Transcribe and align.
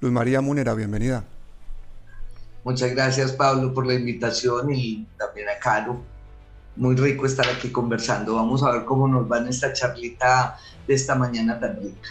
Luz 0.00 0.12
María 0.12 0.40
Múnera, 0.40 0.72
bienvenida. 0.72 1.24
Muchas 2.64 2.90
gracias 2.92 3.32
Pablo 3.32 3.74
por 3.74 3.86
la 3.86 3.94
invitación 3.94 4.72
y 4.72 5.06
también 5.18 5.48
a 5.50 5.58
Caro. 5.58 6.00
Muy 6.76 6.96
rico 6.96 7.26
estar 7.26 7.46
aquí 7.46 7.70
conversando. 7.70 8.36
Vamos 8.36 8.62
a 8.62 8.70
ver 8.70 8.86
cómo 8.86 9.06
nos 9.06 9.30
va 9.30 9.38
en 9.38 9.48
esta 9.48 9.74
charlita 9.74 10.58
de 10.86 10.94
esta 10.94 11.14
mañana 11.14 11.60
tan 11.60 11.76
rica. 11.76 12.08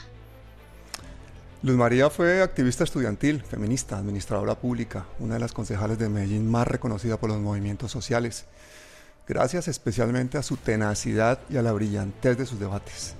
Luz 1.63 1.75
María 1.75 2.11
fue 2.11 2.43
activista 2.43 2.83
estudiantil, 2.83 3.41
feminista, 3.41 3.97
administradora 3.97 4.53
pública, 4.53 5.05
una 5.19 5.33
de 5.33 5.39
las 5.39 5.51
concejales 5.51 5.97
de 5.97 6.09
Medellín 6.09 6.49
más 6.49 6.67
reconocida 6.67 7.17
por 7.17 7.31
los 7.31 7.39
movimientos 7.39 7.91
sociales, 7.91 8.45
gracias 9.27 9.67
especialmente 9.67 10.37
a 10.37 10.43
su 10.43 10.57
tenacidad 10.57 11.39
y 11.49 11.57
a 11.57 11.63
la 11.63 11.71
brillantez 11.71 12.37
de 12.37 12.45
sus 12.45 12.59
debates. 12.59 13.15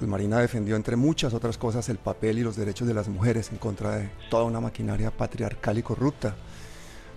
Luz 0.00 0.08
Marina 0.08 0.38
defendió, 0.38 0.76
entre 0.76 0.96
muchas 0.96 1.34
otras 1.34 1.58
cosas, 1.58 1.88
el 1.88 1.98
papel 1.98 2.38
y 2.38 2.42
los 2.42 2.56
derechos 2.56 2.88
de 2.88 2.94
las 2.94 3.08
mujeres 3.08 3.50
en 3.50 3.58
contra 3.58 3.96
de 3.96 4.10
toda 4.30 4.44
una 4.44 4.60
maquinaria 4.60 5.10
patriarcal 5.10 5.78
y 5.78 5.82
corrupta. 5.82 6.34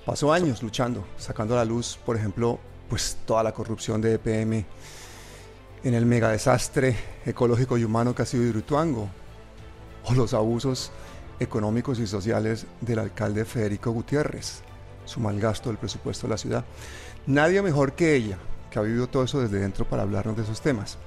Pasó 0.05 0.31
años 0.31 0.61
luchando, 0.61 1.05
sacando 1.17 1.55
a 1.55 1.57
la 1.57 1.65
luz, 1.65 1.99
por 2.05 2.15
ejemplo, 2.15 2.59
pues 2.89 3.17
toda 3.25 3.41
la 3.41 3.53
corrupción 3.53 4.01
de 4.01 4.13
EPM 4.13 4.65
en 5.83 5.93
el 5.93 6.05
megadesastre 6.05 6.95
ecológico 7.25 7.77
y 7.77 7.83
humano 7.83 8.13
que 8.13 8.21
ha 8.23 8.25
sido 8.25 8.43
Hidroituango, 8.43 9.09
o 10.05 10.13
los 10.13 10.33
abusos 10.33 10.91
económicos 11.39 11.99
y 11.99 12.07
sociales 12.07 12.65
del 12.81 12.99
alcalde 12.99 13.45
Federico 13.45 13.91
Gutiérrez, 13.91 14.61
su 15.05 15.19
mal 15.19 15.39
gasto 15.39 15.69
del 15.69 15.77
presupuesto 15.77 16.27
de 16.27 16.31
la 16.31 16.37
ciudad. 16.37 16.65
Nadie 17.27 17.61
mejor 17.61 17.93
que 17.93 18.15
ella, 18.15 18.37
que 18.69 18.79
ha 18.79 18.83
vivido 18.83 19.07
todo 19.07 19.23
eso 19.23 19.41
desde 19.41 19.59
dentro 19.59 19.85
para 19.85 20.03
hablarnos 20.03 20.35
de 20.37 20.43
esos 20.43 20.61
temas. 20.61 20.97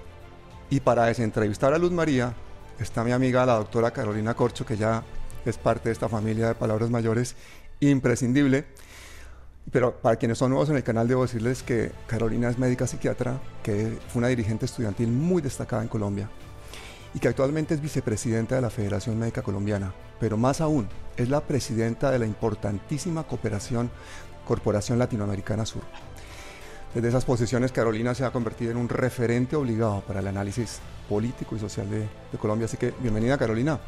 Y 0.70 0.80
para 0.80 1.06
desentrevistar 1.06 1.72
a 1.72 1.78
Luz 1.78 1.92
María 1.92 2.34
está 2.78 3.02
mi 3.04 3.12
amiga 3.12 3.46
la 3.46 3.54
doctora 3.54 3.90
Carolina 3.90 4.34
Corcho, 4.34 4.66
que 4.66 4.76
ya 4.76 5.02
es 5.44 5.56
parte 5.56 5.88
de 5.88 5.92
esta 5.92 6.08
familia 6.08 6.48
de 6.48 6.54
palabras 6.54 6.90
mayores, 6.90 7.36
imprescindible. 7.80 8.66
Pero 9.72 10.00
para 10.00 10.16
quienes 10.16 10.38
son 10.38 10.50
nuevos 10.50 10.70
en 10.70 10.76
el 10.76 10.82
canal, 10.82 11.08
debo 11.08 11.22
decirles 11.22 11.62
que 11.62 11.92
Carolina 12.06 12.48
es 12.48 12.58
médica 12.58 12.86
psiquiatra, 12.86 13.40
que 13.62 13.98
fue 14.08 14.20
una 14.20 14.28
dirigente 14.28 14.66
estudiantil 14.66 15.08
muy 15.08 15.42
destacada 15.42 15.82
en 15.82 15.88
Colombia 15.88 16.28
y 17.14 17.18
que 17.18 17.28
actualmente 17.28 17.74
es 17.74 17.80
vicepresidenta 17.80 18.54
de 18.54 18.60
la 18.60 18.70
Federación 18.70 19.18
Médica 19.18 19.42
Colombiana. 19.42 19.94
Pero 20.20 20.36
más 20.36 20.60
aún, 20.60 20.88
es 21.16 21.28
la 21.28 21.40
presidenta 21.40 22.10
de 22.10 22.18
la 22.18 22.26
importantísima 22.26 23.24
cooperación 23.24 23.90
Corporación 24.46 24.98
Latinoamericana 24.98 25.66
Sur. 25.66 25.82
Desde 26.94 27.08
esas 27.08 27.24
posiciones, 27.24 27.70
Carolina 27.70 28.14
se 28.14 28.24
ha 28.24 28.30
convertido 28.30 28.70
en 28.70 28.78
un 28.78 28.88
referente 28.88 29.56
obligado 29.56 30.00
para 30.06 30.20
el 30.20 30.26
análisis 30.26 30.80
político 31.08 31.54
y 31.54 31.58
social 31.58 31.88
de, 31.90 32.08
Colombia. 32.38 32.64
Así 32.64 32.76
que 32.76 32.94
bienvenida, 33.00 33.36
Carolina. 33.36 33.78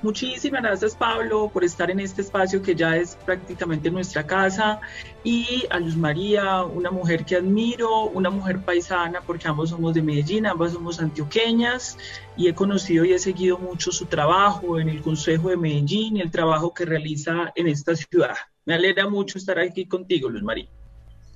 Muchísimas 0.00 0.62
gracias 0.62 0.94
Pablo 0.94 1.50
por 1.52 1.64
estar 1.64 1.90
en 1.90 1.98
este 1.98 2.22
espacio 2.22 2.62
que 2.62 2.76
ya 2.76 2.96
es 2.96 3.16
prácticamente 3.16 3.90
nuestra 3.90 4.24
casa 4.24 4.80
y 5.24 5.64
a 5.70 5.80
Luz 5.80 5.96
María, 5.96 6.62
una 6.62 6.92
mujer 6.92 7.24
que 7.24 7.34
admiro, 7.34 8.04
una 8.04 8.30
mujer 8.30 8.60
paisana 8.60 9.20
porque 9.22 9.48
ambos 9.48 9.70
somos 9.70 9.94
de 9.94 10.02
Medellín, 10.02 10.46
ambas 10.46 10.74
somos 10.74 11.00
antioqueñas 11.00 11.98
y 12.36 12.46
he 12.46 12.54
conocido 12.54 13.04
y 13.04 13.12
he 13.12 13.18
seguido 13.18 13.58
mucho 13.58 13.90
su 13.90 14.06
trabajo 14.06 14.78
en 14.78 14.88
el 14.88 15.02
Consejo 15.02 15.48
de 15.48 15.56
Medellín 15.56 16.18
y 16.18 16.20
el 16.20 16.30
trabajo 16.30 16.72
que 16.72 16.84
realiza 16.84 17.52
en 17.56 17.66
esta 17.66 17.96
ciudad. 17.96 18.36
Me 18.66 18.74
alegra 18.74 19.08
mucho 19.08 19.36
estar 19.36 19.58
aquí 19.58 19.86
contigo, 19.86 20.28
Luz 20.28 20.44
María. 20.44 20.68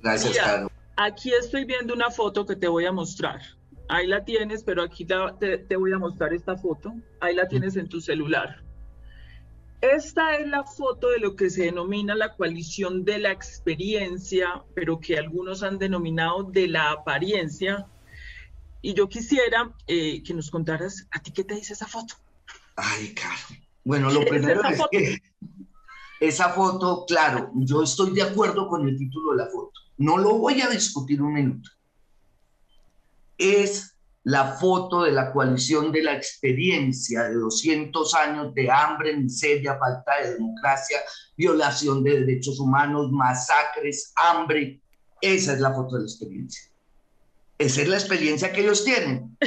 Gracias, 0.01 0.37
Carlos. 0.37 0.71
Aquí 0.95 1.31
estoy 1.33 1.65
viendo 1.65 1.93
una 1.93 2.11
foto 2.11 2.45
que 2.45 2.55
te 2.55 2.67
voy 2.67 2.85
a 2.85 2.91
mostrar. 2.91 3.41
Ahí 3.89 4.07
la 4.07 4.23
tienes, 4.23 4.63
pero 4.63 4.83
aquí 4.83 5.05
te, 5.05 5.75
voy 5.75 5.91
a 5.91 5.97
mostrar 5.97 6.33
esta 6.33 6.55
foto. 6.55 6.93
Ahí 7.19 7.35
la 7.35 7.47
tienes 7.47 7.75
en 7.75 7.89
tu 7.89 7.99
celular. 7.99 8.63
Esta 9.81 10.37
es 10.37 10.47
la 10.47 10.63
foto 10.63 11.09
de 11.09 11.19
lo 11.19 11.35
que 11.35 11.49
se 11.49 11.63
denomina 11.63 12.15
la 12.15 12.35
coalición 12.35 13.03
de 13.03 13.19
la 13.19 13.31
experiencia, 13.31 14.63
pero 14.75 14.99
que 14.99 15.17
algunos 15.17 15.61
han 15.61 15.77
denominado 15.77 16.43
de 16.43 16.67
la 16.67 16.91
apariencia. 16.91 17.87
Y 18.81 18.93
yo 18.93 19.09
quisiera 19.09 19.73
eh, 19.87 20.23
que 20.23 20.33
nos 20.33 20.49
contaras, 20.49 21.07
¿a 21.11 21.19
ti 21.21 21.31
qué 21.31 21.43
te 21.43 21.55
dice 21.55 21.73
esa 21.73 21.87
foto? 21.87 22.15
Ay, 22.75 23.13
Caro. 23.13 23.59
Bueno, 23.83 24.09
lo 24.09 24.21
primero 24.25 24.63
es, 24.63 24.81
que 24.89 25.21
esa 26.19 26.49
foto, 26.49 27.05
claro, 27.05 27.51
yo 27.55 27.83
estoy 27.83 28.11
de 28.11 28.21
acuerdo 28.21 28.67
con 28.69 28.87
el 28.87 28.97
título 28.97 29.31
de 29.31 29.37
la 29.37 29.49
foto. 29.49 29.82
No 30.03 30.17
lo 30.17 30.37
voy 30.37 30.59
a 30.59 30.67
discutir 30.67 31.21
un 31.21 31.33
minuto. 31.33 31.69
Es 33.37 33.95
la 34.23 34.51
foto 34.55 35.03
de 35.03 35.13
la 35.13 35.31
coalición 35.31 35.93
de 35.93 36.03
la 36.03 36.13
experiencia 36.13 37.23
de 37.23 37.35
200 37.35 38.13
años 38.15 38.53
de 38.53 38.69
hambre, 38.69 39.15
miseria, 39.15 39.77
falta 39.77 40.11
de 40.21 40.33
democracia, 40.33 40.97
violación 41.37 42.03
de 42.03 42.19
derechos 42.19 42.59
humanos, 42.59 43.13
masacres, 43.13 44.11
hambre. 44.17 44.81
Esa 45.21 45.53
es 45.53 45.61
la 45.61 45.73
foto 45.73 45.95
de 45.95 46.01
la 46.01 46.07
experiencia. 46.07 46.63
Esa 47.57 47.81
es 47.81 47.87
la 47.87 47.95
experiencia 47.95 48.51
que 48.51 48.59
ellos 48.59 48.83
tienen. 48.83 49.37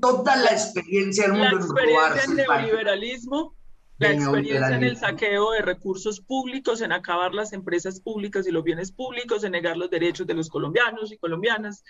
Toda 0.00 0.34
la 0.34 0.50
experiencia 0.50 1.28
del 1.28 1.34
mundo 1.34 1.56
la 1.56 1.64
experiencia 1.66 2.24
en 2.24 2.36
neoliberalismo 2.36 3.54
la 3.98 4.12
experiencia 4.12 4.76
en 4.76 4.82
el 4.82 4.96
saqueo 4.96 5.52
de 5.52 5.62
recursos 5.62 6.20
públicos, 6.20 6.80
en 6.80 6.92
acabar 6.92 7.32
las 7.32 7.52
empresas 7.52 8.00
públicas 8.00 8.46
y 8.46 8.50
los 8.50 8.64
bienes 8.64 8.90
públicos, 8.90 9.44
en 9.44 9.52
negar 9.52 9.76
los 9.76 9.90
derechos 9.90 10.26
de 10.26 10.34
los 10.34 10.48
colombianos 10.48 11.12
y 11.12 11.18
colombianas. 11.18 11.84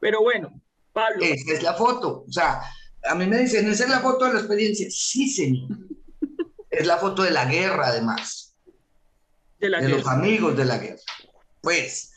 Pero 0.00 0.20
bueno, 0.20 0.60
Pablo. 0.92 1.24
Esa 1.24 1.52
es 1.52 1.62
la 1.62 1.74
foto. 1.74 2.24
O 2.28 2.32
sea, 2.32 2.60
a 3.04 3.14
mí 3.14 3.26
me 3.26 3.38
dicen, 3.38 3.68
¿esa 3.68 3.84
es 3.84 3.90
la 3.90 4.00
foto 4.00 4.24
de 4.24 4.34
la 4.34 4.38
experiencia? 4.40 4.88
Sí, 4.90 5.28
señor. 5.28 5.78
es 6.70 6.86
la 6.86 6.98
foto 6.98 7.22
de 7.22 7.30
la 7.30 7.44
guerra, 7.44 7.88
además. 7.88 8.56
De, 9.58 9.68
la 9.68 9.80
de 9.80 9.88
los 9.88 10.06
amigos 10.06 10.56
de 10.56 10.64
la 10.64 10.78
guerra. 10.78 11.00
Pues, 11.60 12.12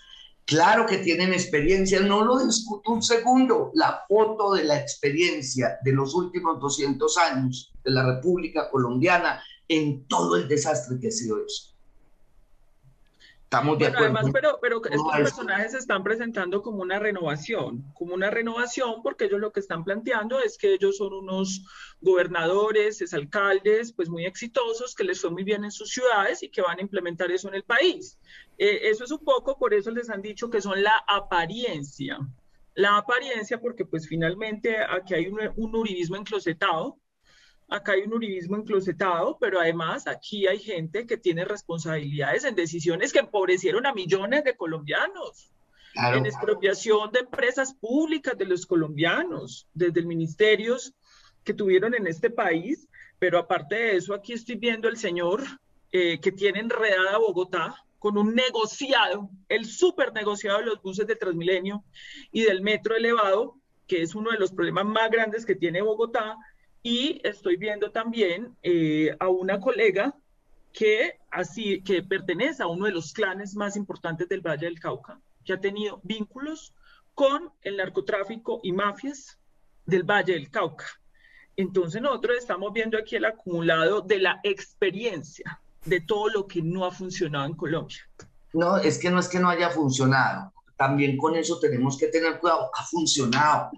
Claro 0.51 0.85
que 0.85 0.97
tienen 0.97 1.31
experiencia, 1.31 2.01
no 2.01 2.25
lo 2.25 2.37
discuto 2.45 2.91
un 2.91 3.01
segundo. 3.01 3.71
La 3.73 4.03
foto 4.05 4.51
de 4.51 4.65
la 4.65 4.77
experiencia 4.77 5.77
de 5.81 5.93
los 5.93 6.13
últimos 6.13 6.59
200 6.59 7.17
años 7.19 7.71
de 7.81 7.91
la 7.91 8.05
República 8.15 8.69
Colombiana 8.69 9.41
en 9.69 10.05
todo 10.09 10.35
el 10.35 10.49
desastre 10.49 10.99
que 10.99 11.07
ha 11.07 11.11
sido 11.11 11.37
eso. 11.37 11.70
Estamos 13.51 13.77
de 13.79 13.87
acuerdo. 13.87 14.05
Además, 14.05 14.31
pero, 14.31 14.59
pero 14.61 14.81
estos 14.81 15.11
personajes 15.11 15.73
se 15.73 15.79
están 15.79 16.05
presentando 16.05 16.61
como 16.61 16.81
una 16.81 16.99
renovación, 16.99 17.83
como 17.95 18.13
una 18.13 18.29
renovación, 18.29 19.03
porque 19.03 19.25
ellos 19.25 19.41
lo 19.41 19.51
que 19.51 19.59
están 19.59 19.83
planteando 19.83 20.39
es 20.39 20.57
que 20.57 20.73
ellos 20.75 20.95
son 20.95 21.11
unos 21.11 21.61
gobernadores, 21.99 23.01
alcaldes, 23.13 23.91
pues 23.91 24.07
muy 24.07 24.25
exitosos, 24.25 24.95
que 24.95 25.03
les 25.03 25.19
fue 25.19 25.31
muy 25.31 25.43
bien 25.43 25.65
en 25.65 25.71
sus 25.71 25.89
ciudades 25.89 26.43
y 26.43 26.49
que 26.49 26.61
van 26.61 26.79
a 26.79 26.81
implementar 26.81 27.29
eso 27.29 27.49
en 27.49 27.55
el 27.55 27.63
país. 27.63 28.17
Eh, 28.57 28.89
eso 28.89 29.03
es 29.03 29.11
un 29.11 29.25
poco, 29.25 29.59
por 29.59 29.73
eso 29.73 29.91
les 29.91 30.09
han 30.09 30.21
dicho 30.21 30.49
que 30.49 30.61
son 30.61 30.81
la 30.81 31.03
apariencia. 31.05 32.19
La 32.75 32.95
apariencia, 32.95 33.59
porque 33.59 33.83
pues 33.83 34.07
finalmente 34.07 34.77
aquí 34.77 35.13
hay 35.13 35.27
un, 35.27 35.41
un 35.57 35.75
uribismo 35.75 36.15
enclosetado, 36.15 37.00
acá 37.71 37.93
hay 37.93 38.01
un 38.01 38.13
uribismo 38.13 38.57
enclosetado, 38.57 39.37
pero 39.39 39.59
además 39.59 40.05
aquí 40.05 40.45
hay 40.45 40.59
gente 40.59 41.07
que 41.07 41.17
tiene 41.17 41.45
responsabilidades 41.45 42.43
en 42.43 42.53
decisiones 42.53 43.13
que 43.13 43.19
empobrecieron 43.19 43.85
a 43.85 43.93
millones 43.93 44.43
de 44.43 44.57
colombianos, 44.57 45.53
en 45.95 46.25
expropiación 46.25 47.11
de 47.11 47.19
empresas 47.19 47.73
públicas 47.73 48.37
de 48.37 48.45
los 48.45 48.65
colombianos, 48.65 49.67
desde 49.73 50.01
el 50.01 50.05
ministerios 50.05 50.93
que 51.45 51.53
tuvieron 51.53 51.95
en 51.95 52.07
este 52.07 52.29
país, 52.29 52.89
pero 53.19 53.39
aparte 53.39 53.75
de 53.75 53.95
eso, 53.95 54.13
aquí 54.13 54.33
estoy 54.33 54.55
viendo 54.55 54.89
el 54.89 54.97
señor 54.97 55.41
eh, 55.93 56.19
que 56.19 56.33
tiene 56.33 56.59
enredada 56.59 57.17
Bogotá 57.19 57.75
con 57.99 58.17
un 58.17 58.35
negociado, 58.35 59.29
el 59.47 59.65
súper 59.65 60.11
negociado 60.11 60.59
de 60.59 60.65
los 60.65 60.81
buses 60.81 61.07
de 61.07 61.15
Transmilenio 61.15 61.85
y 62.33 62.41
del 62.41 62.61
metro 62.61 62.95
elevado, 62.95 63.55
que 63.87 64.01
es 64.01 64.13
uno 64.13 64.31
de 64.31 64.39
los 64.39 64.51
problemas 64.51 64.85
más 64.85 65.09
grandes 65.09 65.45
que 65.45 65.55
tiene 65.55 65.81
Bogotá, 65.81 66.35
y 66.83 67.21
estoy 67.23 67.57
viendo 67.57 67.91
también 67.91 68.55
eh, 68.63 69.15
a 69.19 69.29
una 69.29 69.59
colega 69.59 70.15
que, 70.73 71.19
así, 71.29 71.81
que 71.83 72.01
pertenece 72.01 72.63
a 72.63 72.67
uno 72.67 72.85
de 72.85 72.91
los 72.91 73.13
clanes 73.13 73.55
más 73.55 73.75
importantes 73.75 74.27
del 74.29 74.41
Valle 74.41 74.65
del 74.65 74.79
Cauca, 74.79 75.19
que 75.43 75.53
ha 75.53 75.59
tenido 75.59 75.99
vínculos 76.03 76.73
con 77.13 77.51
el 77.61 77.77
narcotráfico 77.77 78.59
y 78.63 78.71
mafias 78.71 79.37
del 79.85 80.03
Valle 80.03 80.33
del 80.33 80.49
Cauca. 80.49 80.85
Entonces 81.55 82.01
nosotros 82.01 82.37
estamos 82.37 82.71
viendo 82.73 82.97
aquí 82.97 83.17
el 83.17 83.25
acumulado 83.25 84.01
de 84.01 84.19
la 84.19 84.39
experiencia 84.43 85.61
de 85.85 86.01
todo 86.01 86.29
lo 86.29 86.47
que 86.47 86.61
no 86.61 86.85
ha 86.85 86.91
funcionado 86.91 87.45
en 87.45 87.53
Colombia. 87.53 87.99
No, 88.53 88.77
es 88.77 88.97
que 88.97 89.09
no 89.09 89.19
es 89.19 89.27
que 89.27 89.39
no 89.39 89.49
haya 89.49 89.69
funcionado. 89.69 90.53
También 90.77 91.17
con 91.17 91.35
eso 91.35 91.59
tenemos 91.59 91.97
que 91.97 92.07
tener 92.07 92.39
cuidado. 92.39 92.71
Ha 92.73 92.83
funcionado. 92.83 93.69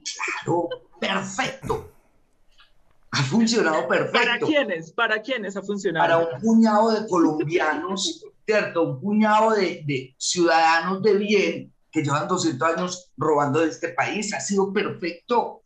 Claro, 0.43 0.69
perfecto. 0.99 1.91
Ha 3.13 3.23
funcionado 3.23 3.87
perfecto. 3.87 4.19
¿Para 4.19 4.39
quiénes? 4.39 4.91
¿Para 4.91 5.21
quiénes 5.21 5.55
ha 5.55 5.61
funcionado? 5.61 6.05
Para 6.05 6.35
un 6.35 6.41
puñado 6.41 6.91
de 6.91 7.07
colombianos, 7.07 8.25
¿cierto? 8.45 8.83
Un 8.83 8.99
puñado 8.99 9.51
de, 9.51 9.83
de, 9.85 10.15
ciudadanos 10.17 11.01
de 11.03 11.13
bien 11.13 11.73
que 11.91 12.01
llevan 12.01 12.27
200 12.27 12.75
años 12.75 13.11
robando 13.15 13.59
de 13.59 13.69
este 13.69 13.89
país. 13.89 14.33
Ha 14.33 14.39
sido 14.39 14.73
perfecto. 14.73 15.61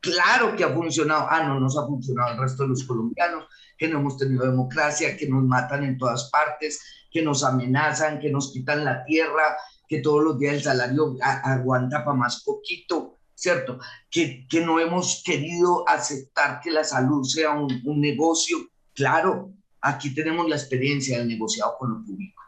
claro 0.00 0.54
que 0.54 0.62
ha 0.62 0.74
funcionado. 0.74 1.26
Ah, 1.30 1.42
no 1.42 1.58
nos 1.58 1.78
ha 1.78 1.86
funcionado 1.86 2.32
el 2.34 2.38
resto 2.38 2.64
de 2.64 2.68
los 2.68 2.84
colombianos, 2.84 3.46
que 3.78 3.88
no 3.88 4.00
hemos 4.00 4.18
tenido 4.18 4.44
democracia, 4.44 5.16
que 5.16 5.26
nos 5.26 5.42
matan 5.42 5.84
en 5.84 5.96
todas 5.96 6.28
partes, 6.30 6.80
que 7.10 7.22
nos 7.22 7.42
amenazan, 7.42 8.20
que 8.20 8.30
nos 8.30 8.52
quitan 8.52 8.84
la 8.84 9.04
tierra, 9.04 9.56
que 9.88 10.00
todos 10.00 10.22
los 10.22 10.38
días 10.38 10.54
el 10.56 10.62
salario 10.62 11.16
aguanta 11.22 12.04
para 12.04 12.16
más 12.16 12.42
poquito, 12.44 13.13
¿cierto? 13.34 13.78
Que, 14.10 14.46
que 14.48 14.60
no 14.60 14.78
hemos 14.80 15.22
querido 15.24 15.88
aceptar 15.88 16.60
que 16.60 16.70
la 16.70 16.84
salud 16.84 17.24
sea 17.24 17.50
un, 17.50 17.82
un 17.84 18.00
negocio. 18.00 18.58
Claro, 18.94 19.52
aquí 19.80 20.14
tenemos 20.14 20.48
la 20.48 20.56
experiencia 20.56 21.18
del 21.18 21.28
negociado 21.28 21.76
con 21.78 21.92
lo 21.92 22.04
público. 22.04 22.42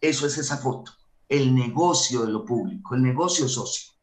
Eso 0.00 0.26
es 0.26 0.36
esa 0.36 0.58
foto, 0.58 0.92
el 1.28 1.54
negocio 1.54 2.26
de 2.26 2.32
lo 2.32 2.44
público, 2.44 2.94
el 2.94 3.02
negocio 3.02 3.48
socio. 3.48 3.94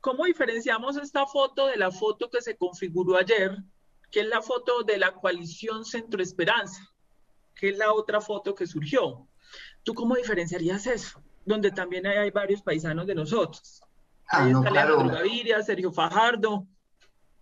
¿Cómo 0.00 0.24
diferenciamos 0.24 0.96
esta 0.96 1.24
foto 1.24 1.66
de 1.66 1.76
la 1.76 1.90
foto 1.90 2.28
que 2.28 2.42
se 2.42 2.56
configuró 2.56 3.16
ayer, 3.16 3.56
que 4.10 4.20
es 4.20 4.26
la 4.26 4.42
foto 4.42 4.82
de 4.82 4.98
la 4.98 5.14
coalición 5.14 5.84
Centro 5.84 6.22
Esperanza, 6.22 6.92
que 7.54 7.70
es 7.70 7.78
la 7.78 7.92
otra 7.92 8.20
foto 8.20 8.54
que 8.54 8.66
surgió? 8.66 9.26
¿Tú 9.82 9.94
cómo 9.94 10.16
diferenciarías 10.16 10.86
eso? 10.86 11.22
Donde 11.46 11.70
también 11.70 12.06
hay, 12.06 12.30
varios 12.30 12.60
paisanos 12.60 13.06
de 13.06 13.14
nosotros. 13.14 13.80
Ah, 14.28 14.46
no, 14.46 14.62
claro. 14.62 15.06
Gaviria, 15.06 15.62
Sergio 15.62 15.92
Fajardo. 15.92 16.66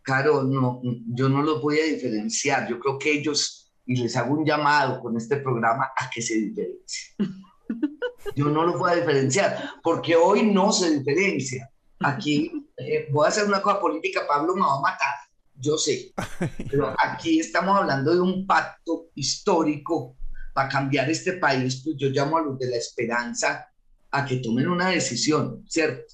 Claro, 0.02 0.42
no, 0.42 0.80
yo 1.06 1.28
no 1.28 1.42
los 1.42 1.62
voy 1.62 1.78
a 1.78 1.84
diferenciar. 1.84 2.68
Yo 2.68 2.78
creo 2.78 2.98
que 2.98 3.12
ellos, 3.12 3.72
y 3.86 3.96
les 3.96 4.16
hago 4.16 4.34
un 4.34 4.44
llamado 4.44 5.00
con 5.00 5.16
este 5.16 5.36
programa 5.36 5.92
a 5.96 6.10
que 6.10 6.20
se 6.20 6.34
diferencien. 6.34 7.42
Yo 8.36 8.46
no 8.46 8.64
los 8.64 8.78
voy 8.78 8.92
a 8.92 8.96
diferenciar, 8.96 9.72
porque 9.82 10.14
hoy 10.14 10.44
no 10.44 10.72
se 10.72 10.98
diferencia. 10.98 11.68
Aquí 12.00 12.50
eh, 12.76 13.08
voy 13.10 13.26
a 13.26 13.28
hacer 13.28 13.46
una 13.46 13.60
cosa 13.60 13.80
política, 13.80 14.22
Pablo 14.26 14.54
me 14.54 14.62
va 14.62 14.78
a 14.78 14.80
matar, 14.80 15.14
yo 15.54 15.76
sé, 15.78 16.12
pero 16.70 16.94
aquí 16.98 17.40
estamos 17.40 17.76
hablando 17.76 18.12
de 18.12 18.20
un 18.20 18.46
pacto 18.46 19.06
histórico 19.14 20.16
para 20.52 20.68
cambiar 20.68 21.10
este 21.10 21.34
país, 21.34 21.82
pues 21.84 21.96
yo 21.98 22.08
llamo 22.08 22.38
a 22.38 22.42
los 22.42 22.58
de 22.58 22.70
la 22.70 22.76
esperanza 22.76 23.68
a 24.10 24.24
que 24.24 24.36
tomen 24.36 24.68
una 24.68 24.88
decisión, 24.88 25.64
¿cierto? 25.68 26.12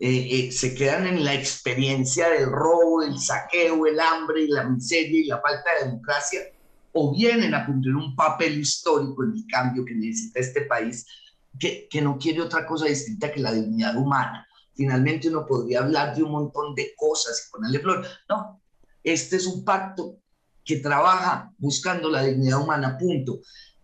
Eh, 0.00 0.28
eh, 0.30 0.52
se 0.52 0.74
quedan 0.74 1.06
en 1.06 1.24
la 1.24 1.34
experiencia 1.34 2.28
del 2.28 2.50
robo, 2.50 3.02
el 3.02 3.18
saqueo, 3.18 3.86
el 3.86 4.00
hambre 4.00 4.42
y 4.42 4.48
la 4.48 4.64
miseria 4.64 5.20
y 5.20 5.26
la 5.26 5.40
falta 5.40 5.70
de 5.78 5.86
democracia, 5.86 6.40
o 6.92 7.12
vienen 7.14 7.54
a 7.54 7.64
cumplir 7.64 7.94
un 7.94 8.14
papel 8.16 8.58
histórico 8.58 9.24
en 9.24 9.32
el 9.32 9.44
cambio 9.48 9.84
que 9.84 9.94
necesita 9.94 10.40
este 10.40 10.62
país, 10.62 11.06
que, 11.58 11.86
que 11.88 12.02
no 12.02 12.18
quiere 12.18 12.42
otra 12.42 12.66
cosa 12.66 12.86
distinta 12.86 13.32
que 13.32 13.40
la 13.40 13.52
dignidad 13.52 13.96
humana. 13.96 14.46
Finalmente 14.74 15.28
uno 15.28 15.46
podría 15.46 15.80
hablar 15.80 16.14
de 16.14 16.24
un 16.24 16.32
montón 16.32 16.74
de 16.74 16.92
cosas 16.96 17.46
y 17.46 17.52
ponerle 17.52 17.78
flor. 17.78 18.04
No, 18.28 18.60
este 19.04 19.36
es 19.36 19.46
un 19.46 19.64
pacto 19.64 20.18
que 20.64 20.76
trabaja 20.76 21.52
buscando 21.58 22.08
la 22.08 22.22
dignidad 22.22 22.60
humana, 22.60 22.96
punto. 22.98 23.40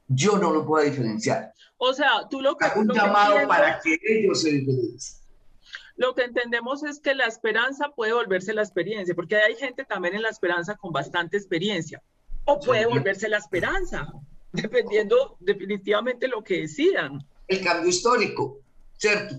Yo 0.08 0.38
no 0.38 0.50
lo 0.50 0.66
puedo 0.66 0.84
diferenciar. 0.84 1.52
O 1.76 1.92
sea, 1.92 2.26
tú 2.28 2.40
lo 2.40 2.56
que... 2.56 2.64
Hago 2.64 2.80
un 2.80 2.88
llamado 2.88 3.46
para 3.46 3.80
que 3.80 3.96
ellos 4.06 4.42
se 4.42 4.50
diferencien. 4.50 5.19
Lo 6.00 6.14
que 6.14 6.22
entendemos 6.22 6.82
es 6.82 6.98
que 6.98 7.14
la 7.14 7.26
esperanza 7.26 7.90
puede 7.94 8.14
volverse 8.14 8.54
la 8.54 8.62
experiencia, 8.62 9.14
porque 9.14 9.36
hay 9.36 9.54
gente 9.56 9.84
también 9.84 10.14
en 10.14 10.22
la 10.22 10.30
esperanza 10.30 10.74
con 10.74 10.94
bastante 10.94 11.36
experiencia, 11.36 12.02
o 12.46 12.58
puede 12.58 12.86
volverse 12.86 13.28
la 13.28 13.36
esperanza, 13.36 14.10
dependiendo 14.50 15.36
definitivamente 15.40 16.26
lo 16.26 16.42
que 16.42 16.62
decidan. 16.62 17.22
El 17.48 17.62
cambio 17.62 17.90
histórico, 17.90 18.60
¿cierto? 18.96 19.34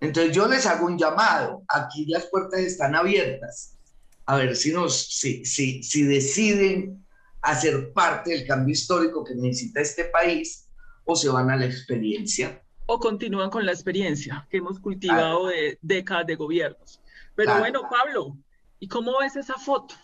Entonces 0.00 0.36
yo 0.36 0.46
les 0.48 0.66
hago 0.66 0.84
un 0.84 0.98
llamado, 0.98 1.62
aquí 1.66 2.04
las 2.04 2.26
puertas 2.26 2.60
están 2.60 2.94
abiertas, 2.94 3.78
a 4.26 4.36
ver 4.36 4.56
si, 4.56 4.74
nos, 4.74 4.94
si, 4.94 5.46
si, 5.46 5.82
si 5.82 6.02
deciden 6.02 7.02
hacer 7.40 7.90
parte 7.94 8.32
del 8.32 8.46
cambio 8.46 8.74
histórico 8.74 9.24
que 9.24 9.34
necesita 9.34 9.80
este 9.80 10.04
país 10.04 10.68
o 11.06 11.16
se 11.16 11.30
van 11.30 11.50
a 11.50 11.56
la 11.56 11.64
experiencia. 11.64 12.62
O 12.92 12.98
continúan 12.98 13.50
con 13.50 13.64
la 13.64 13.70
experiencia 13.70 14.48
que 14.50 14.56
hemos 14.56 14.80
cultivado 14.80 15.46
de 15.46 15.78
décadas 15.80 16.26
de 16.26 16.34
gobiernos. 16.34 17.00
Pero 17.36 17.56
bueno, 17.60 17.82
Pablo, 17.88 18.36
¿y 18.80 18.88
cómo 18.88 19.16
ves 19.20 19.36
esa 19.36 19.54
foto? 19.54 19.94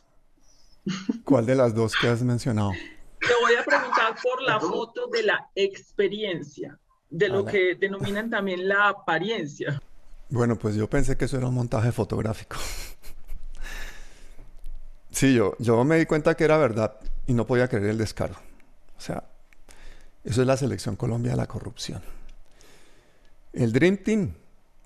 ¿Cuál 1.24 1.46
de 1.46 1.56
las 1.56 1.74
dos 1.74 1.94
que 2.00 2.06
has 2.06 2.22
mencionado? 2.22 2.70
Te 3.18 3.34
voy 3.42 3.56
a 3.56 3.64
preguntar 3.64 4.14
por 4.22 4.40
la 4.40 4.60
foto 4.60 5.08
de 5.08 5.24
la 5.24 5.50
experiencia 5.56 6.78
de 7.10 7.28
lo 7.28 7.44
que 7.44 7.74
denominan 7.74 8.30
también 8.30 8.68
la 8.68 8.90
apariencia. 8.90 9.82
Bueno, 10.28 10.54
pues 10.54 10.76
yo 10.76 10.88
pensé 10.88 11.16
que 11.16 11.24
eso 11.24 11.38
era 11.38 11.48
un 11.48 11.54
montaje 11.54 11.90
fotográfico. 11.90 12.54
sí, 15.10 15.34
yo, 15.34 15.56
yo 15.58 15.82
me 15.82 15.98
di 15.98 16.06
cuenta 16.06 16.36
que 16.36 16.44
era 16.44 16.56
verdad 16.56 17.00
y 17.26 17.34
no 17.34 17.48
podía 17.48 17.66
creer 17.66 17.86
el 17.86 17.98
descaro. 17.98 18.36
O 18.96 19.00
sea, 19.00 19.24
eso 20.22 20.40
es 20.40 20.46
la 20.46 20.56
selección 20.56 20.94
Colombia 20.94 21.32
de 21.32 21.38
la 21.38 21.46
corrupción. 21.46 22.00
El 23.56 23.72
Dream 23.72 23.96
Team, 23.96 24.34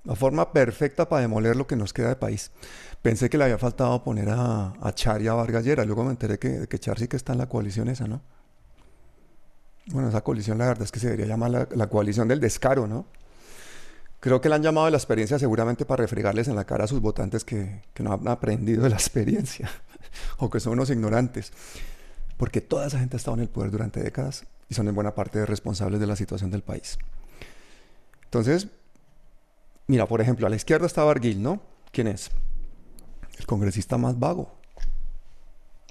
la 0.04 0.14
forma 0.14 0.52
perfecta 0.52 1.08
para 1.08 1.22
demoler 1.22 1.56
lo 1.56 1.66
que 1.66 1.76
nos 1.76 1.92
queda 1.92 2.08
de 2.08 2.16
país. 2.16 2.52
Pensé 3.02 3.28
que 3.28 3.36
le 3.36 3.44
había 3.44 3.58
faltado 3.58 4.02
poner 4.04 4.28
a, 4.30 4.72
Char 4.94 5.20
y 5.22 5.28
a 5.28 5.34
Vargallera. 5.34 5.84
Luego 5.84 6.04
me 6.04 6.10
enteré 6.10 6.38
que, 6.38 6.68
que 6.68 6.78
Char 6.78 6.98
sí 6.98 7.08
que 7.08 7.16
está 7.16 7.32
en 7.32 7.38
la 7.38 7.48
coalición 7.48 7.88
esa, 7.88 8.06
¿no? 8.06 8.22
Bueno, 9.86 10.08
esa 10.08 10.20
coalición 10.20 10.58
la 10.58 10.68
verdad 10.68 10.84
es 10.84 10.92
que 10.92 11.00
se 11.00 11.06
debería 11.06 11.26
llamar 11.26 11.68
la, 11.68 11.86
coalición 11.88 12.28
del 12.28 12.38
descaro, 12.38 12.86
¿no? 12.86 13.06
Creo 14.20 14.40
que 14.40 14.48
la 14.48 14.56
han 14.56 14.62
llamado 14.62 14.84
de 14.84 14.92
la 14.92 14.98
experiencia 14.98 15.38
seguramente 15.38 15.84
para 15.84 16.02
refregarles 16.02 16.46
en 16.46 16.54
la 16.54 16.64
cara 16.64 16.84
a 16.84 16.86
sus 16.86 17.00
votantes 17.00 17.44
que, 17.44 17.82
que 17.92 18.02
no 18.04 18.12
han 18.12 18.28
aprendido 18.28 18.84
de 18.84 18.90
la 18.90 18.96
experiencia 19.02 19.68
o 20.38 20.48
que 20.48 20.60
son 20.60 20.74
unos 20.74 20.90
ignorantes. 20.90 21.52
Porque 22.36 22.60
toda 22.60 22.86
esa 22.86 23.00
gente 23.00 23.16
ha 23.16 23.18
estado 23.18 23.36
en 23.36 23.42
el 23.42 23.48
poder 23.48 23.72
durante 23.72 24.00
décadas 24.00 24.44
y 24.68 24.74
son 24.74 24.86
en 24.86 24.94
buena 24.94 25.14
parte 25.14 25.44
responsables 25.44 25.98
de 25.98 26.06
la 26.06 26.14
situación 26.14 26.50
del 26.50 26.62
país. 26.62 26.98
Entonces, 28.30 28.68
mira, 29.86 30.06
por 30.06 30.20
ejemplo, 30.20 30.46
a 30.46 30.50
la 30.50 30.56
izquierda 30.56 30.86
está 30.86 31.04
Barguil, 31.04 31.42
¿no? 31.42 31.60
¿Quién 31.92 32.06
es? 32.06 32.30
El 33.38 33.46
congresista 33.46 33.98
más 33.98 34.18
vago. 34.18 34.54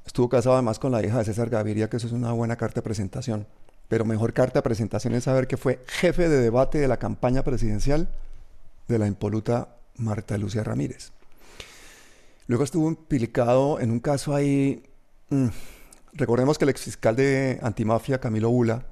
Estuvo 0.05 0.29
casado 0.29 0.55
además 0.55 0.79
con 0.79 0.91
la 0.91 1.05
hija 1.05 1.19
de 1.19 1.25
César 1.25 1.49
Gaviria, 1.49 1.89
que 1.89 1.97
eso 1.97 2.07
es 2.07 2.13
una 2.13 2.31
buena 2.31 2.55
carta 2.55 2.75
de 2.75 2.83
presentación 2.83 3.45
pero 3.89 4.05
mejor 4.05 4.33
carta 4.33 4.59
de 4.59 4.63
presentación 4.63 5.15
es 5.15 5.25
saber 5.25 5.47
que 5.47 5.57
fue 5.57 5.83
jefe 5.87 6.29
de 6.29 6.37
debate 6.37 6.77
de 6.77 6.87
la 6.87 6.97
campaña 6.97 7.43
presidencial 7.43 8.07
de 8.87 8.99
la 8.99 9.07
impoluta 9.07 9.75
Marta 9.97 10.37
Lucia 10.37 10.63
Ramírez. 10.63 11.11
Luego 12.47 12.63
estuvo 12.63 12.87
implicado 12.87 13.79
en 13.79 13.91
un 13.91 13.99
caso 13.99 14.35
ahí, 14.35 14.83
mm, 15.29 15.47
recordemos 16.13 16.57
que 16.57 16.65
el 16.65 16.69
exfiscal 16.69 17.15
de 17.15 17.59
antimafia, 17.63 18.19
Camilo 18.19 18.51
Bula, 18.51 18.85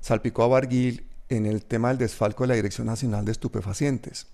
salpicó 0.00 0.44
a 0.44 0.48
Barguil 0.48 1.04
en 1.28 1.46
el 1.46 1.64
tema 1.64 1.88
del 1.88 1.98
desfalco 1.98 2.44
de 2.44 2.48
la 2.48 2.54
Dirección 2.54 2.86
Nacional 2.86 3.24
de 3.24 3.32
Estupefacientes. 3.32 4.26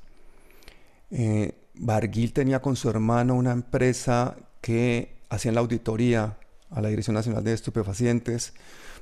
Eh, 1.11 1.55
Barguil 1.75 2.33
tenía 2.33 2.61
con 2.61 2.77
su 2.77 2.91
hermano 2.91 3.35
una 3.35 3.53
empresa 3.53 4.37
que 4.61 5.17
hacía 5.31 5.53
la 5.53 5.61
auditoría 5.61 6.37
a 6.71 6.81
la 6.81 6.89
Dirección 6.89 7.15
Nacional 7.15 7.45
de 7.45 7.55
Estupefacientes, 7.55 8.53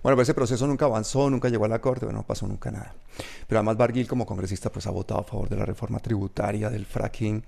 bueno, 0.03 0.17
pues 0.17 0.29
ese 0.29 0.35
proceso 0.35 0.67
nunca 0.67 0.85
avanzó, 0.85 1.29
nunca 1.31 1.49
llegó 1.49 1.65
a 1.65 1.69
la 1.69 1.81
Corte, 1.81 2.07
bueno, 2.07 2.21
no 2.21 2.27
pasó 2.27 2.47
nunca 2.47 2.71
nada. 2.71 2.95
Pero 3.49 3.59
además 3.59 3.77
Barguil 3.77 4.07
como 4.07 4.27
congresista 4.27 4.71
pues 4.71 4.87
ha 4.87 4.91
votado 4.91 5.21
a 5.21 5.25
favor 5.25 5.49
de 5.49 5.57
la 5.57 5.65
reforma 5.65 5.99
tributaria, 5.99 6.71
del 6.71 6.87
fracking, 6.87 7.43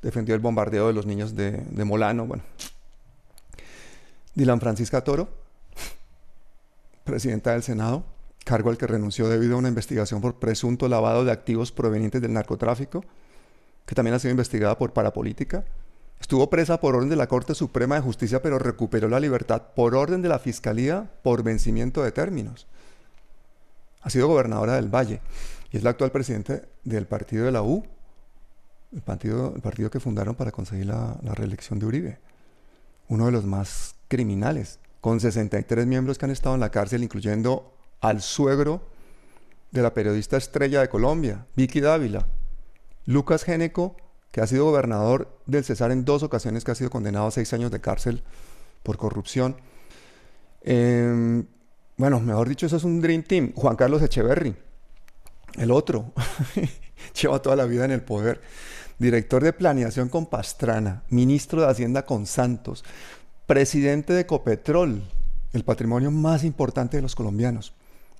defendió 0.00 0.34
el 0.34 0.40
bombardeo 0.40 0.86
de 0.88 0.92
los 0.92 1.06
niños 1.06 1.34
de, 1.34 1.52
de 1.52 1.84
Molano, 1.84 2.26
bueno. 2.26 2.44
Dylan 4.34 4.60
Francisca 4.60 5.02
Toro, 5.02 5.28
presidenta 7.04 7.52
del 7.52 7.62
Senado, 7.62 8.04
cargo 8.44 8.70
al 8.70 8.78
que 8.78 8.86
renunció 8.86 9.28
debido 9.28 9.54
a 9.54 9.58
una 9.58 9.68
investigación 9.68 10.20
por 10.20 10.38
presunto 10.38 10.86
lavado 10.88 11.24
de 11.24 11.32
activos 11.32 11.72
provenientes 11.72 12.20
del 12.20 12.34
narcotráfico, 12.34 13.04
que 13.86 13.94
también 13.94 14.14
ha 14.14 14.18
sido 14.18 14.30
investigada 14.30 14.78
por 14.78 14.92
parapolítica. 14.92 15.64
Estuvo 16.20 16.48
presa 16.48 16.80
por 16.80 16.94
orden 16.94 17.08
de 17.08 17.16
la 17.16 17.26
Corte 17.26 17.54
Suprema 17.54 17.96
de 17.96 18.02
Justicia, 18.02 18.40
pero 18.40 18.58
recuperó 18.58 19.08
la 19.08 19.20
libertad 19.20 19.62
por 19.74 19.94
orden 19.94 20.22
de 20.22 20.28
la 20.28 20.38
Fiscalía 20.38 21.10
por 21.22 21.42
vencimiento 21.42 22.02
de 22.02 22.12
términos. 22.12 22.66
Ha 24.02 24.10
sido 24.10 24.28
gobernadora 24.28 24.74
del 24.74 24.94
Valle 24.94 25.20
y 25.72 25.78
es 25.78 25.82
la 25.82 25.90
actual 25.90 26.12
presidente 26.12 26.68
del 26.84 27.06
partido 27.06 27.46
de 27.46 27.52
la 27.52 27.62
U, 27.62 27.84
el 28.92 29.00
partido, 29.00 29.54
el 29.56 29.62
partido 29.62 29.90
que 29.90 30.00
fundaron 30.00 30.34
para 30.34 30.52
conseguir 30.52 30.86
la, 30.86 31.18
la 31.22 31.34
reelección 31.34 31.78
de 31.78 31.86
Uribe. 31.86 32.18
Uno 33.08 33.26
de 33.26 33.32
los 33.32 33.44
más 33.44 33.96
criminales, 34.08 34.78
con 35.00 35.20
63 35.20 35.86
miembros 35.86 36.16
que 36.16 36.26
han 36.26 36.30
estado 36.30 36.54
en 36.54 36.60
la 36.60 36.70
cárcel, 36.70 37.02
incluyendo 37.02 37.73
al 38.04 38.20
suegro 38.20 38.82
de 39.70 39.80
la 39.80 39.94
periodista 39.94 40.36
estrella 40.36 40.82
de 40.82 40.90
Colombia, 40.90 41.46
Vicky 41.56 41.80
Dávila, 41.80 42.26
Lucas 43.06 43.44
Géneco 43.44 43.96
que 44.30 44.40
ha 44.40 44.46
sido 44.46 44.64
gobernador 44.64 45.38
del 45.46 45.64
Cesar 45.64 45.90
en 45.92 46.04
dos 46.04 46.24
ocasiones, 46.24 46.64
que 46.64 46.72
ha 46.72 46.74
sido 46.74 46.90
condenado 46.90 47.28
a 47.28 47.30
seis 47.30 47.52
años 47.52 47.70
de 47.70 47.80
cárcel 47.80 48.24
por 48.82 48.96
corrupción. 48.96 49.56
Em, 50.62 51.46
bueno, 51.96 52.18
mejor 52.18 52.48
dicho, 52.48 52.66
eso 52.66 52.76
es 52.76 52.82
un 52.82 53.00
Dream 53.00 53.22
Team. 53.22 53.52
Juan 53.54 53.76
Carlos 53.76 54.02
Echeverry, 54.02 54.56
el 55.56 55.70
otro, 55.70 56.12
lleva 57.22 57.40
toda 57.40 57.54
la 57.54 57.64
vida 57.64 57.84
en 57.84 57.92
el 57.92 58.02
poder. 58.02 58.40
director 58.98 59.42
de 59.42 59.52
planeación 59.52 60.08
con 60.08 60.26
Pastrana, 60.26 61.04
ministro 61.10 61.62
de 61.62 61.68
Hacienda 61.68 62.04
con 62.04 62.26
Santos, 62.26 62.84
presidente 63.46 64.12
de 64.14 64.22
Ecopetrol, 64.22 65.00
el 65.52 65.64
patrimonio 65.64 66.10
más 66.10 66.42
importante 66.42 66.96
de 66.96 67.02
los 67.02 67.14
colombianos. 67.14 67.72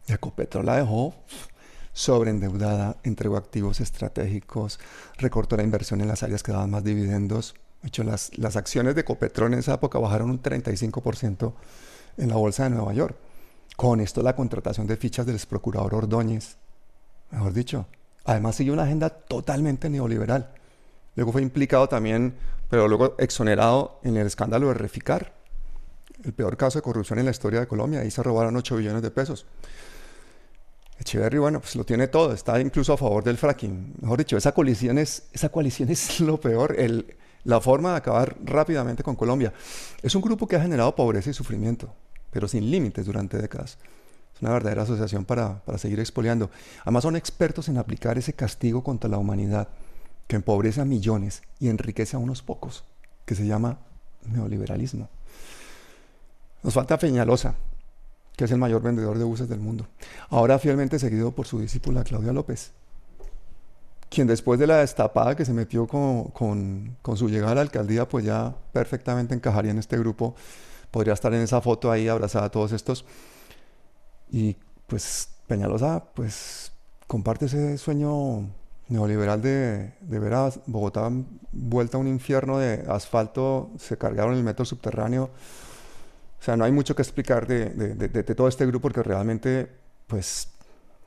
Ecopetrol 0.06 0.66
la 0.66 0.76
dejó 0.76 1.14
sobreendeudada, 1.94 2.96
entregó 3.04 3.36
activos 3.36 3.80
estratégicos, 3.80 4.80
recortó 5.16 5.56
la 5.56 5.62
inversión 5.62 6.00
en 6.00 6.08
las 6.08 6.22
áreas 6.22 6.42
que 6.42 6.52
daban 6.52 6.70
más 6.70 6.84
dividendos. 6.84 7.54
De 7.80 7.88
hecho, 7.88 8.02
las, 8.02 8.30
acciones 8.56 8.94
de 8.94 9.02
Ecopetrol 9.02 9.52
en 9.52 9.60
esa 9.60 9.74
época 9.74 9.98
bajaron 9.98 10.30
un 10.30 10.42
35% 10.42 11.54
en 12.18 12.28
la 12.28 12.36
bolsa 12.36 12.64
de 12.64 12.70
Nueva 12.70 12.92
York. 12.92 13.16
Con 13.76 14.00
esto 14.00 14.22
la 14.22 14.36
contratación 14.36 14.86
de 14.86 14.96
fichas 14.96 15.24
del 15.24 15.38
procurador 15.48 15.94
Ordóñez, 15.94 16.56
mejor 17.30 17.52
dicho. 17.52 17.86
Además 18.24 18.56
siguió 18.56 18.72
una 18.72 18.84
agenda 18.84 19.10
totalmente 19.10 19.88
neoliberal. 19.88 20.50
Luego 21.14 21.32
fue 21.32 21.42
implicado 21.42 21.88
también, 21.88 22.34
pero 22.68 22.88
luego 22.88 23.14
exonerado 23.18 24.00
en 24.02 24.16
el 24.16 24.26
escándalo 24.26 24.68
de 24.68 24.74
Reficar, 24.74 25.34
el 26.24 26.32
peor 26.32 26.56
caso 26.56 26.78
de 26.78 26.82
corrupción 26.82 27.18
en 27.18 27.26
la 27.26 27.30
historia 27.30 27.60
de 27.60 27.66
Colombia. 27.66 28.00
Ahí 28.00 28.10
se 28.10 28.22
robaron 28.22 28.56
8 28.56 28.76
billones 28.76 29.02
de 29.02 29.10
pesos. 29.10 29.46
Echeverry, 30.98 31.38
bueno, 31.38 31.60
pues 31.60 31.74
lo 31.76 31.84
tiene 31.84 32.06
todo, 32.08 32.32
está 32.32 32.60
incluso 32.60 32.92
a 32.92 32.96
favor 32.96 33.24
del 33.24 33.36
fracking. 33.36 33.94
Mejor 34.00 34.18
dicho, 34.18 34.36
esa 34.36 34.52
coalición 34.52 34.98
es, 34.98 35.24
esa 35.32 35.48
coalición 35.48 35.88
es 35.90 36.20
lo 36.20 36.40
peor, 36.40 36.76
el, 36.78 37.16
la 37.44 37.60
forma 37.60 37.92
de 37.92 37.96
acabar 37.96 38.36
rápidamente 38.44 39.02
con 39.02 39.16
Colombia. 39.16 39.52
Es 40.02 40.14
un 40.14 40.22
grupo 40.22 40.46
que 40.46 40.56
ha 40.56 40.60
generado 40.60 40.94
pobreza 40.94 41.30
y 41.30 41.34
sufrimiento, 41.34 41.92
pero 42.30 42.48
sin 42.48 42.70
límites 42.70 43.06
durante 43.06 43.38
décadas. 43.38 43.78
Es 44.34 44.42
una 44.42 44.52
verdadera 44.52 44.82
asociación 44.82 45.24
para, 45.24 45.64
para 45.64 45.78
seguir 45.78 46.00
expoliando. 46.00 46.50
Además 46.82 47.02
son 47.02 47.16
expertos 47.16 47.68
en 47.68 47.78
aplicar 47.78 48.18
ese 48.18 48.32
castigo 48.32 48.82
contra 48.82 49.08
la 49.08 49.18
humanidad 49.18 49.68
que 50.26 50.36
empobrece 50.36 50.80
a 50.80 50.84
millones 50.84 51.42
y 51.60 51.68
enriquece 51.68 52.16
a 52.16 52.18
unos 52.18 52.42
pocos, 52.42 52.84
que 53.26 53.34
se 53.34 53.46
llama 53.46 53.78
neoliberalismo. 54.26 55.08
Nos 56.62 56.74
falta 56.74 56.98
Peñalosa, 56.98 57.54
que 58.36 58.44
es 58.44 58.50
el 58.50 58.58
mayor 58.58 58.82
vendedor 58.82 59.18
de 59.18 59.24
buses 59.24 59.48
del 59.48 59.60
mundo, 59.60 59.86
ahora 60.28 60.58
fielmente 60.58 60.98
seguido 60.98 61.32
por 61.32 61.46
su 61.46 61.60
discípula 61.60 62.04
Claudia 62.04 62.32
López, 62.32 62.72
quien 64.14 64.26
después 64.26 64.60
de 64.60 64.66
la 64.66 64.78
destapada 64.78 65.34
que 65.36 65.44
se 65.44 65.52
metió 65.52 65.86
con, 65.86 66.24
con, 67.02 67.16
su 67.16 67.28
llegada 67.28 67.52
a 67.52 67.54
la 67.56 67.60
alcaldía, 67.62 68.08
pues 68.08 68.24
ya 68.24 68.54
perfectamente 68.72 69.34
encajaría 69.34 69.72
en 69.72 69.78
este 69.78 69.98
grupo, 69.98 70.34
podría 70.90 71.14
estar 71.14 71.34
en 71.34 71.40
esa 71.40 71.60
foto 71.60 71.90
ahí 71.90 72.08
abrazada 72.08 72.46
a 72.46 72.50
todos 72.50 72.72
estos. 72.72 73.04
Y 74.30 74.56
pues 74.86 75.28
Peñalosa, 75.46 76.04
pues 76.14 76.72
comparte 77.06 77.46
ese 77.46 77.76
sueño 77.76 78.48
neoliberal 78.88 79.42
de, 79.42 79.94
de 80.00 80.18
ver 80.18 80.34
Bogotá 80.66 81.10
vuelta 81.52 81.96
a 81.96 82.00
un 82.00 82.06
infierno 82.06 82.58
de 82.58 82.84
asfalto, 82.88 83.70
se 83.78 83.98
cargaron 83.98 84.34
el 84.34 84.44
metro 84.44 84.64
subterráneo, 84.64 85.30
o 86.44 86.46
sea, 86.46 86.58
no 86.58 86.64
hay 86.64 86.72
mucho 86.72 86.94
que 86.94 87.00
explicar 87.00 87.46
de, 87.46 88.34
todo 88.36 88.48
este 88.48 88.66
grupo 88.66 88.82
porque 88.82 89.02
realmente, 89.02 89.66
pues, 90.06 90.48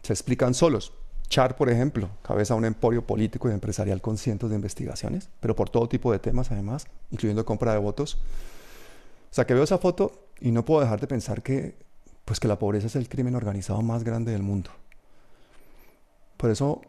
se 0.02 0.12
explican 0.12 0.56
solos. 0.56 0.94
Char, 1.30 1.56
por 1.56 1.70
ejemplo, 1.70 2.10
cabeza 2.24 2.56
un 2.56 2.66
emporio 2.66 3.06
político 3.06 3.48
y 3.48 3.52
empresarial 3.52 4.02
con 4.02 4.18
cientos 4.18 4.50
de 4.50 4.56
investigaciones, 4.56 5.30
pero 5.40 5.56
por 5.56 5.70
todo 5.70 5.88
tipo 5.88 6.12
de 6.12 6.18
temas 6.18 6.52
además, 6.52 6.88
incluyendo 7.12 7.46
compra 7.46 7.74
de 7.74 7.78
votos. 7.78 8.16
O 9.30 9.34
sea, 9.36 9.46
que 9.46 9.54
veo 9.54 9.64
esa 9.64 9.78
foto 9.78 10.28
y 10.40 10.50
no 10.50 10.66
puedo 10.66 10.82
dejar 10.82 11.00
de 11.00 11.06
pensar 11.06 11.44
que, 11.44 11.78
pues, 12.26 12.40
que 12.40 12.48
la 12.48 12.58
pobreza 12.58 12.88
es 12.88 12.96
el 12.96 13.08
crimen 13.08 13.36
organizado 13.36 13.84
más 13.84 14.04
grande 14.04 14.32
del 14.32 14.42
mundo. 14.42 14.72
Por 16.38 16.50
eso, 16.50 16.82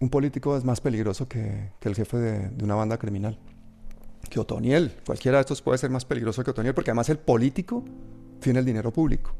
un 0.00 0.10
político 0.10 0.56
es 0.56 0.64
más 0.64 0.80
peligroso 0.80 1.28
que, 1.28 1.70
el 1.82 1.94
jefe 1.94 2.16
de 2.16 2.64
una 2.64 2.74
banda 2.74 2.98
criminal 2.98 3.38
que 4.28 4.40
Otoniel. 4.40 4.94
Cualquiera 5.04 5.38
de 5.38 5.42
estos 5.42 5.62
puede 5.62 5.78
ser 5.78 5.90
más 5.90 6.04
peligroso 6.04 6.44
que 6.44 6.50
Otoniel 6.50 6.74
porque 6.74 6.90
además 6.90 7.08
el 7.08 7.18
político 7.18 7.84
tiene 8.40 8.60
el 8.60 8.64
dinero 8.64 8.92
público. 8.92 9.32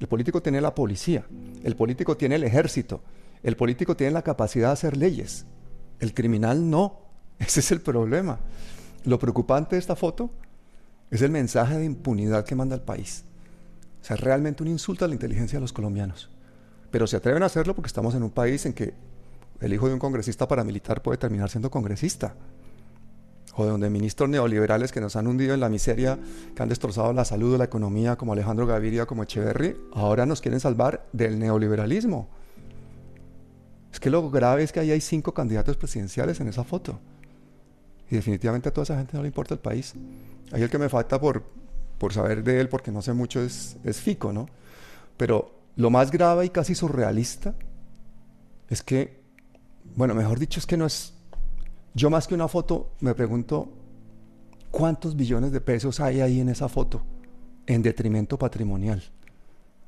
El 0.00 0.08
político 0.08 0.42
tiene 0.42 0.60
la 0.60 0.74
policía. 0.74 1.24
El 1.62 1.76
político 1.76 2.16
tiene 2.16 2.34
el 2.34 2.44
ejército. 2.44 3.02
El 3.42 3.56
político 3.56 3.96
tiene 3.96 4.12
la 4.12 4.22
capacidad 4.22 4.68
de 4.68 4.72
hacer 4.72 4.96
leyes. 4.96 5.46
El 6.00 6.14
criminal 6.14 6.68
no. 6.68 7.00
Ese 7.38 7.60
es 7.60 7.72
el 7.72 7.80
problema. 7.80 8.40
Lo 9.04 9.18
preocupante 9.18 9.76
de 9.76 9.80
esta 9.80 9.96
foto 9.96 10.30
es 11.10 11.22
el 11.22 11.30
mensaje 11.30 11.78
de 11.78 11.84
impunidad 11.84 12.44
que 12.44 12.54
manda 12.54 12.74
el 12.74 12.82
país. 12.82 13.24
O 14.02 14.04
sea, 14.04 14.16
es 14.16 14.20
realmente 14.20 14.62
un 14.62 14.68
insulto 14.68 15.04
a 15.04 15.08
la 15.08 15.14
inteligencia 15.14 15.58
de 15.58 15.60
los 15.60 15.72
colombianos. 15.72 16.30
Pero 16.90 17.06
se 17.06 17.16
atreven 17.16 17.42
a 17.42 17.46
hacerlo 17.46 17.74
porque 17.74 17.88
estamos 17.88 18.14
en 18.14 18.22
un 18.22 18.30
país 18.30 18.66
en 18.66 18.72
que 18.72 18.94
el 19.60 19.72
hijo 19.72 19.88
de 19.88 19.94
un 19.94 20.00
congresista 20.00 20.48
paramilitar 20.48 21.02
puede 21.02 21.18
terminar 21.18 21.48
siendo 21.50 21.70
congresista 21.70 22.34
o 23.56 23.64
de 23.64 23.70
donde 23.70 23.90
ministros 23.90 24.28
neoliberales 24.28 24.92
que 24.92 25.00
nos 25.00 25.16
han 25.16 25.26
hundido 25.26 25.54
en 25.54 25.60
la 25.60 25.68
miseria, 25.68 26.18
que 26.54 26.62
han 26.62 26.68
destrozado 26.68 27.12
la 27.12 27.24
salud 27.24 27.54
o 27.54 27.58
la 27.58 27.64
economía, 27.64 28.16
como 28.16 28.32
Alejandro 28.32 28.66
Gaviria, 28.66 29.06
como 29.06 29.22
Echeverry, 29.22 29.76
ahora 29.92 30.26
nos 30.26 30.40
quieren 30.40 30.60
salvar 30.60 31.06
del 31.12 31.38
neoliberalismo. 31.38 32.28
Es 33.92 34.00
que 34.00 34.10
lo 34.10 34.28
grave 34.28 34.64
es 34.64 34.72
que 34.72 34.80
ahí 34.80 34.90
hay 34.90 35.00
cinco 35.00 35.32
candidatos 35.32 35.76
presidenciales 35.76 36.40
en 36.40 36.48
esa 36.48 36.64
foto. 36.64 36.98
Y 38.10 38.16
definitivamente 38.16 38.68
a 38.68 38.72
toda 38.72 38.82
esa 38.82 38.96
gente 38.96 39.16
no 39.16 39.22
le 39.22 39.28
importa 39.28 39.54
el 39.54 39.60
país. 39.60 39.94
Ahí 40.52 40.62
el 40.62 40.70
que 40.70 40.78
me 40.78 40.88
falta 40.88 41.20
por, 41.20 41.44
por 41.98 42.12
saber 42.12 42.42
de 42.42 42.60
él, 42.60 42.68
porque 42.68 42.90
no 42.90 43.02
sé 43.02 43.12
mucho, 43.12 43.40
es, 43.40 43.76
es 43.84 44.00
Fico, 44.00 44.32
¿no? 44.32 44.46
Pero 45.16 45.54
lo 45.76 45.90
más 45.90 46.10
grave 46.10 46.46
y 46.46 46.50
casi 46.50 46.74
surrealista 46.74 47.54
es 48.68 48.82
que, 48.82 49.20
bueno, 49.94 50.14
mejor 50.14 50.38
dicho, 50.38 50.58
es 50.58 50.66
que 50.66 50.76
no 50.76 50.86
es, 50.86 51.13
yo 51.94 52.10
más 52.10 52.26
que 52.26 52.34
una 52.34 52.48
foto 52.48 52.90
me 53.00 53.14
pregunto 53.14 53.68
cuántos 54.70 55.16
billones 55.16 55.52
de 55.52 55.60
pesos 55.60 56.00
hay 56.00 56.20
ahí 56.20 56.40
en 56.40 56.48
esa 56.48 56.68
foto 56.68 57.02
en 57.66 57.82
detrimento 57.82 58.38
patrimonial, 58.38 59.02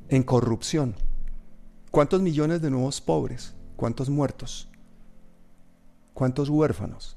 en 0.08 0.22
corrupción. 0.22 0.94
¿Cuántos 1.90 2.22
millones 2.22 2.62
de 2.62 2.70
nuevos 2.70 3.00
pobres? 3.00 3.54
¿Cuántos 3.76 4.08
muertos? 4.08 4.68
¿Cuántos 6.14 6.48
huérfanos? 6.48 7.16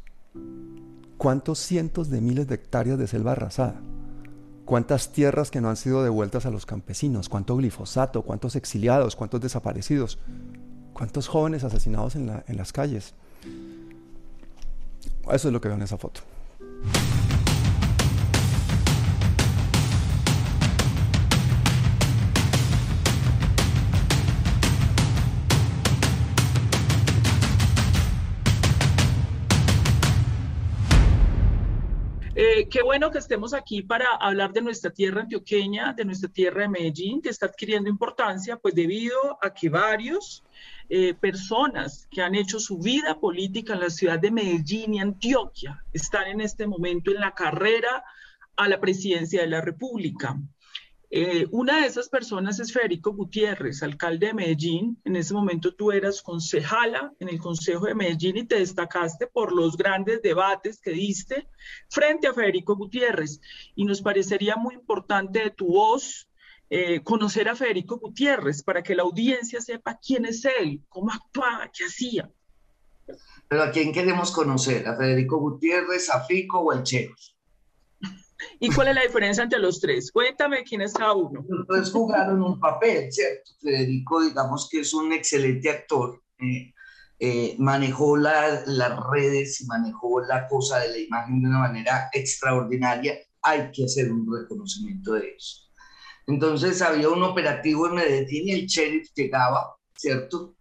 ¿Cuántos 1.17 1.59
cientos 1.59 2.09
de 2.09 2.21
miles 2.21 2.47
de 2.47 2.55
hectáreas 2.55 2.97
de 2.97 3.07
selva 3.07 3.33
arrasada? 3.33 3.79
¿Cuántas 4.65 5.11
tierras 5.11 5.51
que 5.51 5.61
no 5.61 5.69
han 5.69 5.77
sido 5.77 6.03
devueltas 6.03 6.45
a 6.45 6.51
los 6.51 6.65
campesinos? 6.65 7.29
¿Cuánto 7.29 7.55
glifosato? 7.55 8.23
¿Cuántos 8.23 8.55
exiliados? 8.55 9.15
¿Cuántos 9.15 9.41
desaparecidos? 9.41 10.19
¿Cuántos 10.93 11.27
jóvenes 11.27 11.63
asesinados 11.63 12.15
en, 12.15 12.31
en 12.45 12.57
las 12.57 12.73
calles? 12.73 13.13
Eso 15.31 15.47
es 15.47 15.53
lo 15.53 15.61
que 15.61 15.67
veo 15.67 15.77
en 15.77 15.83
esa 15.83 15.97
foto. 15.97 16.21
Que 33.07 33.17
estemos 33.17 33.53
aquí 33.53 33.81
para 33.81 34.15
hablar 34.15 34.51
de 34.51 34.61
nuestra 34.61 34.91
tierra 34.91 35.21
antioqueña, 35.21 35.93
de 35.93 36.03
nuestra 36.03 36.29
tierra 36.29 36.63
de 36.63 36.69
Medellín, 36.69 37.21
que 37.21 37.29
está 37.29 37.45
adquiriendo 37.45 37.89
importancia, 37.89 38.57
pues 38.57 38.75
debido 38.75 39.37
a 39.41 39.53
que 39.53 39.69
varios 39.69 40.43
eh, 40.89 41.13
personas 41.13 42.07
que 42.11 42.21
han 42.21 42.35
hecho 42.35 42.59
su 42.59 42.77
vida 42.77 43.17
política 43.17 43.73
en 43.73 43.79
la 43.79 43.89
ciudad 43.89 44.19
de 44.19 44.31
Medellín 44.31 44.95
y 44.95 44.99
Antioquia 44.99 45.81
están 45.93 46.27
en 46.27 46.41
este 46.41 46.67
momento 46.67 47.11
en 47.11 47.21
la 47.21 47.33
carrera 47.33 48.03
a 48.57 48.67
la 48.67 48.81
presidencia 48.81 49.41
de 49.41 49.47
la 49.47 49.61
República. 49.61 50.37
Eh, 51.11 51.47
una 51.49 51.81
de 51.81 51.87
esas 51.87 52.07
personas 52.07 52.59
es 52.59 52.71
Federico 52.71 53.11
Gutiérrez, 53.11 53.81
alcalde 53.81 54.27
de 54.27 54.33
Medellín. 54.35 55.01
En 55.05 55.15
ese 55.15 55.33
momento 55.33 55.73
tú 55.73 55.91
eras 55.91 56.21
concejala 56.21 57.13
en 57.19 57.29
el 57.29 57.39
Consejo 57.39 57.87
de 57.87 57.95
Medellín 57.95 58.37
y 58.37 58.45
te 58.45 58.59
destacaste 58.59 59.25
por 59.25 59.51
los 59.51 59.75
grandes 59.75 60.21
debates 60.21 60.79
que 60.79 60.91
diste 60.91 61.47
frente 61.89 62.27
a 62.27 62.33
Federico 62.33 62.75
Gutiérrez. 62.75 63.41
Y 63.75 63.85
nos 63.85 64.01
parecería 64.03 64.55
muy 64.55 64.75
importante 64.75 65.39
de 65.39 65.49
tu 65.49 65.67
voz 65.69 66.29
eh, 66.69 67.01
conocer 67.03 67.49
a 67.49 67.55
Federico 67.55 67.97
Gutiérrez 67.97 68.61
para 68.61 68.83
que 68.83 68.93
la 68.93 69.01
audiencia 69.01 69.59
sepa 69.61 69.97
quién 69.97 70.25
es 70.25 70.45
él, 70.45 70.83
cómo 70.89 71.11
actuaba, 71.11 71.71
qué 71.75 71.85
hacía. 71.85 72.29
Pero 73.47 73.63
¿a 73.63 73.71
quién 73.71 73.91
queremos 73.91 74.29
conocer? 74.29 74.87
¿A 74.87 74.95
Federico 74.95 75.39
Gutiérrez, 75.39 76.11
a 76.11 76.23
Fico 76.23 76.59
o 76.59 76.71
al 76.71 76.83
Cheo? 76.83 77.15
¿Y 78.59 78.73
cuál 78.73 78.89
es 78.89 78.95
la 78.95 79.03
diferencia 79.03 79.43
entre 79.43 79.59
los 79.59 79.79
tres? 79.79 80.11
Cuéntame 80.11 80.63
quién 80.63 80.81
es 80.81 80.93
cada 80.93 81.13
uno. 81.13 81.43
Los 81.47 81.67
tres 81.67 81.91
jugaron 81.91 82.41
un 82.41 82.59
papel, 82.59 83.11
¿cierto? 83.11 83.51
Federico, 83.61 84.21
digamos 84.23 84.67
que 84.69 84.81
es 84.81 84.93
un 84.93 85.11
excelente 85.13 85.69
actor. 85.69 86.21
Eh, 86.39 86.73
eh, 87.19 87.55
manejó 87.59 88.15
las 88.15 88.65
redes 89.11 89.59
y 89.61 89.65
manejó 89.65 90.21
la 90.21 90.47
cosa 90.47 90.79
de 90.79 90.89
la 90.89 90.97
imagen 90.97 91.41
de 91.41 91.49
una 91.49 91.59
manera 91.59 92.09
extraordinaria. 92.13 93.17
Hay 93.41 93.71
que 93.71 93.85
hacer 93.85 94.11
un 94.11 94.25
reconocimiento 94.33 95.13
de 95.13 95.35
eso. 95.37 95.69
Entonces 96.27 96.81
había 96.81 97.09
un 97.09 97.23
operativo 97.23 97.87
en 97.87 97.95
Medellín 97.95 98.49
y 98.49 98.51
el 98.51 98.67
sheriff 98.67 99.09
llegaba, 99.15 99.75
¿cierto? 99.95 100.55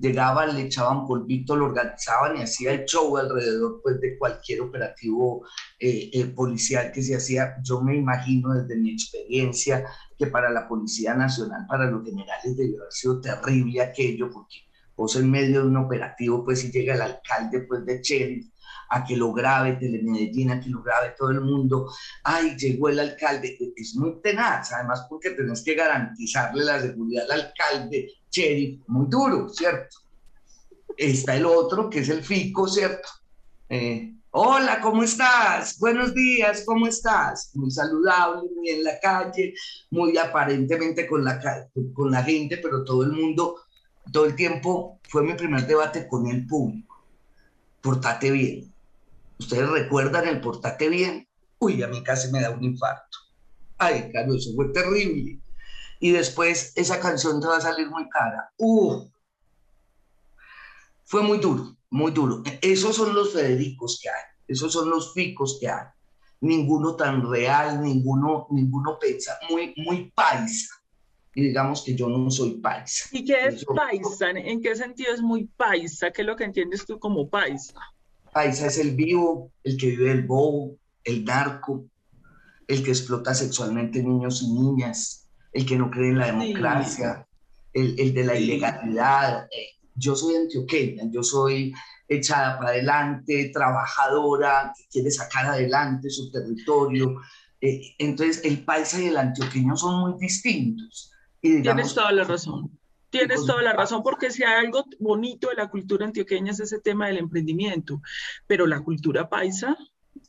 Llegaban, 0.00 0.54
le 0.54 0.62
echaban 0.62 1.06
polvito, 1.06 1.54
lo 1.56 1.66
organizaban 1.66 2.36
y 2.36 2.42
hacía 2.42 2.72
el 2.72 2.84
show 2.86 3.16
alrededor 3.16 3.80
pues, 3.82 4.00
de 4.00 4.16
cualquier 4.18 4.62
operativo 4.62 5.46
eh, 5.78 6.10
eh, 6.12 6.26
policial 6.26 6.90
que 6.90 7.02
se 7.02 7.16
hacía. 7.16 7.56
Yo 7.62 7.82
me 7.82 7.96
imagino 7.96 8.54
desde 8.54 8.80
mi 8.80 8.92
experiencia 8.92 9.84
que 10.18 10.26
para 10.26 10.50
la 10.50 10.66
Policía 10.66 11.14
Nacional, 11.14 11.66
para 11.68 11.90
los 11.90 12.04
generales, 12.04 12.56
debió 12.56 12.80
haber 12.80 12.92
sido 12.92 13.20
terrible 13.20 13.82
aquello, 13.82 14.30
porque 14.30 14.66
vos 14.96 15.16
en 15.16 15.30
medio 15.30 15.62
de 15.62 15.68
un 15.68 15.76
operativo, 15.76 16.44
pues 16.44 16.60
si 16.60 16.70
llega 16.70 16.94
el 16.94 17.02
alcalde 17.02 17.60
pues, 17.60 17.84
de 17.84 18.00
Sheriff 18.02 18.49
a 18.90 19.04
que 19.04 19.16
lo 19.16 19.32
grabe 19.32 19.74
Telemedellín, 19.74 20.50
a 20.50 20.60
que 20.60 20.68
lo 20.68 20.82
grabe 20.82 21.14
todo 21.16 21.30
el 21.30 21.40
mundo, 21.40 21.90
ay, 22.24 22.56
llegó 22.56 22.88
el 22.88 22.98
alcalde, 22.98 23.56
es 23.76 23.94
muy 23.96 24.20
tenaz, 24.20 24.72
además 24.72 25.06
porque 25.08 25.30
tenés 25.30 25.62
que 25.62 25.74
garantizarle 25.74 26.64
la 26.64 26.80
seguridad 26.80 27.30
al 27.30 27.40
alcalde, 27.42 28.12
sheriff, 28.30 28.82
muy 28.88 29.06
duro, 29.08 29.48
¿cierto? 29.48 29.98
Está 30.96 31.36
el 31.36 31.46
otro, 31.46 31.88
que 31.88 32.00
es 32.00 32.08
el 32.08 32.22
FICO, 32.22 32.68
¿cierto? 32.68 33.08
Eh, 33.68 34.12
Hola, 34.32 34.80
¿cómo 34.80 35.02
estás? 35.02 35.76
Buenos 35.80 36.14
días, 36.14 36.62
¿cómo 36.64 36.86
estás? 36.86 37.50
Muy 37.54 37.68
saludable, 37.68 38.48
muy 38.54 38.68
en 38.68 38.84
la 38.84 39.00
calle, 39.00 39.54
muy 39.90 40.16
aparentemente 40.16 41.08
con 41.08 41.24
la, 41.24 41.40
con 41.92 42.12
la 42.12 42.22
gente, 42.22 42.58
pero 42.58 42.84
todo 42.84 43.02
el 43.02 43.10
mundo, 43.10 43.56
todo 44.12 44.26
el 44.26 44.36
tiempo, 44.36 45.00
fue 45.08 45.24
mi 45.24 45.34
primer 45.34 45.66
debate 45.66 46.06
con 46.06 46.28
el 46.28 46.46
público. 46.46 47.04
Portate 47.80 48.30
bien. 48.30 48.72
¿Ustedes 49.40 49.70
recuerdan 49.70 50.28
el 50.28 50.38
portate 50.42 50.90
bien? 50.90 51.26
Uy, 51.58 51.82
a 51.82 51.88
mí 51.88 52.02
casi 52.02 52.30
me 52.30 52.42
da 52.42 52.50
un 52.50 52.62
infarto. 52.62 53.16
Ay, 53.78 54.10
claro, 54.10 54.34
eso 54.34 54.50
fue 54.54 54.68
terrible. 54.68 55.40
Y 55.98 56.10
después 56.10 56.74
esa 56.76 57.00
canción 57.00 57.40
te 57.40 57.46
va 57.46 57.56
a 57.56 57.60
salir 57.62 57.88
muy 57.88 58.06
cara. 58.10 58.52
Uh, 58.58 59.08
fue 61.04 61.22
muy 61.22 61.38
duro, 61.38 61.74
muy 61.88 62.12
duro. 62.12 62.42
Esos 62.60 62.96
son 62.96 63.14
los 63.14 63.32
Federicos 63.32 63.98
que 64.02 64.10
hay, 64.10 64.24
esos 64.46 64.74
son 64.74 64.90
los 64.90 65.14
Ficos 65.14 65.56
que 65.58 65.70
hay. 65.70 65.86
Ninguno 66.42 66.94
tan 66.94 67.26
real, 67.26 67.82
ninguno, 67.82 68.46
ninguno 68.50 68.98
pensa, 69.00 69.38
muy, 69.48 69.72
muy 69.78 70.10
paisa. 70.10 70.74
Y 71.34 71.44
digamos 71.44 71.82
que 71.82 71.94
yo 71.94 72.10
no 72.10 72.30
soy 72.30 72.60
paisa. 72.60 73.08
¿Y 73.12 73.24
qué 73.24 73.46
es 73.46 73.64
paisa? 73.64 74.30
¿En 74.30 74.60
qué 74.60 74.76
sentido 74.76 75.14
es 75.14 75.22
muy 75.22 75.46
paisa? 75.46 76.10
¿Qué 76.10 76.20
es 76.20 76.26
lo 76.26 76.36
que 76.36 76.44
entiendes 76.44 76.84
tú 76.84 76.98
como 76.98 77.30
paisa? 77.30 77.80
Paisa 78.32 78.66
es 78.66 78.78
el 78.78 78.94
vivo, 78.94 79.52
el 79.64 79.76
que 79.76 79.88
vive 79.88 80.12
el 80.12 80.26
bobo, 80.26 80.76
el 81.04 81.24
narco, 81.24 81.86
el 82.66 82.82
que 82.82 82.90
explota 82.90 83.34
sexualmente 83.34 84.02
niños 84.02 84.42
y 84.42 84.52
niñas, 84.52 85.28
el 85.52 85.66
que 85.66 85.76
no 85.76 85.90
cree 85.90 86.10
en 86.10 86.18
la 86.18 86.26
democracia, 86.26 87.26
el, 87.72 87.98
el, 87.98 88.14
de 88.14 88.24
la 88.24 88.38
ilegalidad. 88.38 89.44
Eh, 89.46 89.78
yo 89.94 90.14
soy 90.14 90.36
antioqueña, 90.36 91.04
yo 91.10 91.22
soy 91.22 91.74
echada 92.08 92.58
para 92.58 92.70
adelante, 92.70 93.50
trabajadora, 93.52 94.72
que 94.76 94.84
quiere 94.90 95.10
sacar 95.10 95.46
adelante 95.46 96.10
su 96.10 96.30
territorio. 96.30 97.20
Eh, 97.60 97.94
entonces, 97.98 98.42
el 98.44 98.64
paisa 98.64 99.00
y 99.00 99.06
el 99.06 99.16
antioqueño 99.16 99.76
son 99.76 100.00
muy 100.00 100.20
distintos. 100.20 101.12
Y 101.42 101.62
Tienes 101.62 101.94
toda 101.94 102.12
la 102.12 102.24
razón. 102.24 102.79
Tienes 103.10 103.44
toda 103.44 103.62
la 103.62 103.72
razón, 103.72 104.02
porque 104.02 104.30
si 104.30 104.44
hay 104.44 104.64
algo 104.64 104.84
bonito 105.00 105.48
de 105.48 105.56
la 105.56 105.68
cultura 105.68 106.06
antioqueña 106.06 106.52
es 106.52 106.60
ese 106.60 106.78
tema 106.78 107.08
del 107.08 107.18
emprendimiento, 107.18 108.00
pero 108.46 108.66
la 108.66 108.80
cultura 108.80 109.28
paisa 109.28 109.76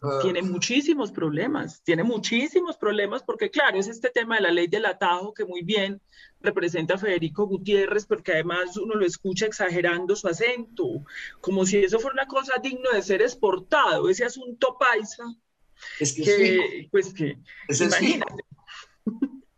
ah. 0.02 0.20
tiene 0.24 0.42
muchísimos 0.42 1.12
problemas, 1.12 1.84
tiene 1.84 2.04
muchísimos 2.04 2.78
problemas, 2.78 3.22
porque 3.22 3.52
claro, 3.52 3.78
es 3.78 3.88
este 3.88 4.10
tema 4.10 4.36
de 4.36 4.42
la 4.42 4.52
ley 4.52 4.68
del 4.68 4.86
atajo 4.88 5.32
que 5.34 5.46
muy 5.46 5.62
bien 5.62 6.02
representa 6.42 6.96
a 6.96 6.98
Federico 6.98 7.46
Gutiérrez, 7.46 8.08
porque 8.08 8.34
además 8.34 8.76
uno 8.78 8.96
lo 8.96 9.06
escucha 9.06 9.46
exagerando 9.46 10.16
su 10.16 10.28
acento, 10.28 11.04
como 11.40 11.68
si 11.68 11.78
eso 11.78 12.00
fuera 12.00 12.16
una 12.24 12.28
cosa 12.28 12.54
digna 12.64 12.90
de 12.94 13.04
ser 13.04 13.22
exportado, 13.22 14.10
ese 14.10 14.26
asunto 14.26 14.76
paisa. 14.80 15.24
Es 16.00 16.14
que, 16.14 16.88
pues 16.92 17.14
que, 17.14 17.38
ese 17.68 17.86
imagínate. 17.86 18.44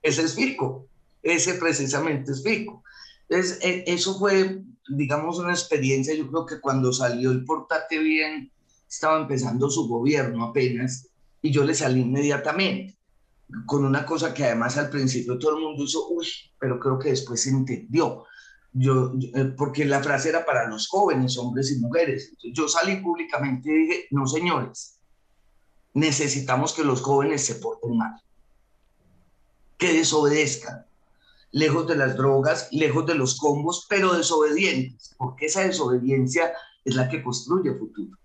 Es 0.01 0.17
ese 0.17 0.23
es 0.23 0.35
Fico, 0.35 0.87
ese 1.21 1.53
precisamente 1.55 2.33
es 2.33 2.43
Fico. 2.43 2.83
Entonces, 3.29 3.59
e, 3.61 3.83
eso 3.87 4.17
fue, 4.17 4.63
digamos, 4.89 5.39
una 5.39 5.51
experiencia, 5.51 6.13
yo 6.13 6.29
creo 6.29 6.45
que 6.45 6.61
cuando 6.61 6.91
salió 6.91 7.31
el 7.31 7.45
Portate 7.45 7.99
Bien, 7.99 8.51
estaba 8.89 9.19
empezando 9.19 9.69
su 9.69 9.87
gobierno 9.87 10.45
apenas, 10.45 11.07
y 11.41 11.51
yo 11.51 11.63
le 11.63 11.73
salí 11.73 12.01
inmediatamente, 12.01 12.97
con 13.65 13.85
una 13.85 14.05
cosa 14.05 14.33
que 14.33 14.45
además 14.45 14.77
al 14.77 14.89
principio 14.89 15.37
todo 15.37 15.57
el 15.57 15.63
mundo 15.63 15.83
hizo, 15.83 16.07
uy, 16.09 16.27
pero 16.59 16.79
creo 16.79 16.97
que 16.99 17.09
después 17.09 17.41
se 17.41 17.49
entendió. 17.49 18.25
Yo, 18.71 19.13
eh, 19.35 19.53
porque 19.55 19.85
la 19.85 20.01
frase 20.01 20.29
era 20.29 20.45
para 20.45 20.67
los 20.67 20.87
jóvenes, 20.87 21.37
hombres 21.37 21.71
y 21.71 21.79
mujeres. 21.79 22.29
Entonces, 22.29 22.51
yo 22.53 22.67
salí 22.67 22.95
públicamente 22.97 23.69
y 23.69 23.85
dije, 23.85 24.07
no 24.11 24.25
señores, 24.25 24.99
necesitamos 25.93 26.73
que 26.73 26.83
los 26.83 27.01
jóvenes 27.01 27.45
se 27.45 27.55
porten 27.55 27.97
mal, 27.97 28.19
que 29.77 29.93
desobedezcan, 29.93 30.85
lejos 31.53 31.87
de 31.87 31.95
las 31.95 32.17
drogas, 32.17 32.67
lejos 32.71 33.05
de 33.05 33.15
los 33.15 33.37
combos, 33.37 33.85
pero 33.87 34.13
desobedientes, 34.13 35.13
porque 35.17 35.45
esa 35.45 35.61
desobediencia 35.61 36.51
es 36.83 36.95
la 36.95 37.07
que 37.07 37.23
construye 37.23 37.75
futuro. 37.75 38.17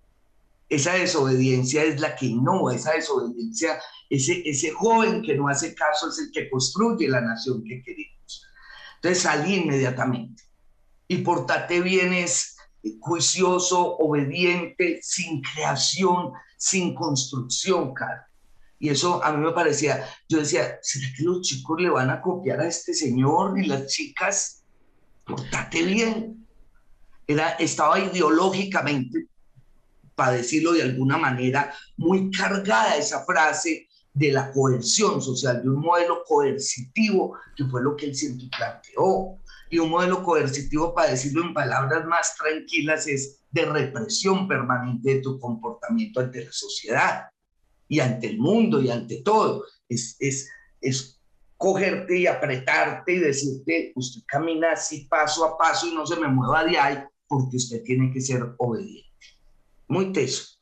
Esa 0.69 0.95
desobediencia 0.95 1.85
es 1.85 2.01
la 2.01 2.17
que 2.17 2.31
no, 2.31 2.71
esa 2.71 2.93
desobediencia, 2.93 3.81
ese, 4.11 4.43
ese 4.45 4.71
joven 4.73 5.23
que 5.23 5.35
no 5.35 5.49
hace 5.49 5.75
caso 5.75 6.09
es 6.09 6.19
el 6.19 6.33
que 6.33 6.51
construye 6.51 7.07
la 7.09 7.21
nación 7.21 7.63
que 7.65 7.83
queremos. 7.83 8.47
Entonces 8.97 9.23
salí 9.23 9.57
inmediatamente. 9.57 10.43
Y 11.07 11.19
portate 11.19 11.81
bien 11.81 12.13
es 12.13 12.57
juicioso, 13.01 13.97
obediente, 13.97 15.01
sin 15.03 15.43
creación, 15.43 16.33
sin 16.57 16.95
construcción, 16.95 17.93
cara. 17.95 18.28
Y 18.79 18.91
eso 18.91 19.23
a 19.25 19.33
mí 19.33 19.45
me 19.45 19.53
parecía, 19.53 20.09
yo 20.29 20.39
decía, 20.39 20.79
¿será 20.83 21.07
que 21.17 21.25
los 21.25 21.43
chicos 21.43 21.81
le 21.81 21.91
van 21.91 22.11
a 22.11 22.21
copiar 22.21 22.61
a 22.61 22.69
este 22.69 22.95
señor 22.95 23.59
y 23.59 23.67
las 23.67 23.87
chicas? 23.89 24.63
Portate 25.25 25.83
bien. 25.83 26.47
Era, 27.27 27.51
estaba 27.51 27.99
ideológicamente, 27.99 29.27
para 30.15 30.33
decirlo 30.33 30.73
de 30.73 30.83
alguna 30.83 31.19
manera, 31.19 31.75
muy 31.97 32.31
cargada 32.31 32.97
esa 32.97 33.25
frase 33.25 33.89
de 34.15 34.33
la 34.33 34.51
coerción 34.53 35.21
social, 35.21 35.63
de 35.63 35.69
un 35.69 35.81
modelo 35.81 36.23
coercitivo, 36.25 37.37
que 37.57 37.65
fue 37.65 37.83
lo 37.83 37.97
que 37.97 38.07
él 38.07 38.15
siempre 38.15 38.49
planteó. 38.57 39.39
Y 39.71 39.79
un 39.79 39.91
modelo 39.91 40.23
coercitivo, 40.23 40.95
para 40.95 41.11
decirlo 41.11 41.45
en 41.45 41.53
palabras 41.53 42.07
más 42.07 42.37
tranquilas, 42.37 43.07
es 43.07 43.41
de 43.51 43.67
represión 43.67 44.49
permanente 44.49 45.15
de 45.15 45.21
tu 45.21 45.39
comportamiento 45.39 46.21
ante 46.21 46.45
la 46.45 46.53
sociedad 46.53 47.29
y 47.89 48.01
ante 48.01 48.29
el 48.29 48.39
mundo 48.39 48.81
y 48.81 48.91
ante 48.91 49.23
todo. 49.23 49.65
Es, 49.89 50.17
es, 50.21 50.49
es 50.81 51.19
cogerte 51.57 52.19
y 52.19 52.27
apretarte 52.27 53.15
y 53.15 53.19
decirte, 53.19 53.93
usted 53.97 54.23
camina 54.27 54.73
así 54.73 55.07
paso 55.07 55.45
a 55.45 55.59
paso 55.59 55.89
y 55.89 55.95
no 55.95 56.07
se 56.07 56.17
me 56.17 56.29
mueva 56.29 56.65
de 56.65 56.79
ahí 56.79 56.99
porque 57.27 57.57
usted 57.57 57.83
tiene 57.83 58.13
que 58.13 58.21
ser 58.21 58.43
obediente. 58.59 59.09
Muy 59.89 60.13
teso. 60.13 60.59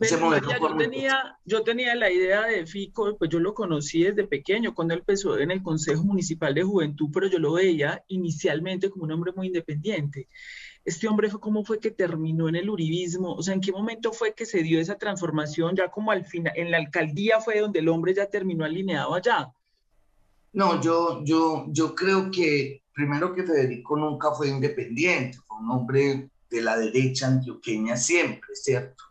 yo, 0.00 0.76
tenía, 0.76 1.38
yo 1.44 1.62
tenía 1.62 1.94
la 1.94 2.10
idea 2.10 2.42
de 2.42 2.66
Fico, 2.66 3.16
pues 3.16 3.30
yo 3.30 3.40
lo 3.40 3.54
conocí 3.54 4.04
desde 4.04 4.26
pequeño, 4.26 4.74
cuando 4.74 4.94
él 4.94 5.00
empezó 5.00 5.38
en 5.38 5.50
el 5.50 5.62
Consejo 5.62 6.04
Municipal 6.04 6.54
de 6.54 6.62
Juventud, 6.62 7.08
pero 7.12 7.26
yo 7.26 7.38
lo 7.38 7.54
veía 7.54 8.04
inicialmente 8.08 8.90
como 8.90 9.04
un 9.04 9.12
hombre 9.12 9.32
muy 9.34 9.48
independiente 9.48 10.28
este 10.84 11.08
hombre 11.08 11.30
fue 11.30 11.40
cómo 11.40 11.64
fue 11.64 11.80
que 11.80 11.90
terminó 11.90 12.48
en 12.48 12.56
el 12.56 12.70
uribismo, 12.70 13.34
o 13.34 13.42
sea, 13.42 13.54
en 13.54 13.60
qué 13.60 13.72
momento 13.72 14.12
fue 14.12 14.34
que 14.34 14.46
se 14.46 14.62
dio 14.62 14.80
esa 14.80 14.96
transformación, 14.96 15.76
ya 15.76 15.90
como 15.90 16.10
al 16.10 16.24
final, 16.24 16.52
en 16.56 16.70
la 16.70 16.78
alcaldía 16.78 17.40
fue 17.40 17.60
donde 17.60 17.80
el 17.80 17.88
hombre 17.88 18.14
ya 18.14 18.26
terminó 18.26 18.64
alineado 18.64 19.14
allá. 19.14 19.52
No, 20.52 20.80
yo, 20.80 21.22
yo, 21.24 21.66
yo 21.68 21.94
creo 21.94 22.30
que 22.30 22.82
primero 22.92 23.34
que 23.34 23.44
Federico 23.44 23.96
nunca 23.96 24.32
fue 24.32 24.48
independiente, 24.48 25.38
fue 25.46 25.58
un 25.58 25.70
hombre 25.70 26.30
de 26.50 26.62
la 26.62 26.76
derecha 26.78 27.28
antioqueña 27.28 27.96
siempre, 27.96 28.54
¿cierto? 28.54 29.04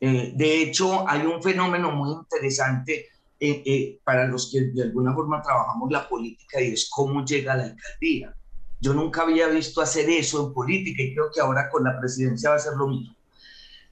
Eh, 0.00 0.32
de 0.34 0.62
hecho, 0.62 1.08
hay 1.08 1.24
un 1.26 1.40
fenómeno 1.42 1.92
muy 1.92 2.10
interesante 2.12 3.06
eh, 3.38 3.62
eh, 3.64 4.00
para 4.02 4.26
los 4.26 4.50
que 4.50 4.62
de 4.62 4.82
alguna 4.82 5.14
forma 5.14 5.42
trabajamos 5.42 5.92
la 5.92 6.08
política 6.08 6.60
y 6.60 6.72
es 6.72 6.88
cómo 6.90 7.24
llega 7.24 7.52
a 7.52 7.56
la 7.56 7.64
alcaldía. 7.64 8.34
Yo 8.82 8.92
nunca 8.92 9.22
había 9.22 9.46
visto 9.46 9.80
hacer 9.80 10.10
eso 10.10 10.44
en 10.44 10.52
política 10.52 11.04
y 11.04 11.14
creo 11.14 11.30
que 11.32 11.40
ahora 11.40 11.70
con 11.70 11.84
la 11.84 12.00
presidencia 12.00 12.50
va 12.50 12.56
a 12.56 12.58
ser 12.58 12.72
lo 12.74 12.88
mismo. 12.88 13.14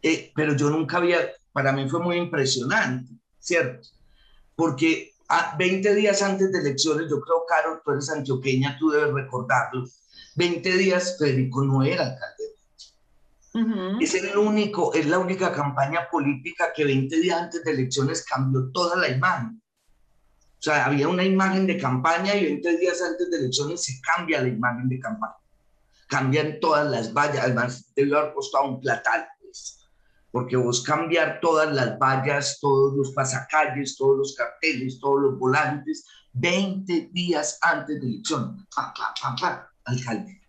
Eh, 0.02 0.32
pero 0.34 0.56
yo 0.56 0.68
nunca 0.68 0.96
había, 0.96 1.30
para 1.52 1.72
mí 1.72 1.88
fue 1.88 2.00
muy 2.00 2.16
impresionante, 2.16 3.12
¿cierto? 3.38 3.88
Porque 4.56 5.12
a 5.28 5.54
20 5.56 5.94
días 5.94 6.20
antes 6.22 6.50
de 6.50 6.58
elecciones, 6.58 7.08
yo 7.08 7.20
creo, 7.20 7.44
Caro, 7.48 7.80
tú 7.84 7.92
eres 7.92 8.10
antioqueña, 8.10 8.76
tú 8.80 8.90
debes 8.90 9.14
recordarlo, 9.14 9.84
20 10.34 10.76
días 10.76 11.16
Federico 11.16 11.62
no 11.62 11.84
era 11.84 12.06
alcalde. 12.08 12.44
Es 14.00 14.14
el 14.14 14.36
único, 14.36 14.92
es 14.92 15.06
la 15.06 15.20
única 15.20 15.52
campaña 15.52 16.08
política 16.10 16.72
que 16.74 16.84
20 16.84 17.16
días 17.20 17.42
antes 17.42 17.62
de 17.62 17.70
elecciones 17.70 18.24
cambió 18.24 18.72
toda 18.72 18.96
la 18.96 19.08
imagen. 19.08 19.62
O 20.60 20.62
sea, 20.62 20.84
había 20.84 21.08
una 21.08 21.24
imagen 21.24 21.66
de 21.66 21.78
campaña 21.78 22.34
y 22.34 22.44
20 22.44 22.76
días 22.76 23.00
antes 23.00 23.30
de 23.30 23.38
elecciones 23.38 23.82
se 23.82 23.98
cambia 24.02 24.42
la 24.42 24.48
imagen 24.48 24.90
de 24.90 25.00
campaña. 25.00 25.36
cambian 26.06 26.60
todas 26.60 26.90
las 26.90 27.14
vallas, 27.14 27.44
además 27.44 27.92
debe 27.94 28.18
haber 28.18 28.34
costado 28.34 28.64
un 28.64 28.80
platal, 28.80 29.26
pues, 29.40 29.88
porque 30.30 30.56
vos 30.56 30.82
cambiar 30.82 31.40
todas 31.40 31.72
las 31.72 31.98
vallas, 31.98 32.58
todos 32.60 32.94
los 32.94 33.12
pasacalles, 33.12 33.96
todos 33.96 34.18
los 34.18 34.34
carteles, 34.34 35.00
todos 35.00 35.22
los 35.22 35.38
volantes, 35.38 36.04
20 36.34 37.08
días 37.12 37.58
antes 37.62 37.98
de 37.98 38.06
elección, 38.06 38.66
pam, 38.74 38.92
pam, 38.92 39.14
pam, 39.22 39.36
pam, 39.36 39.60
alcalde. 39.84 40.42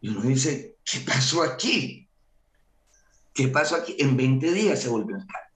Y 0.00 0.10
uno 0.10 0.20
dice, 0.20 0.76
¿qué 0.84 1.00
pasó 1.00 1.42
aquí? 1.42 2.08
¿Qué 3.34 3.48
pasó 3.48 3.74
aquí? 3.74 3.96
En 3.98 4.16
20 4.16 4.52
días 4.52 4.80
se 4.80 4.88
volvió 4.88 5.16
alcalde, 5.16 5.48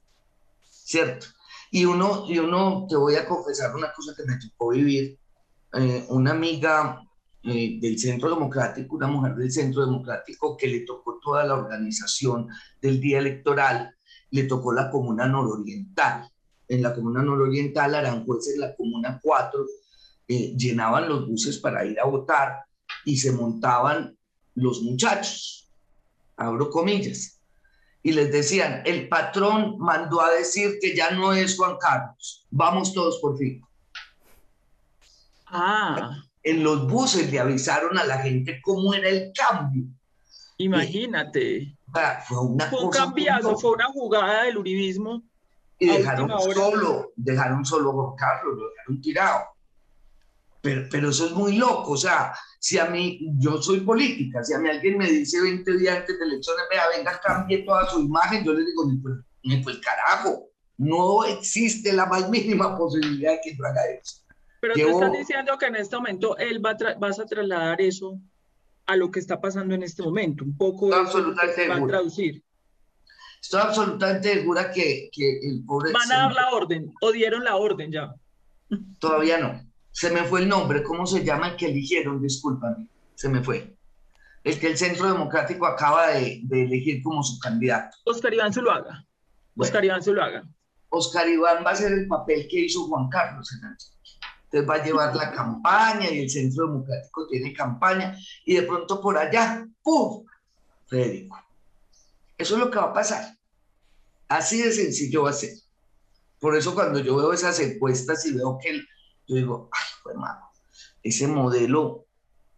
¿cierto? 0.68 1.26
Y 1.74 1.84
uno, 1.86 2.24
y 2.28 2.38
uno, 2.38 2.86
te 2.88 2.94
voy 2.94 3.16
a 3.16 3.26
confesar 3.26 3.74
una 3.74 3.92
cosa 3.92 4.14
que 4.16 4.22
me 4.22 4.38
tocó 4.38 4.68
vivir. 4.68 5.18
Eh, 5.72 6.06
una 6.10 6.30
amiga 6.30 7.02
eh, 7.42 7.80
del 7.80 7.98
Centro 7.98 8.28
Democrático, 8.28 8.94
una 8.94 9.08
mujer 9.08 9.34
del 9.34 9.50
Centro 9.50 9.84
Democrático 9.84 10.56
que 10.56 10.68
le 10.68 10.80
tocó 10.82 11.18
toda 11.20 11.44
la 11.44 11.54
organización 11.54 12.46
del 12.80 13.00
día 13.00 13.18
electoral, 13.18 13.92
le 14.30 14.44
tocó 14.44 14.72
la 14.72 14.88
comuna 14.88 15.26
nororiental. 15.26 16.30
En 16.68 16.80
la 16.80 16.94
comuna 16.94 17.24
nororiental, 17.24 17.96
Aranjuez 17.96 18.52
en 18.54 18.60
la 18.60 18.76
comuna 18.76 19.18
4, 19.20 19.66
eh, 20.28 20.54
llenaban 20.56 21.08
los 21.08 21.26
buses 21.26 21.58
para 21.58 21.84
ir 21.84 21.98
a 21.98 22.04
votar 22.04 22.66
y 23.04 23.16
se 23.16 23.32
montaban 23.32 24.16
los 24.54 24.80
muchachos, 24.80 25.72
abro 26.36 26.70
comillas, 26.70 27.40
y 28.04 28.12
les 28.12 28.30
decían, 28.30 28.82
el 28.84 29.08
patrón 29.08 29.76
mandó 29.78 30.20
a 30.20 30.30
decir 30.30 30.78
que 30.80 30.94
ya 30.94 31.10
no 31.10 31.32
es 31.32 31.56
Juan 31.56 31.76
Carlos, 31.80 32.46
vamos 32.50 32.92
todos 32.92 33.18
por 33.18 33.36
fin. 33.36 33.60
Ah 35.46 36.20
en 36.44 36.62
los 36.62 36.86
buses 36.86 37.32
le 37.32 37.40
avisaron 37.40 37.98
a 37.98 38.04
la 38.04 38.18
gente 38.18 38.60
cómo 38.62 38.94
era 38.94 39.08
el 39.08 39.32
cambio. 39.32 39.86
Imagínate. 40.58 41.76
fue 42.28 42.40
una 42.40 42.66
fue 42.66 42.84
un 42.84 42.90
cambiazo, 42.90 43.56
fue 43.56 43.72
una 43.72 43.86
jugada 43.86 44.44
del 44.44 44.58
uribismo. 44.58 45.22
Y 45.78 45.86
dejaron 45.86 46.30
solo, 46.38 47.12
dejaron 47.16 47.64
solo 47.64 47.90
a 47.90 47.94
Juan 47.94 48.16
Carlos, 48.16 48.54
lo 48.56 48.68
dejaron 48.68 49.00
tirado. 49.00 49.44
Pero, 50.60 50.86
pero 50.90 51.10
eso 51.10 51.26
es 51.26 51.32
muy 51.32 51.56
loco, 51.56 51.92
o 51.92 51.96
sea, 51.96 52.32
si 52.64 52.78
a 52.78 52.86
mí, 52.86 53.20
yo 53.36 53.60
soy 53.60 53.80
política, 53.80 54.42
si 54.42 54.54
a 54.54 54.58
mí 54.58 54.70
alguien 54.70 54.96
me 54.96 55.06
dice 55.06 55.38
20 55.38 55.70
días 55.76 55.98
antes 55.98 56.18
de 56.18 56.24
elecciones, 56.24 56.64
vea, 56.70 56.84
venga, 56.96 57.20
cambie 57.20 57.58
toda 57.58 57.86
su 57.90 58.00
imagen, 58.00 58.42
yo 58.42 58.54
le 58.54 58.64
digo, 58.64 58.86
ni 58.86 58.96
pues, 58.96 59.14
ni 59.42 59.56
pues 59.58 59.76
carajo, 59.80 60.48
no 60.78 61.26
existe 61.26 61.92
la 61.92 62.06
más 62.06 62.30
mínima 62.30 62.74
posibilidad 62.74 63.32
de 63.32 63.40
que 63.44 63.54
yo 63.54 63.66
haga 63.66 63.82
eso. 64.00 64.22
Pero 64.62 64.72
tú 64.72 64.88
estás 64.88 65.12
diciendo 65.12 65.58
que 65.58 65.66
en 65.66 65.76
este 65.76 65.94
momento 65.94 66.38
él 66.38 66.64
va 66.64 66.70
a 66.70 66.94
vas 66.98 67.18
a 67.18 67.26
trasladar 67.26 67.82
eso 67.82 68.18
a 68.86 68.96
lo 68.96 69.10
que 69.10 69.20
está 69.20 69.42
pasando 69.42 69.74
en 69.74 69.82
este 69.82 70.02
momento, 70.02 70.42
un 70.42 70.56
poco 70.56 70.86
Estoy 70.86 71.04
absolutamente 71.04 71.68
va 71.68 71.76
a 71.76 71.86
traducir. 71.86 72.42
Estoy 73.42 73.60
absolutamente 73.60 74.32
segura 74.32 74.72
que, 74.72 75.10
que 75.12 75.38
el 75.42 75.62
pobre... 75.66 75.92
Van 75.92 76.10
a 76.10 76.16
dar 76.16 76.32
la 76.32 76.48
orden, 76.52 76.94
o 77.02 77.12
dieron 77.12 77.44
la 77.44 77.56
orden 77.56 77.92
ya. 77.92 78.14
Todavía 78.98 79.36
no. 79.36 79.73
Se 79.94 80.10
me 80.10 80.24
fue 80.24 80.40
el 80.40 80.48
nombre, 80.48 80.82
¿cómo 80.82 81.06
se 81.06 81.24
llama 81.24 81.50
el 81.50 81.56
que 81.56 81.66
eligieron? 81.66 82.20
Discúlpame, 82.20 82.88
se 83.14 83.28
me 83.28 83.44
fue. 83.44 83.76
El 84.42 84.58
que 84.58 84.66
el 84.66 84.76
Centro 84.76 85.06
Democrático 85.06 85.66
acaba 85.66 86.08
de, 86.08 86.40
de 86.42 86.64
elegir 86.64 87.00
como 87.00 87.22
su 87.22 87.38
candidato. 87.38 87.96
Oscar 88.04 88.34
Iván 88.34 88.52
Zuluaga. 88.52 89.06
Oscar 89.56 89.84
Iván 89.84 90.02
Zuluaga. 90.02 90.44
Oscar 90.88 91.28
Iván 91.28 91.64
va 91.64 91.70
a 91.70 91.72
hacer 91.74 91.92
el 91.92 92.08
papel 92.08 92.48
que 92.50 92.62
hizo 92.62 92.88
Juan 92.88 93.08
Carlos 93.08 93.48
Hernández. 93.52 93.92
Entonces 94.46 94.68
va 94.68 94.74
a 94.74 94.84
llevar 94.84 95.14
la 95.14 95.30
campaña 95.30 96.10
y 96.10 96.22
el 96.22 96.30
Centro 96.30 96.66
Democrático 96.66 97.28
tiene 97.28 97.52
campaña 97.52 98.18
y 98.44 98.56
de 98.56 98.62
pronto 98.62 99.00
por 99.00 99.16
allá, 99.16 99.64
¡pum! 99.80 100.24
Federico. 100.86 101.38
Eso 102.36 102.54
es 102.54 102.60
lo 102.60 102.68
que 102.68 102.78
va 102.78 102.86
a 102.86 102.92
pasar. 102.92 103.36
Así 104.28 104.60
de 104.60 104.72
sencillo 104.72 105.22
va 105.22 105.30
a 105.30 105.34
ser. 105.34 105.52
Por 106.40 106.56
eso 106.56 106.74
cuando 106.74 106.98
yo 106.98 107.16
veo 107.16 107.32
esas 107.32 107.60
encuestas 107.60 108.26
y 108.26 108.34
veo 108.34 108.58
que, 108.60 108.82
yo 109.26 109.36
digo, 109.36 109.70
ay, 109.72 109.94
pues 110.02 110.14
hermano, 110.14 110.50
ese 111.02 111.26
modelo 111.26 112.06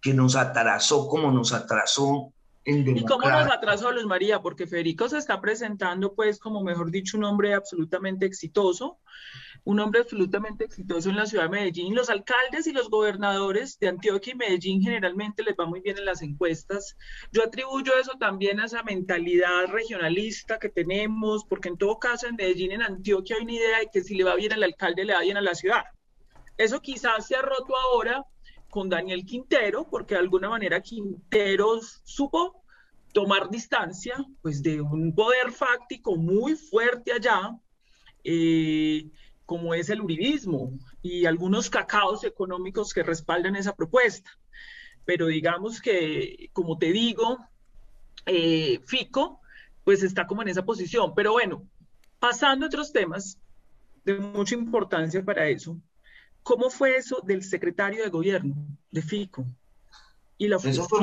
que 0.00 0.14
nos 0.14 0.37
atrasó 0.37 1.09
como 1.09 1.31
nos 1.31 1.52
atrasó 1.52 2.33
¿Y 2.68 3.05
cómo 3.05 3.31
nos 3.31 3.46
atrasó 3.46 3.92
Luz 3.92 4.07
María? 4.07 4.42
Porque 4.42 4.66
Federico 4.66 5.09
se 5.09 5.18
está 5.18 5.40
presentando, 5.40 6.14
pues, 6.14 6.40
como 6.40 6.64
mejor 6.64 6.90
dicho, 6.90 7.16
un 7.16 7.22
hombre 7.22 7.55
absolutamente 7.55 8.26
exitoso, 8.26 8.98
un 9.62 9.79
hombre 9.79 10.00
absolutamente 10.00 10.64
exitoso 10.64 11.09
en 11.09 11.16
la 11.16 11.26
ciudad 11.26 11.44
de 11.44 11.50
Medellín. 11.50 11.94
Los 11.94 12.11
alcaldes 12.11 12.66
y 12.66 12.72
los 12.72 12.90
gobernadores 12.90 13.79
de 13.79 13.87
Antioquia 13.87 14.33
y 14.33 14.37
Medellín 14.37 14.83
generalmente 14.83 15.44
les 15.44 15.55
va 15.55 15.66
muy 15.66 15.81
bien 15.81 15.96
en 15.96 16.07
las 16.07 16.22
encuestas. 16.22 16.96
Yo 17.31 17.44
atribuyo 17.44 17.96
eso 18.00 18.14
también 18.18 18.59
a 18.59 18.64
esa 18.64 18.83
mentalidad 18.83 19.68
regionalista 19.68 20.59
que 20.59 20.68
tenemos, 20.68 21.44
porque 21.44 21.68
en 21.68 21.79
todo 21.79 22.00
caso 22.00 22.26
en 22.26 22.35
Medellín, 22.35 22.72
en 22.72 22.83
Antioquia, 22.83 23.37
hay 23.37 23.44
una 23.44 23.52
idea 23.52 23.79
de 23.79 23.90
que 23.92 24.02
si 24.02 24.16
le 24.16 24.24
va 24.24 24.35
bien 24.35 24.52
al 24.52 24.64
alcalde, 24.64 25.05
le 25.05 25.14
va 25.14 25.20
bien 25.20 25.37
a 25.37 25.40
la 25.40 25.55
ciudad. 25.55 25.85
Eso 26.57 26.81
quizás 26.81 27.27
se 27.27 27.37
ha 27.37 27.42
roto 27.42 27.77
ahora 27.77 28.25
con 28.71 28.88
Daniel 28.88 29.25
Quintero, 29.25 29.87
porque 29.88 30.14
de 30.14 30.21
alguna 30.21 30.49
manera 30.49 30.81
Quintero 30.81 31.81
supo 32.05 32.62
tomar 33.12 33.49
distancia 33.49 34.14
pues, 34.42 34.62
de 34.62 34.81
un 34.81 35.14
poder 35.14 35.53
fáctico 35.53 36.16
muy 36.16 36.55
fuerte 36.57 37.12
allá, 37.12 37.57
eh, 38.25 39.11
como 39.47 39.75
es 39.75 39.88
el 39.90 40.01
uribismo 40.01 40.73
y 41.03 41.25
algunos 41.25 41.71
cacaos 41.71 42.25
económicos 42.25 42.92
que 42.92 43.03
respaldan 43.03 43.57
esa 43.57 43.75
propuesta. 43.75 44.31
Pero 45.05 45.29
digamos 45.29 45.81
que, 45.81 46.51
como 46.53 46.79
te 46.79 46.92
digo, 46.92 47.38
eh, 48.27 48.81
Fico, 48.85 49.40
pues 49.85 50.03
está 50.03 50.27
como 50.27 50.42
en 50.42 50.49
esa 50.49 50.64
posición. 50.64 51.14
Pero 51.14 51.33
bueno, 51.33 51.66
pasando 52.19 52.66
a 52.66 52.69
otros 52.69 52.92
temas 52.92 53.38
de 54.05 54.14
mucha 54.14 54.57
importancia 54.57 55.25
para 55.25 55.49
eso, 55.49 55.81
¿Cómo 56.46 56.70
fue 56.70 56.96
eso 56.96 57.20
del 57.24 57.42
secretario 57.42 58.04
de 58.04 58.09
gobierno 58.09 58.54
de 58.92 59.02
FICO? 59.02 59.44
Y 60.38 60.46
la 60.46 60.59
eso 60.59 60.87
fue, 60.88 61.00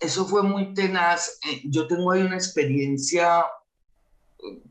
eso 0.00 0.26
fue 0.26 0.42
muy 0.42 0.74
tenaz. 0.74 1.38
Eh, 1.50 1.62
yo 1.64 1.86
tengo 1.86 2.12
ahí 2.12 2.20
una 2.20 2.34
experiencia, 2.34 3.42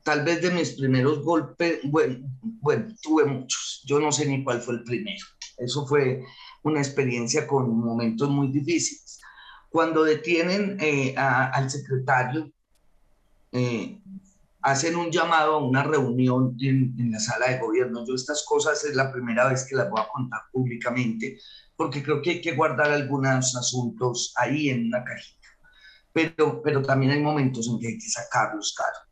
tal 0.03 0.23
vez 0.23 0.43
de 0.43 0.51
mis 0.51 0.73
primeros 0.73 1.23
golpes, 1.23 1.79
bueno, 1.85 2.19
bueno, 2.43 2.93
tuve 3.01 3.25
muchos, 3.25 3.81
yo 3.87 3.99
no 3.99 4.11
sé 4.11 4.27
ni 4.27 4.43
cuál 4.43 4.61
fue 4.61 4.75
el 4.75 4.83
primero. 4.83 5.25
Eso 5.57 5.87
fue 5.87 6.23
una 6.61 6.79
experiencia 6.79 7.47
con 7.47 7.75
momentos 7.75 8.29
muy 8.29 8.49
difíciles. 8.49 9.19
Cuando 9.71 10.03
detienen 10.03 10.77
eh, 10.79 11.15
al 11.17 11.67
secretario, 11.67 12.51
eh, 13.53 13.99
hacen 14.61 14.95
un 14.95 15.11
llamado 15.11 15.55
a 15.55 15.65
una 15.65 15.83
reunión 15.83 16.55
en, 16.59 16.95
en, 16.97 17.11
la 17.11 17.19
sala 17.19 17.49
de 17.49 17.59
gobierno. 17.59 18.05
Yo 18.05 18.15
estas 18.15 18.43
cosas 18.47 18.83
es 18.83 18.95
la 18.95 19.11
primera 19.11 19.47
vez 19.47 19.65
que 19.67 19.75
las 19.75 19.89
voy 19.89 20.01
a 20.01 20.07
contar 20.07 20.41
públicamente, 20.51 21.39
porque 21.75 22.03
creo 22.03 22.21
que 22.21 22.31
hay 22.31 22.41
que 22.41 22.55
guardar 22.55 22.91
algunos 22.91 23.55
asuntos 23.55 24.33
ahí 24.37 24.69
en 24.69 24.87
una 24.87 25.03
cajita. 25.03 25.47
Pero, 26.13 26.61
pero 26.61 26.81
también 26.81 27.13
hay 27.13 27.21
momentos 27.21 27.67
en 27.67 27.79
que 27.79 27.87
hay 27.87 27.97
que 27.97 28.09
sacarlos, 28.09 28.75
claro. 28.75 29.11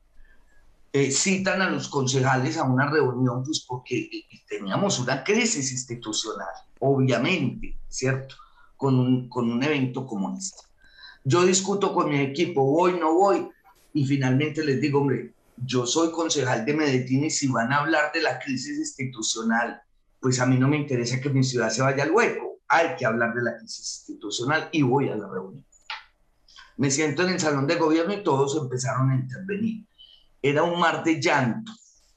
Eh, 0.91 1.11
citan 1.11 1.61
a 1.61 1.69
los 1.69 1.87
concejales 1.87 2.57
a 2.57 2.63
una 2.63 2.89
reunión, 2.89 3.43
pues 3.43 3.63
porque 3.67 4.09
teníamos 4.47 4.99
una 4.99 5.23
crisis 5.23 5.71
institucional, 5.71 6.47
obviamente, 6.79 7.77
¿cierto? 7.87 8.35
Con 8.75 8.99
un, 8.99 9.29
con 9.29 9.51
un 9.51 9.63
evento 9.63 10.05
como 10.05 10.35
este. 10.35 10.63
Yo 11.23 11.45
discuto 11.45 11.93
con 11.93 12.09
mi 12.09 12.19
equipo, 12.19 12.63
voy, 12.63 12.99
no 12.99 13.13
voy, 13.13 13.49
y 13.93 14.05
finalmente 14.05 14.63
les 14.63 14.81
digo, 14.81 14.99
hombre, 14.99 15.33
yo 15.63 15.85
soy 15.85 16.11
concejal 16.11 16.65
de 16.65 16.73
Medellín 16.73 17.25
y 17.25 17.29
si 17.29 17.47
van 17.47 17.71
a 17.71 17.77
hablar 17.77 18.11
de 18.13 18.21
la 18.21 18.39
crisis 18.39 18.77
institucional, 18.77 19.81
pues 20.19 20.39
a 20.39 20.45
mí 20.45 20.57
no 20.57 20.67
me 20.67 20.77
interesa 20.77 21.19
que 21.19 21.29
mi 21.29 21.43
ciudad 21.43 21.69
se 21.69 21.81
vaya 21.81 22.03
al 22.03 22.11
hueco. 22.11 22.59
Hay 22.67 22.95
que 22.95 23.05
hablar 23.05 23.33
de 23.33 23.43
la 23.43 23.57
crisis 23.57 24.05
institucional 24.07 24.69
y 24.71 24.81
voy 24.81 25.09
a 25.09 25.15
la 25.15 25.27
reunión. 25.27 25.65
Me 26.77 26.91
siento 26.91 27.23
en 27.23 27.29
el 27.29 27.39
salón 27.39 27.67
de 27.67 27.75
gobierno 27.75 28.13
y 28.13 28.23
todos 28.23 28.55
empezaron 28.55 29.11
a 29.11 29.15
intervenir. 29.15 29.85
Era 30.41 30.63
un 30.63 30.79
mar 30.79 31.03
de 31.03 31.19
llanto, 31.19 31.73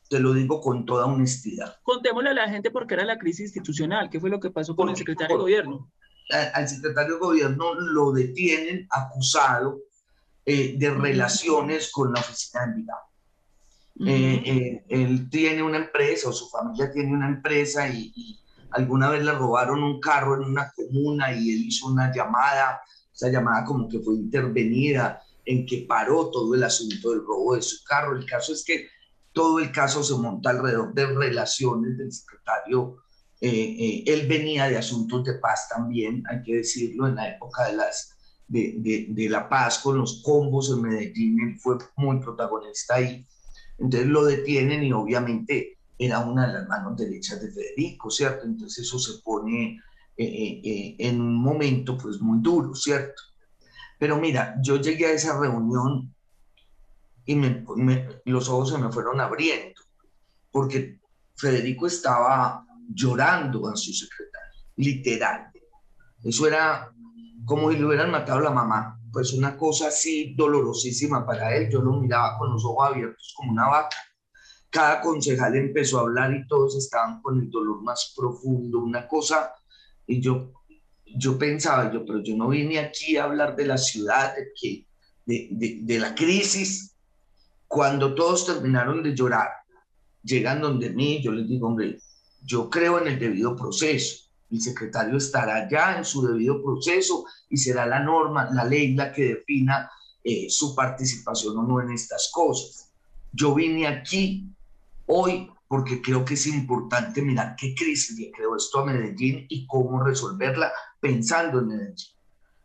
te 0.08 0.20
lo 0.20 0.32
digo 0.32 0.60
con 0.60 0.86
toda 0.86 1.06
honestidad. 1.06 1.78
Contémosle 1.82 2.30
a 2.30 2.34
la 2.34 2.48
gente 2.48 2.70
por 2.70 2.86
qué 2.86 2.94
era 2.94 3.04
la 3.04 3.18
crisis 3.18 3.46
institucional, 3.46 4.08
qué 4.08 4.20
fue 4.20 4.30
lo 4.30 4.38
que 4.38 4.50
pasó 4.50 4.76
con 4.76 4.88
el 4.88 4.96
secretario 4.96 5.36
de 5.36 5.42
gobierno. 5.42 5.90
Al 6.54 6.68
secretario 6.68 7.14
de 7.14 7.20
gobierno 7.20 7.74
lo 7.74 8.12
detienen 8.12 8.86
acusado 8.90 9.80
eh, 10.44 10.76
de 10.78 10.90
relaciones 10.90 11.90
con 11.90 12.12
la 12.12 12.20
oficina 12.20 12.66
de 12.66 12.84
Eh, 14.04 14.42
eh, 14.44 14.84
él 14.88 15.30
tiene 15.30 15.62
una 15.62 15.78
empresa 15.78 16.28
o 16.28 16.32
su 16.32 16.48
familia 16.48 16.90
tiene 16.90 17.12
una 17.12 17.28
empresa 17.28 17.88
y, 17.88 18.38
alguna 18.70 19.10
vez 19.10 19.22
le 19.22 19.32
robaron 19.32 19.82
un 19.82 20.00
carro 20.00 20.34
en 20.34 20.48
una 20.48 20.72
comuna 20.74 21.30
y 21.32 21.52
él 21.52 21.66
hizo 21.66 21.88
una 21.88 22.10
llamada, 22.10 22.80
esa 23.14 23.28
llamada 23.28 23.64
como 23.66 23.86
que 23.86 24.00
fue 24.00 24.14
intervenida 24.14 25.22
en 25.44 25.66
que 25.66 25.84
paró 25.86 26.30
todo 26.30 26.54
el 26.54 26.62
asunto 26.62 27.10
del 27.10 27.20
robo 27.20 27.54
de 27.54 27.60
su 27.60 27.84
carro. 27.84 28.16
El 28.16 28.24
caso 28.24 28.54
es 28.54 28.64
que 28.64 28.88
todo 29.32 29.58
el 29.58 29.70
caso 29.72 30.02
se 30.02 30.14
monta 30.14 30.50
alrededor 30.50 30.94
de 30.94 31.06
relaciones 31.06 31.98
del 31.98 32.12
secretario 32.12 32.96
Eh, 33.44 34.04
él 34.06 34.28
venía 34.28 34.68
de 34.68 34.78
asuntos 34.78 35.24
de 35.24 35.34
paz 35.34 35.68
también, 35.68 36.22
hay 36.30 36.42
que 36.44 36.58
decirlo, 36.58 37.08
en 37.08 37.16
la 37.16 37.28
época 37.28 37.66
de, 37.66 37.72
las, 37.74 38.16
de, 38.46 39.06
de, 39.08 39.28
la 39.28 39.48
paz 39.48 39.80
con 39.80 39.98
los 39.98 40.22
combos 40.22 40.70
en 40.70 40.82
Medellín, 40.82 41.40
él 41.40 41.58
fue 41.58 41.76
muy 41.96 42.20
protagonista 42.20 42.94
ahí. 42.94 43.26
Entonces 43.78 44.08
lo 44.08 44.24
detienen 44.24 44.82
y 44.84 44.92
obviamente 44.92 45.78
era 45.98 46.20
una 46.20 46.46
de 46.46 46.52
las 46.54 46.68
manos 46.68 46.96
derechas 46.96 47.40
de 47.40 47.50
Federico, 47.50 48.10
¿cierto? 48.10 48.44
Entonces 48.44 48.86
eso 48.86 48.98
se 48.98 49.20
pone 49.22 49.80
en 50.16 51.20
un 51.20 51.36
momento 51.36 51.96
pues 51.96 52.20
muy 52.20 52.38
duro, 52.40 52.74
¿cierto? 52.74 53.22
Pero 53.98 54.18
mira, 54.18 54.56
yo 54.62 54.76
llegué 54.76 55.06
a 55.06 55.12
esa 55.12 55.38
reunión 55.38 56.14
y 57.24 57.36
los 58.24 58.48
ojos 58.48 58.70
se 58.70 58.78
me 58.78 58.90
fueron 58.90 59.20
abriendo, 59.20 59.80
porque 60.50 60.98
Federico 61.36 61.86
estaba 61.86 62.66
llorando 62.88 63.68
a 63.68 63.76
su 63.76 63.92
secretario, 63.92 64.60
literal. 64.76 65.50
Eso 66.22 66.46
era 66.46 66.92
como 67.44 67.70
si 67.70 67.78
le 67.78 67.84
hubieran 67.84 68.10
matado 68.10 68.38
a 68.40 68.42
la 68.42 68.50
mamá, 68.50 69.00
pues 69.12 69.32
una 69.32 69.56
cosa 69.56 69.88
así 69.88 70.34
dolorosísima 70.34 71.26
para 71.26 71.54
él. 71.54 71.68
Yo 71.70 71.82
lo 71.82 72.00
miraba 72.00 72.38
con 72.38 72.52
los 72.52 72.64
ojos 72.64 72.88
abiertos 72.88 73.34
como 73.36 73.52
una 73.52 73.68
vaca. 73.68 73.96
Cada 74.70 75.00
concejal 75.00 75.54
empezó 75.54 75.98
a 75.98 76.02
hablar 76.02 76.32
y 76.32 76.46
todos 76.46 76.76
estaban 76.76 77.20
con 77.20 77.38
el 77.38 77.50
dolor 77.50 77.82
más 77.82 78.14
profundo, 78.16 78.78
una 78.78 79.06
cosa, 79.06 79.52
y 80.06 80.20
yo, 80.20 80.52
yo 81.04 81.38
pensaba, 81.38 81.92
yo, 81.92 82.06
pero 82.06 82.22
yo 82.22 82.34
no 82.36 82.48
vine 82.48 82.78
aquí 82.78 83.18
a 83.18 83.24
hablar 83.24 83.54
de 83.54 83.66
la 83.66 83.76
ciudad, 83.76 84.34
de, 84.34 84.48
que, 84.58 84.86
de, 85.26 85.48
de, 85.50 85.80
de 85.82 85.98
la 85.98 86.14
crisis, 86.14 86.96
cuando 87.68 88.14
todos 88.14 88.46
terminaron 88.46 89.02
de 89.02 89.14
llorar, 89.14 89.48
llegan 90.22 90.62
donde 90.62 90.90
mí, 90.90 91.22
yo 91.22 91.32
les 91.32 91.48
digo, 91.48 91.68
hombre, 91.68 91.98
yo 92.42 92.70
creo 92.70 92.98
en 92.98 93.08
el 93.08 93.18
debido 93.18 93.54
proceso. 93.54 94.21
El 94.52 94.60
secretario 94.60 95.16
estará 95.16 95.66
ya 95.68 95.96
en 95.96 96.04
su 96.04 96.26
debido 96.26 96.62
proceso 96.62 97.24
y 97.48 97.56
será 97.56 97.86
la 97.86 98.00
norma, 98.00 98.50
la 98.52 98.64
ley 98.64 98.94
la 98.94 99.10
que 99.10 99.34
defina 99.34 99.90
eh, 100.22 100.50
su 100.50 100.74
participación 100.74 101.56
o 101.56 101.62
no 101.62 101.80
en 101.80 101.90
estas 101.90 102.30
cosas. 102.30 102.90
Yo 103.32 103.54
vine 103.54 103.86
aquí 103.86 104.46
hoy 105.06 105.50
porque 105.66 106.02
creo 106.02 106.22
que 106.22 106.34
es 106.34 106.46
importante 106.46 107.22
mirar 107.22 107.56
qué 107.56 107.74
crisis 107.74 108.18
le 108.18 108.30
creó 108.30 108.54
esto 108.54 108.80
a 108.80 108.84
Medellín 108.84 109.46
y 109.48 109.66
cómo 109.66 110.04
resolverla 110.04 110.70
pensando 111.00 111.60
en 111.60 111.68
Medellín. 111.68 112.08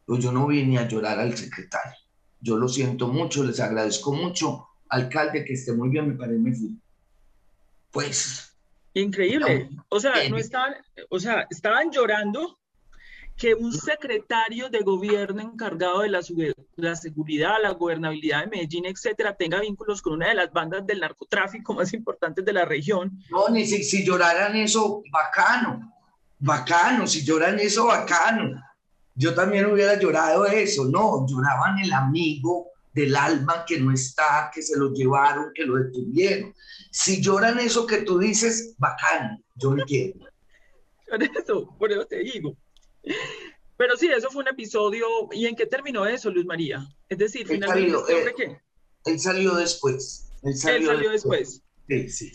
Pues 0.05 0.21
yo 0.21 0.33
no 0.33 0.45
vine 0.47 0.77
a 0.79 0.89
llorar 0.89 1.17
al 1.19 1.37
secretario. 1.37 1.97
Yo 2.41 2.57
lo 2.57 2.67
siento 2.67 3.07
mucho, 3.07 3.45
les 3.45 3.61
agradezco 3.61 4.13
mucho, 4.13 4.67
alcalde, 4.89 5.45
que 5.45 5.53
esté 5.53 5.71
muy 5.71 5.87
bien, 5.87 6.09
me 6.09 6.15
parece 6.15 6.69
Pues. 7.91 8.46
Increíble. 9.01 9.69
O 9.89 9.99
sea, 9.99 10.13
no 10.29 10.37
estaban, 10.37 10.75
o 11.09 11.19
sea, 11.19 11.47
estaban 11.49 11.91
llorando 11.91 12.57
que 13.37 13.53
un 13.53 13.71
secretario 13.71 14.69
de 14.69 14.79
gobierno 14.79 15.41
encargado 15.41 16.01
de 16.01 16.09
la, 16.09 16.21
la, 16.75 16.95
seguridad, 16.95 17.53
la 17.61 17.71
gobernabilidad 17.73 18.41
de 18.41 18.47
Medellín, 18.47 18.85
etcétera, 18.85 19.35
tenga 19.35 19.59
vínculos 19.59 20.01
con 20.01 20.13
una 20.13 20.29
de 20.29 20.33
las 20.33 20.51
bandas 20.51 20.85
del 20.87 21.01
narcotráfico 21.01 21.75
más 21.75 21.93
importantes 21.93 22.43
de 22.43 22.53
la 22.53 22.65
región. 22.65 23.11
No, 23.29 23.47
ni 23.49 23.65
si, 23.65 23.83
si 23.83 24.03
lloraran 24.03 24.55
eso, 24.55 25.03
bacano, 25.11 25.93
bacano, 26.39 27.05
si 27.05 27.23
lloran 27.23 27.59
eso, 27.59 27.85
bacano. 27.85 28.59
Yo 29.13 29.35
también 29.35 29.67
hubiera 29.67 29.99
llorado 29.99 30.47
eso, 30.47 30.85
no, 30.85 31.25
lloraban 31.27 31.77
el 31.77 31.93
amigo, 31.93 32.71
del 32.97 33.15
alma 33.15 33.63
que 33.67 33.79
no 33.79 33.93
está, 33.93 34.49
que 34.53 34.63
se 34.63 34.75
lo 34.75 34.91
llevaron, 34.91 35.51
que 35.53 35.65
lo 35.65 35.75
detuvieron. 35.75 36.53
Si 36.91 37.21
lloran 37.21 37.59
eso 37.59 37.85
que 37.85 37.97
tú 37.97 38.17
dices, 38.17 38.73
bacán, 38.79 39.43
yo 39.55 39.73
entiendo. 39.73 40.25
Por 41.07 41.23
eso, 41.23 41.75
por 41.77 41.91
eso 41.91 42.05
te 42.07 42.17
digo. 42.17 42.57
Pero 43.77 43.95
sí, 43.95 44.07
eso 44.07 44.31
fue 44.31 44.41
un 44.41 44.47
episodio. 44.47 45.05
¿Y 45.31 45.45
en 45.45 45.55
qué 45.55 45.67
terminó 45.67 46.07
eso, 46.07 46.31
Luz 46.31 46.45
María? 46.45 46.87
Es 47.07 47.19
decir, 47.19 47.45
finalmente, 47.45 47.91
salió, 47.91 48.07
¿este 48.07 48.29
eh, 48.29 48.33
qué? 48.35 49.11
Él 49.11 49.19
salió 49.19 49.53
después. 49.53 50.31
Él 50.41 50.57
salió, 50.57 51.11
después. 51.11 51.61
Sí, 51.87 52.09
sí. 52.09 52.31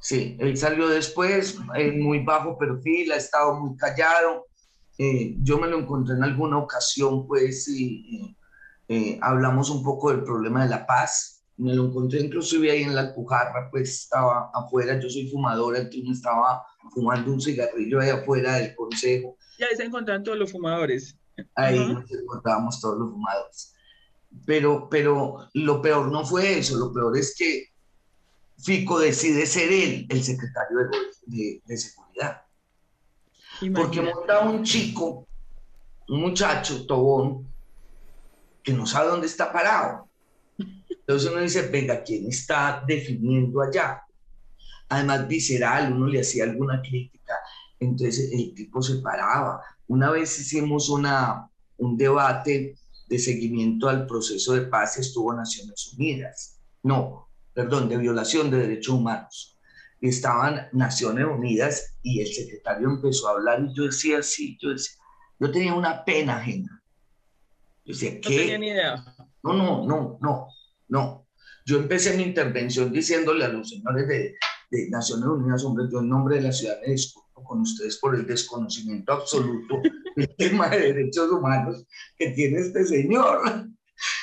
Sí, 0.00 0.36
él 0.40 0.56
salió 0.56 0.88
después, 0.88 1.56
muy 1.94 2.24
bajo 2.24 2.58
perfil, 2.58 3.12
ha 3.12 3.16
estado 3.16 3.54
muy 3.60 3.76
callado. 3.76 4.46
Eh, 4.98 5.36
yo 5.42 5.58
me 5.58 5.68
lo 5.68 5.78
encontré 5.78 6.16
en 6.16 6.24
alguna 6.24 6.58
ocasión, 6.58 7.26
pues, 7.26 7.68
y, 7.68 8.36
eh, 8.88 9.18
hablamos 9.20 9.70
un 9.70 9.82
poco 9.82 10.10
del 10.10 10.22
problema 10.22 10.62
de 10.64 10.70
la 10.70 10.86
paz. 10.86 11.44
Me 11.56 11.74
lo 11.74 11.86
encontré 11.86 12.20
inclusive 12.20 12.70
ahí 12.70 12.82
en 12.82 12.94
la 12.94 13.00
Alpujarra, 13.02 13.70
pues 13.70 14.02
estaba 14.02 14.50
afuera, 14.52 15.00
yo 15.00 15.08
soy 15.08 15.28
fumadora, 15.28 15.78
entonces 15.78 16.18
estaba 16.18 16.62
fumando 16.92 17.32
un 17.32 17.40
cigarrillo 17.40 18.00
ahí 18.00 18.10
afuera 18.10 18.56
del 18.56 18.74
consejo. 18.74 19.36
Y 19.58 19.64
ahí 19.64 19.74
se 19.74 19.84
encontraron 19.84 20.22
todos 20.22 20.38
los 20.38 20.52
fumadores. 20.52 21.16
Ahí 21.54 21.78
nos 21.78 22.10
encontrábamos 22.10 22.80
todos 22.80 22.98
los 22.98 23.10
fumadores. 23.10 23.74
Pero, 24.44 24.88
pero 24.90 25.48
lo 25.54 25.80
peor 25.80 26.10
no 26.10 26.24
fue 26.26 26.58
eso, 26.58 26.76
lo 26.76 26.92
peor 26.92 27.16
es 27.16 27.34
que 27.36 27.70
Fico 28.58 28.98
decide 28.98 29.46
ser 29.46 29.70
él 29.70 30.06
el 30.08 30.22
secretario 30.22 30.78
de, 31.26 31.62
de, 31.64 31.76
seguridad. 31.76 32.42
Porque 33.74 34.00
monta 34.00 34.40
un 34.40 34.62
chico, 34.62 35.26
un 36.08 36.20
muchacho, 36.20 36.86
Tobón, 36.86 37.46
que 38.66 38.72
no 38.72 38.84
sabe 38.84 39.10
dónde 39.10 39.28
está 39.28 39.52
parado. 39.52 40.08
Entonces 40.58 41.30
uno 41.30 41.40
dice, 41.40 41.68
venga, 41.68 42.02
¿quién 42.02 42.26
está 42.26 42.82
definiendo 42.84 43.62
allá? 43.62 44.02
Además, 44.88 45.28
visceral, 45.28 45.92
uno 45.92 46.08
le 46.08 46.20
hacía 46.20 46.44
alguna 46.44 46.82
crítica, 46.82 47.34
entonces 47.78 48.32
el 48.32 48.54
tipo 48.54 48.82
se 48.82 48.96
paraba. 48.96 49.62
Una 49.86 50.10
vez 50.10 50.36
hicimos 50.40 50.88
una, 50.88 51.48
un 51.76 51.96
debate 51.96 52.76
de 53.08 53.18
seguimiento 53.20 53.88
al 53.88 54.04
proceso 54.04 54.54
de 54.54 54.62
paz, 54.62 54.98
estuvo 54.98 55.32
Naciones 55.32 55.92
Unidas. 55.96 56.58
No, 56.82 57.28
perdón, 57.54 57.88
de 57.88 57.98
violación 57.98 58.50
de 58.50 58.58
derechos 58.58 58.94
humanos. 58.94 59.56
estaban 60.00 60.68
Naciones 60.72 61.24
Unidas 61.24 61.96
y 62.02 62.20
el 62.20 62.34
secretario 62.34 62.88
empezó 62.88 63.28
a 63.28 63.32
hablar 63.32 63.64
y 63.64 63.72
yo 63.76 63.84
decía, 63.84 64.24
sí, 64.24 64.58
yo 64.60 64.70
decía, 64.70 64.96
yo 65.38 65.52
tenía 65.52 65.72
una 65.72 66.04
pena 66.04 66.38
ajena 66.38 66.75
yo 67.86 67.92
decía, 67.92 68.20
¿qué? 68.20 68.30
No 68.30 68.36
tenía 68.36 68.58
ni 68.58 68.68
idea. 68.68 69.04
No, 69.42 69.52
no, 69.52 69.86
no, 69.86 70.18
no, 70.20 70.48
no. 70.88 71.28
Yo 71.64 71.78
empecé 71.78 72.16
mi 72.16 72.24
intervención 72.24 72.92
diciéndole 72.92 73.44
a 73.44 73.48
los 73.48 73.70
señores 73.70 74.06
de, 74.08 74.34
de 74.70 74.90
Naciones 74.90 75.26
Unidas, 75.26 75.64
hombre, 75.64 75.86
yo 75.90 76.00
en 76.00 76.08
nombre 76.08 76.36
de 76.36 76.42
la 76.42 76.52
ciudad 76.52 76.78
me 76.84 76.92
disculpo 76.92 77.44
con 77.44 77.60
ustedes 77.60 77.98
por 77.98 78.14
el 78.14 78.26
desconocimiento 78.26 79.12
absoluto 79.12 79.80
del 80.16 80.34
tema 80.36 80.68
de 80.68 80.92
derechos 80.92 81.30
humanos 81.30 81.86
que 82.16 82.30
tiene 82.30 82.60
este 82.60 82.84
señor. 82.84 83.68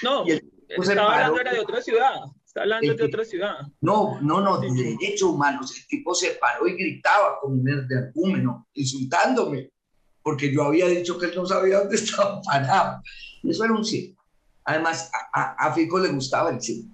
No, 0.01 0.25
estaba 0.67 1.15
hablando 1.15 1.39
era 1.39 1.53
de 1.53 1.59
otra 1.59 1.81
ciudad. 1.81 2.15
Está 2.45 2.61
hablando 2.61 2.93
de 2.93 3.03
otra 3.03 3.25
ciudad. 3.25 3.55
No, 3.81 4.21
no, 4.21 4.41
no, 4.41 4.59
de 4.59 4.71
derechos 4.71 5.29
humanos. 5.29 5.75
El 5.75 5.87
tipo 5.87 6.13
se 6.13 6.31
paró 6.31 6.67
y 6.67 6.73
gritaba 6.73 7.39
con 7.41 7.53
un 7.53 7.63
de 7.63 7.97
argúmeno, 7.97 8.67
insultándome, 8.73 9.71
porque 10.21 10.53
yo 10.53 10.63
había 10.63 10.87
dicho 10.87 11.17
que 11.17 11.27
él 11.27 11.33
no 11.35 11.45
sabía 11.45 11.79
dónde 11.79 11.95
estaba 11.95 12.41
parado. 12.41 13.01
Eso 13.43 13.63
era 13.65 13.73
un 13.73 13.83
sí. 13.83 14.15
Además, 14.65 15.11
a, 15.33 15.73
Fico 15.73 15.99
le 15.99 16.09
gustaba 16.09 16.49
el 16.49 16.61
sí. 16.61 16.89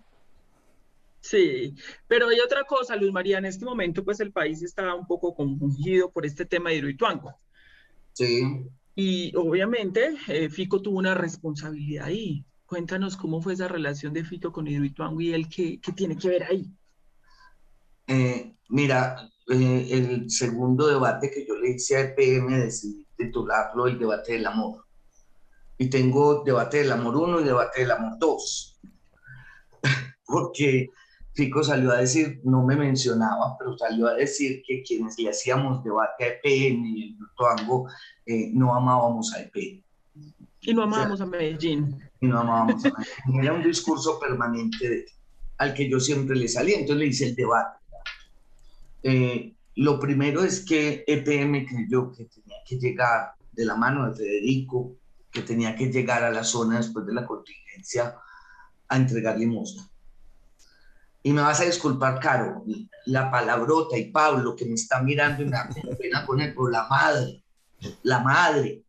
Sí, 1.21 1.75
pero 2.07 2.29
hay 2.29 2.39
otra 2.39 2.63
cosa, 2.63 2.95
Luz 2.95 3.11
María, 3.11 3.37
en 3.37 3.45
este 3.45 3.65
momento 3.65 4.03
pues 4.03 4.19
el 4.21 4.31
país 4.31 4.63
está 4.63 4.95
un 4.95 5.05
poco 5.05 5.35
confundido 5.35 6.09
por 6.09 6.25
este 6.25 6.45
tema 6.45 6.69
de 6.69 6.77
Hidroituango. 6.77 7.35
Sí. 8.13 8.65
Y 8.95 9.35
obviamente 9.35 10.15
eh, 10.27 10.49
Fico 10.49 10.81
tuvo 10.81 10.97
una 10.97 11.13
responsabilidad 11.13 12.05
ahí. 12.05 12.43
Cuéntanos 12.65 13.17
cómo 13.17 13.41
fue 13.41 13.53
esa 13.53 13.67
relación 13.67 14.13
de 14.13 14.23
Fico 14.23 14.51
con 14.51 14.67
Hidroituango 14.67 15.21
y 15.21 15.33
él 15.33 15.47
qué, 15.49 15.79
qué 15.81 15.91
tiene 15.91 16.17
que 16.17 16.29
ver 16.29 16.43
ahí. 16.43 16.65
Eh, 18.07 18.55
mira, 18.69 19.29
eh, 19.49 19.87
el 19.91 20.31
segundo 20.31 20.87
debate 20.87 21.29
que 21.29 21.45
yo 21.45 21.55
le 21.55 21.71
hice 21.71 21.97
a 21.97 22.01
EPM 22.01 22.49
decidí 22.59 23.05
titularlo 23.15 23.87
El 23.87 23.99
debate 23.99 24.33
del 24.33 24.47
amor 24.47 24.88
y 25.79 25.89
tengo 25.89 26.43
debate 26.43 26.79
del 26.79 26.91
amor 26.91 27.15
1 27.15 27.39
y 27.39 27.43
debate 27.45 27.81
del 27.81 27.91
amor 27.91 28.19
2. 28.19 28.79
Porque 30.25 30.89
Fico 31.33 31.63
salió 31.63 31.93
a 31.93 31.99
decir, 31.99 32.41
no 32.43 32.63
me 32.63 32.75
mencionaba, 32.75 33.55
pero 33.57 33.77
salió 33.77 34.07
a 34.07 34.13
decir 34.13 34.61
que 34.67 34.83
quienes 34.83 35.17
le 35.17 35.29
hacíamos 35.29 35.81
debate 35.81 36.25
a 36.25 36.27
EPM 36.27 36.85
y 36.85 37.03
el 37.11 37.17
Tuango 37.37 37.87
eh, 38.25 38.51
no 38.53 38.75
amábamos 38.75 39.33
a 39.33 39.41
EPM. 39.41 39.81
Y 40.61 40.73
no 40.73 40.83
amábamos 40.83 41.21
a 41.21 41.25
Medellín. 41.25 41.97
Y 42.19 42.27
no 42.27 42.39
amábamos 42.39 42.83
a 42.83 42.89
Medellín. 42.89 43.41
Era 43.41 43.53
un 43.53 43.63
discurso 43.63 44.19
permanente 44.19 45.05
al 45.59 45.73
que 45.73 45.89
yo 45.89 46.01
siempre 46.01 46.35
le 46.35 46.49
salía, 46.49 46.75
entonces 46.75 46.97
le 46.97 47.07
hice 47.07 47.27
el 47.27 47.35
debate. 47.35 47.79
Eh, 49.03 49.53
lo 49.75 49.97
primero 49.97 50.43
es 50.43 50.65
que 50.65 51.05
EPM 51.07 51.65
creyó 51.65 52.11
que 52.11 52.25
tenía 52.25 52.57
que 52.65 52.77
llegar 52.77 53.31
de 53.53 53.65
la 53.65 53.77
mano 53.77 54.09
de 54.09 54.15
Federico 54.15 54.98
que 55.31 55.41
tenía 55.41 55.75
que 55.75 55.91
llegar 55.91 56.23
a 56.23 56.31
la 56.31 56.43
zona 56.43 56.77
después 56.77 57.05
de 57.05 57.13
la 57.13 57.25
contingencia 57.25 58.15
a 58.87 58.97
entregar 58.97 59.37
limosna. 59.37 59.87
y 61.21 61.33
me 61.33 61.41
vas 61.41 61.59
a 61.59 61.65
disculpar, 61.65 62.19
Caro, 62.19 62.63
la 63.05 63.29
palabrota 63.29 63.97
y 63.97 64.09
Pablo 64.11 64.55
que 64.55 64.65
me 64.65 64.75
está 64.75 65.01
mirando 65.01 65.43
y 65.43 65.45
me 65.45 65.51
da 65.51 65.69
pena 65.97 66.25
con 66.25 66.39
él, 66.39 66.53
pero 66.53 66.69
la 66.69 66.87
madre, 66.87 67.43
la 68.03 68.19
madre, 68.19 68.83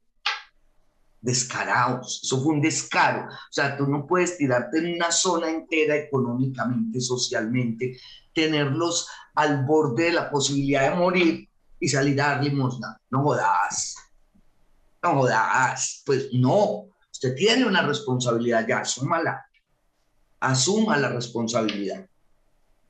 descarados, 1.20 2.20
eso 2.22 2.40
fue 2.42 2.54
un 2.54 2.60
descaro. 2.60 3.26
O 3.26 3.52
sea, 3.52 3.76
tú 3.76 3.86
no 3.86 4.06
puedes 4.06 4.38
tirarte 4.38 4.78
en 4.78 4.94
una 4.94 5.10
zona 5.10 5.50
entera 5.50 5.96
económicamente, 5.96 7.00
socialmente, 7.00 7.98
tenerlos 8.32 9.08
al 9.34 9.64
borde 9.64 10.04
de 10.04 10.12
la 10.12 10.30
posibilidad 10.30 10.90
de 10.90 10.96
morir 10.96 11.48
y 11.78 11.88
salir 11.88 12.20
a 12.20 12.28
dar 12.28 12.44
limosna. 12.44 12.96
No 13.10 13.22
jodas, 13.22 13.96
no 15.02 15.22
pues 16.04 16.28
no, 16.32 16.86
usted 17.10 17.34
tiene 17.34 17.66
una 17.66 17.82
responsabilidad, 17.82 18.66
ya 18.66 18.80
asúmala, 18.80 19.44
asuma 20.40 20.96
la 20.96 21.08
responsabilidad, 21.08 22.06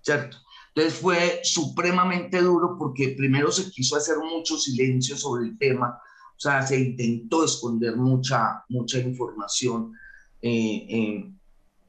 ¿cierto? 0.01 0.37
Entonces 0.75 1.01
fue 1.01 1.41
supremamente 1.43 2.41
duro 2.41 2.77
porque 2.79 3.15
primero 3.17 3.51
se 3.51 3.71
quiso 3.71 3.97
hacer 3.97 4.19
mucho 4.19 4.57
silencio 4.57 5.17
sobre 5.17 5.49
el 5.49 5.59
tema, 5.59 6.01
o 6.37 6.41
sea, 6.41 6.63
se 6.67 6.79
intentó 6.79 7.45
esconder 7.45 7.97
mucha, 7.97 8.65
mucha 8.69 8.99
información. 8.99 9.93
Eh, 10.41 10.87
eh, 10.89 11.33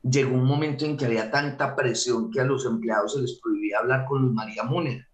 llegó 0.03 0.35
un 0.35 0.45
momento 0.45 0.83
en 0.85 0.97
que 0.97 1.05
había 1.05 1.31
tanta 1.31 1.75
presión 1.75 2.29
que 2.31 2.41
a 2.41 2.45
los 2.45 2.65
empleados 2.65 3.13
se 3.13 3.21
les 3.21 3.39
prohibía 3.39 3.79
hablar 3.79 4.05
con 4.05 4.23
Luz 4.23 4.33
María 4.33 4.63
Múnera 4.63 5.07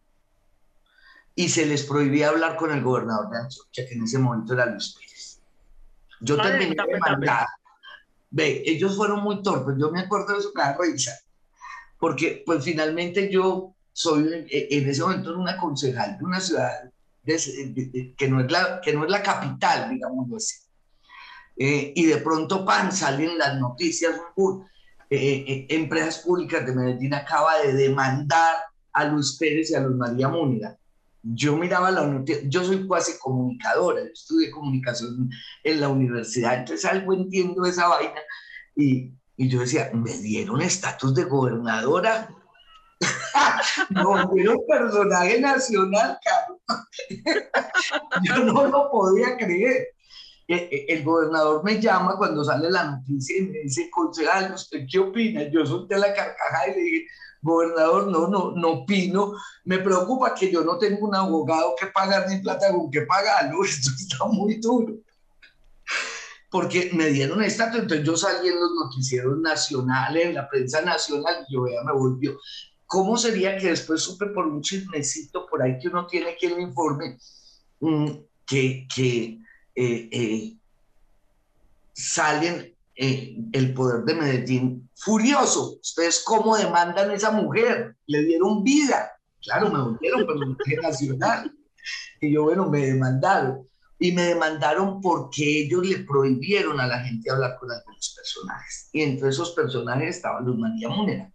y 1.37 1.49
se 1.49 1.67
les 1.67 1.83
prohibía 1.83 2.29
hablar 2.29 2.55
con 2.55 2.71
el 2.71 2.81
gobernador 2.81 3.29
de 3.29 3.37
Antioquia, 3.37 3.87
que 3.87 3.93
en 3.93 4.03
ese 4.03 4.17
momento 4.17 4.53
era 4.53 4.65
Luis 4.65 4.95
Pérez. 4.99 5.39
Yo 6.19 6.35
terminé 6.41 6.75
de 6.75 6.99
mandar. 6.99 7.45
Ve, 8.31 8.63
ellos 8.65 8.97
fueron 8.97 9.21
muy 9.21 9.43
torpes, 9.43 9.75
yo 9.79 9.91
me 9.91 10.01
acuerdo 10.01 10.35
de 10.35 10.41
su 10.41 10.51
cada 10.51 10.75
risa, 10.81 11.11
porque 11.99 12.41
pues 12.43 12.63
finalmente 12.63 13.31
yo 13.31 13.75
soy 13.93 14.47
en 14.49 14.89
ese 14.89 15.01
momento 15.03 15.37
una 15.37 15.57
concejal 15.57 16.17
de 16.17 16.25
una 16.25 16.39
ciudad 16.39 16.71
que, 17.23 18.27
no 18.27 18.41
es 18.41 18.51
la, 18.51 18.81
que 18.81 18.93
no 18.93 19.05
es 19.05 19.11
la 19.11 19.21
capital, 19.21 19.91
digamos 19.91 20.27
así. 20.35 20.55
Eh, 21.55 21.93
y 21.95 22.05
de 22.05 22.17
pronto, 22.17 22.65
pan, 22.65 22.91
salen 22.91 23.37
las 23.37 23.59
noticias, 23.59 24.15
eh, 25.09 25.45
eh, 25.47 25.67
Empresas 25.69 26.17
Públicas 26.19 26.65
de 26.65 26.73
Medellín 26.73 27.13
acaba 27.13 27.59
de 27.59 27.73
demandar 27.73 28.55
a 28.93 29.05
Luis 29.05 29.37
Pérez 29.37 29.69
y 29.69 29.75
a 29.75 29.81
Luz 29.81 29.95
María 29.95 30.29
Múnera. 30.29 30.75
Yo 31.33 31.57
miraba 31.57 31.91
la 31.91 32.05
noticia, 32.05 32.43
yo 32.47 32.63
soy 32.63 32.87
cuasi 32.87 33.17
comunicadora, 33.19 34.01
estudié 34.01 34.51
comunicación 34.51 35.29
en 35.63 35.81
la 35.81 35.89
universidad, 35.89 36.59
entonces 36.59 36.85
algo 36.85 37.13
entiendo 37.13 37.63
de 37.63 37.69
esa 37.69 37.87
vaina. 37.87 38.21
Y, 38.75 39.13
y 39.35 39.49
yo 39.49 39.61
decía, 39.61 39.89
me 39.93 40.13
dieron 40.13 40.61
estatus 40.61 41.13
de 41.15 41.23
gobernadora 41.23 42.29
no, 43.89 44.11
un 44.11 44.65
personaje 44.67 45.39
nacional, 45.39 46.17
Yo 48.23 48.37
no 48.39 48.67
lo 48.67 48.91
podía 48.91 49.37
creer. 49.37 49.89
E, 50.49 50.55
e, 50.55 50.85
el 50.93 51.03
gobernador 51.03 51.61
me 51.63 51.79
llama 51.79 52.15
cuando 52.17 52.43
sale 52.43 52.71
la 52.71 52.91
noticia 52.91 53.37
y 53.37 53.41
me 53.41 53.59
dice, 53.59 53.89
concejal, 53.89 54.53
¿usted 54.53 54.85
qué 54.89 54.99
opina? 54.99 55.43
Yo 55.49 55.65
solté 55.65 55.97
la 55.97 56.13
carcajada 56.13 56.69
y 56.69 56.71
le 56.71 56.81
dije, 56.81 57.07
gobernador, 57.47 58.07
no, 58.07 58.27
no, 58.27 58.51
no 58.51 58.69
opino. 58.69 59.33
Me 59.65 59.79
preocupa 59.79 60.35
que 60.35 60.51
yo 60.51 60.63
no 60.63 60.77
tengo 60.77 61.07
un 61.07 61.15
abogado 61.15 61.75
que 61.79 61.87
pagar 61.87 62.29
ni 62.29 62.39
plata 62.41 62.71
con 62.71 62.91
que 62.91 63.01
pagarlo. 63.01 63.63
Esto 63.65 63.91
está 63.95 64.25
muy 64.25 64.55
duro. 64.59 64.95
Porque 66.49 66.91
me 66.93 67.07
dieron 67.07 67.41
estatus, 67.43 67.81
entonces 67.81 68.05
yo 68.05 68.15
salí 68.15 68.49
en 68.49 68.59
los 68.59 68.71
noticieros 68.71 69.39
nacionales, 69.39 70.27
en 70.27 70.35
la 70.35 70.47
prensa 70.47 70.81
nacional, 70.81 71.45
y 71.47 71.53
yo 71.53 71.67
ya 71.67 71.83
me 71.83 71.91
volvió. 71.91 72.37
¿Cómo 72.85 73.17
sería 73.17 73.57
que 73.57 73.67
después 73.67 74.01
supe 74.01 74.27
por 74.27 74.47
un 74.47 74.61
chismecito 74.61 75.45
por 75.49 75.61
ahí 75.61 75.77
que 75.77 75.89
uno 75.89 76.07
tiene 76.07 76.37
que 76.39 76.49
le 76.49 76.61
informe 76.61 77.17
mm, 77.81 78.11
que, 78.45 78.87
que 78.93 79.39
eh, 79.75 80.09
eh, 80.09 80.57
salen 81.91 82.76
eh, 82.97 83.37
el 83.51 83.73
poder 83.73 84.03
de 84.03 84.15
Medellín 84.15 84.89
furioso? 84.95 85.77
¿Ustedes 85.81 86.23
cómo 86.25 86.57
demandan 86.57 87.11
a 87.11 87.13
esa 87.13 87.31
mujer? 87.31 87.95
Le 88.07 88.23
dieron 88.23 88.63
vida. 88.63 89.11
Claro, 89.41 89.71
me 89.71 89.79
volvieron 89.79 90.57
pero 90.65 90.81
nacional. 90.81 91.53
Y 92.19 92.33
yo, 92.33 92.43
bueno, 92.43 92.69
me 92.69 92.85
demandaron. 92.87 93.67
Y 93.99 94.11
me 94.11 94.23
demandaron 94.23 95.01
porque 95.01 95.63
ellos 95.63 95.85
le 95.85 95.99
prohibieron 95.99 96.79
a 96.79 96.87
la 96.87 96.99
gente 96.99 97.31
hablar 97.31 97.57
con 97.59 97.71
algunos 97.71 98.13
personajes. 98.15 98.89
Y 98.91 99.01
entre 99.01 99.29
esos 99.29 99.51
personajes 99.51 100.17
estaba 100.17 100.41
Luz 100.41 100.57
María 100.57 100.89
Múnera 100.89 101.31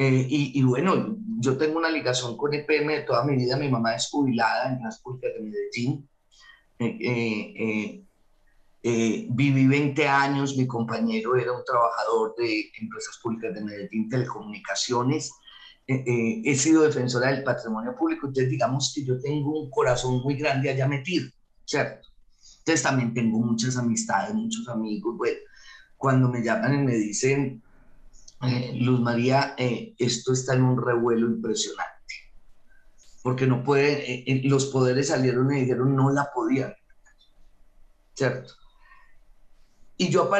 eh, 0.00 0.26
y, 0.30 0.62
bueno, 0.62 1.16
yo 1.40 1.58
tengo 1.58 1.76
una 1.78 1.90
ligación 1.90 2.36
con 2.36 2.54
EPM 2.54 2.86
de 2.86 3.00
toda 3.00 3.24
mi 3.24 3.34
vida. 3.34 3.56
Mi 3.56 3.68
mamá 3.68 3.96
es 3.96 4.08
jubilada 4.08 4.72
en 4.72 4.80
las 4.84 5.02
de 5.02 5.40
Medellín. 5.40 6.08
Eh, 6.78 8.04
eh, 8.88 9.26
viví 9.30 9.66
20 9.66 10.08
años, 10.08 10.56
mi 10.56 10.66
compañero 10.66 11.36
era 11.36 11.52
un 11.52 11.64
trabajador 11.64 12.34
de 12.36 12.70
empresas 12.80 13.18
públicas 13.22 13.54
de 13.54 13.62
Medellín, 13.62 14.08
telecomunicaciones. 14.08 15.32
he 15.86 16.54
sido 16.54 16.82
defensora 16.82 17.32
del 17.32 17.42
patrimonio 17.42 17.96
público, 17.96 18.26
entonces 18.26 18.50
digamos 18.50 18.92
que 18.94 19.04
yo 19.04 19.18
tengo 19.20 19.62
un 19.62 19.70
corazón 19.70 20.20
muy 20.22 20.34
grande 20.34 20.68
allá 20.68 20.86
metido, 20.86 21.30
¿cierto? 21.64 22.08
Entonces 22.58 22.82
también 22.82 23.14
tengo 23.14 23.38
muchas 23.38 23.78
amistades, 23.78 24.34
muchos 24.34 24.68
amigos. 24.68 25.16
Bueno, 25.16 25.38
cuando 25.96 26.28
me 26.28 26.42
llaman 26.42 26.74
y 26.74 26.84
me 26.84 26.94
dicen, 26.94 27.62
eh, 28.42 28.72
Luz 28.80 29.00
María, 29.00 29.54
eh, 29.58 29.94
esto 29.98 30.32
está 30.32 30.54
en 30.54 30.62
un 30.62 30.80
revuelo 30.80 31.26
impresionante, 31.26 32.14
porque 33.22 33.46
no 33.46 33.64
puede, 33.64 34.30
eh, 34.30 34.42
los 34.44 34.66
poderes 34.66 35.08
salieron 35.08 35.52
y 35.52 35.62
dijeron 35.62 35.96
no 35.96 36.10
la 36.10 36.30
podían, 36.32 36.72
¿cierto? 38.14 38.54
Y 39.98 40.08
yo 40.08 40.30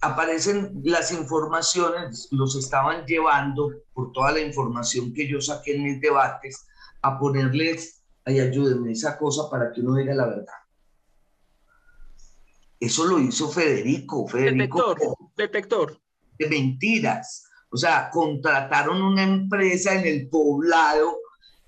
aparecen 0.00 0.80
las 0.82 1.12
informaciones, 1.12 2.28
los 2.32 2.56
estaban 2.56 3.04
llevando 3.06 3.70
por 3.92 4.10
toda 4.12 4.32
la 4.32 4.40
información 4.40 5.12
que 5.12 5.28
yo 5.28 5.40
saqué 5.40 5.76
en 5.76 5.84
mis 5.84 6.00
debates 6.00 6.66
a 7.02 7.18
ponerles, 7.18 8.02
ay, 8.24 8.40
ayúdenme 8.40 8.90
esa 8.90 9.16
cosa 9.16 9.48
para 9.48 9.70
que 9.70 9.82
uno 9.82 9.94
diga 9.94 10.14
la 10.14 10.26
verdad. 10.26 10.54
Eso 12.80 13.04
lo 13.04 13.20
hizo 13.20 13.48
Federico. 13.48 14.26
Federico 14.26 14.94
detector, 14.94 15.16
detector 15.36 16.00
de 16.38 16.48
mentiras. 16.48 17.44
O 17.70 17.76
sea, 17.76 18.08
contrataron 18.10 19.02
una 19.02 19.22
empresa 19.24 19.94
en 19.94 20.06
el 20.06 20.28
poblado 20.28 21.18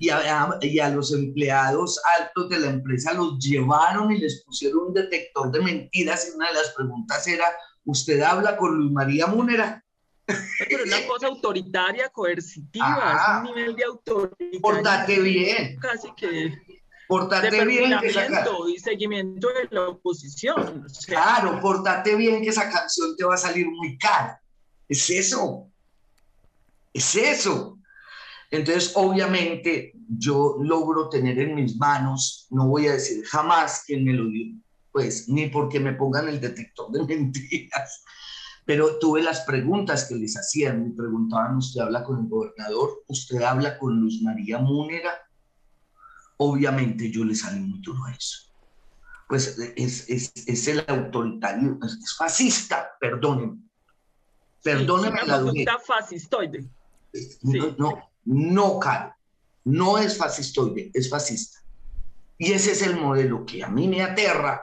y 0.00 0.08
a, 0.08 0.58
y 0.62 0.78
a, 0.80 0.88
los 0.88 1.12
empleados 1.12 2.00
altos 2.18 2.48
de 2.48 2.58
la 2.58 2.70
empresa 2.70 3.12
los 3.12 3.38
llevaron 3.38 4.10
y 4.10 4.18
les 4.18 4.42
pusieron 4.44 4.86
un 4.88 4.94
detector 4.94 5.52
de 5.52 5.60
mentiras 5.60 6.26
y 6.26 6.36
una 6.36 6.48
de 6.48 6.54
las 6.54 6.70
preguntas 6.70 7.28
era, 7.28 7.44
¿usted 7.84 8.22
habla 8.22 8.56
con 8.56 8.78
Luis 8.78 8.90
María 8.90 9.26
Múnera? 9.26 9.84
Pero 10.24 10.84
es 10.84 10.86
una 10.86 11.06
cosa 11.06 11.26
autoritaria, 11.26 12.08
coercitiva, 12.08 13.42
es 13.42 13.50
un 13.50 13.54
nivel 13.54 13.76
de 13.76 13.84
autoridad. 13.84 14.60
Portate 14.62 15.20
bien. 15.20 15.78
Casi 15.78 16.10
que 16.16 16.54
portate 17.06 17.66
bien 17.66 17.98
que 18.00 18.14
y 18.74 18.78
seguimiento 18.78 19.48
de 19.48 19.68
la 19.70 19.88
oposición. 19.88 20.86
claro, 21.06 21.60
portate 21.60 22.14
bien 22.16 22.40
que 22.40 22.48
esa 22.48 22.70
canción 22.70 23.14
te 23.18 23.24
va 23.24 23.34
a 23.34 23.38
salir 23.38 23.66
muy 23.66 23.98
cara. 23.98 24.40
Es 24.88 25.10
eso. 25.10 25.68
Es 26.94 27.14
eso. 27.16 27.79
Entonces, 28.50 28.92
obviamente, 28.96 29.92
yo 30.08 30.56
logro 30.60 31.08
tener 31.08 31.38
en 31.38 31.54
mis 31.54 31.76
manos, 31.76 32.46
no 32.50 32.66
voy 32.66 32.88
a 32.88 32.92
decir 32.94 33.24
jamás 33.24 33.84
que 33.86 33.96
me 33.96 34.12
lo 34.12 34.26
dio, 34.26 34.56
pues, 34.90 35.28
ni 35.28 35.48
porque 35.48 35.78
me 35.78 35.92
pongan 35.92 36.28
el 36.28 36.40
detector 36.40 36.90
de 36.90 37.04
mentiras, 37.16 38.02
pero 38.64 38.98
tuve 38.98 39.22
las 39.22 39.40
preguntas 39.42 40.06
que 40.06 40.16
les 40.16 40.36
hacían. 40.36 40.88
Me 40.88 40.94
preguntaban, 40.94 41.56
¿usted 41.56 41.80
habla 41.80 42.02
con 42.02 42.20
el 42.20 42.28
gobernador? 42.28 43.02
¿Usted 43.06 43.40
habla 43.42 43.78
con 43.78 44.00
Luz 44.00 44.20
María 44.22 44.58
Múnera? 44.58 45.12
Obviamente 46.36 47.10
yo 47.10 47.24
les 47.24 47.40
salí 47.40 47.60
muy 47.60 47.80
duro 47.80 48.04
a 48.04 48.12
eso. 48.12 48.52
Pues 49.28 49.58
es, 49.76 50.08
es, 50.08 50.32
es 50.34 50.68
el 50.68 50.84
autoritario, 50.88 51.78
es 51.84 52.16
fascista, 52.16 52.90
perdónenme 53.00 53.70
Perdóneme 54.62 55.22
la 55.26 55.38
dureza. 55.38 55.78
fascistoide. 55.78 56.68
No, 57.42 57.74
no, 57.78 58.09
no, 58.24 58.78
Caro. 58.78 59.14
No 59.64 59.98
es 59.98 60.16
fascistoide, 60.16 60.90
es 60.94 61.10
fascista. 61.10 61.58
Y 62.38 62.52
ese 62.52 62.72
es 62.72 62.82
el 62.82 62.96
modelo 62.96 63.44
que 63.44 63.62
a 63.62 63.68
mí 63.68 63.86
me 63.86 64.02
aterra 64.02 64.62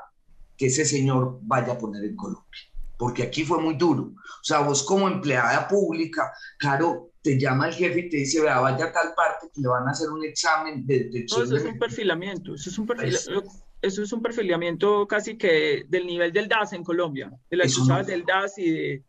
que 0.57 0.67
ese 0.67 0.85
señor 0.85 1.39
vaya 1.43 1.73
a 1.73 1.77
poner 1.77 2.03
en 2.03 2.15
Colombia. 2.15 2.61
Porque 2.97 3.21
aquí 3.21 3.45
fue 3.45 3.61
muy 3.61 3.75
duro. 3.75 4.03
O 4.03 4.43
sea, 4.43 4.61
vos 4.61 4.83
como 4.83 5.07
empleada 5.07 5.67
pública, 5.67 6.33
Caro, 6.57 7.11
te 7.21 7.39
llama 7.39 7.67
el 7.67 7.75
jefe 7.75 7.99
y 7.99 8.09
te 8.09 8.17
dice, 8.17 8.41
vea, 8.41 8.59
vaya 8.59 8.85
a 8.85 8.91
tal 8.91 9.13
parte 9.15 9.47
que 9.53 9.61
le 9.61 9.67
van 9.67 9.87
a 9.87 9.91
hacer 9.91 10.09
un 10.09 10.23
examen 10.25 10.85
de 10.87 11.03
detección. 11.03 11.43
eso 11.43 11.57
es 11.57 11.65
un 11.65 11.77
perfilamiento, 11.77 12.55
eso 12.55 12.69
es 12.69 12.77
un 12.79 12.87
perfilamiento. 12.87 13.41
Pues, 13.43 13.63
eso 13.79 14.01
es 14.01 14.11
un 14.11 14.21
perfilamiento 14.23 15.07
casi 15.07 15.37
que 15.37 15.85
del 15.87 16.07
nivel 16.07 16.33
del 16.33 16.47
DAS 16.47 16.73
en 16.73 16.83
Colombia, 16.83 17.31
de 17.49 17.57
las 17.57 17.75
cruzadas 17.75 18.07
del 18.07 18.25
DAS 18.25 18.57
y 18.57 18.71
de, 18.71 19.03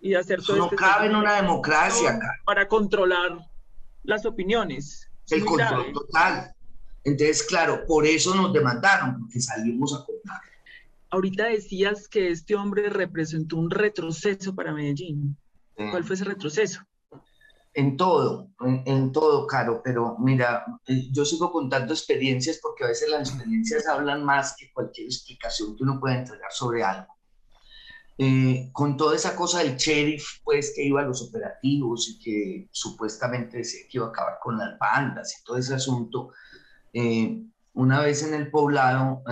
y 0.00 0.14
hacer 0.14 0.42
todo 0.42 0.56
No 0.56 0.64
este 0.64 0.76
cabe 0.76 1.06
en 1.06 1.16
una 1.16 1.36
democracia 1.36 2.18
Para 2.44 2.68
controlar 2.68 3.38
las 4.04 4.24
opiniones. 4.24 5.08
El 5.30 5.44
control 5.44 5.92
total. 5.92 6.54
Entonces, 7.02 7.42
claro, 7.42 7.84
por 7.86 8.06
eso 8.06 8.34
nos 8.34 8.52
demandaron, 8.52 9.18
porque 9.20 9.40
salimos 9.40 9.94
a 9.94 10.04
contar. 10.04 10.40
Ahorita 11.10 11.46
decías 11.46 12.08
que 12.08 12.30
este 12.30 12.54
hombre 12.54 12.88
representó 12.88 13.56
un 13.56 13.70
retroceso 13.70 14.54
para 14.54 14.72
Medellín. 14.72 15.36
¿Cuál 15.76 16.04
fue 16.04 16.16
ese 16.16 16.24
retroceso? 16.24 16.80
En 17.72 17.96
todo, 17.96 18.50
en, 18.60 19.10
todo, 19.10 19.46
Caro, 19.48 19.80
pero 19.82 20.16
mira, 20.18 20.64
eh, 20.86 21.08
yo 21.10 21.24
sigo 21.24 21.50
contando 21.50 21.92
experiencias 21.92 22.60
porque 22.62 22.84
a 22.84 22.88
veces 22.88 23.10
las 23.10 23.28
experiencias 23.28 23.88
hablan 23.88 24.24
más 24.24 24.54
que 24.56 24.72
cualquier 24.72 25.08
explicación 25.08 25.76
que 25.76 25.82
uno 25.82 25.98
pueda 25.98 26.18
entregar 26.18 26.52
sobre 26.52 26.84
algo. 26.84 27.13
Eh, 28.16 28.70
con 28.72 28.96
toda 28.96 29.16
esa 29.16 29.34
cosa 29.34 29.58
del 29.58 29.76
sheriff, 29.76 30.40
pues 30.44 30.72
que 30.74 30.84
iba 30.84 31.00
a 31.00 31.04
los 31.04 31.20
operativos 31.22 32.08
y 32.08 32.18
que 32.18 32.68
supuestamente 32.70 33.58
decía 33.58 33.80
que 33.90 33.98
iba 33.98 34.06
a 34.06 34.10
acabar 34.10 34.38
con 34.40 34.56
las 34.56 34.78
bandas 34.78 35.36
y 35.40 35.44
todo 35.44 35.56
ese 35.58 35.74
asunto, 35.74 36.32
eh, 36.92 37.42
una 37.72 38.00
vez 38.00 38.22
en 38.22 38.34
el 38.34 38.50
poblado, 38.50 39.22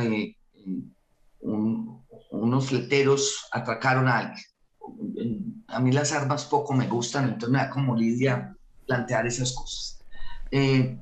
unos 2.31 2.67
fleteros 2.67 3.47
atracaron 3.53 4.09
a 4.09 4.19
alguien 4.19 4.53
a 5.73 5.81
mí 5.81 5.91
las 5.91 6.13
armas 6.13 6.45
poco 6.45 6.75
me 6.75 6.87
gustan, 6.87 7.25
entonces 7.25 7.51
me 7.51 7.59
da 7.59 7.71
como 7.71 7.97
lidia 7.97 8.55
plantear 8.87 9.27
esas 9.27 9.53
cosas. 9.53 10.05
Eh, 10.51 10.99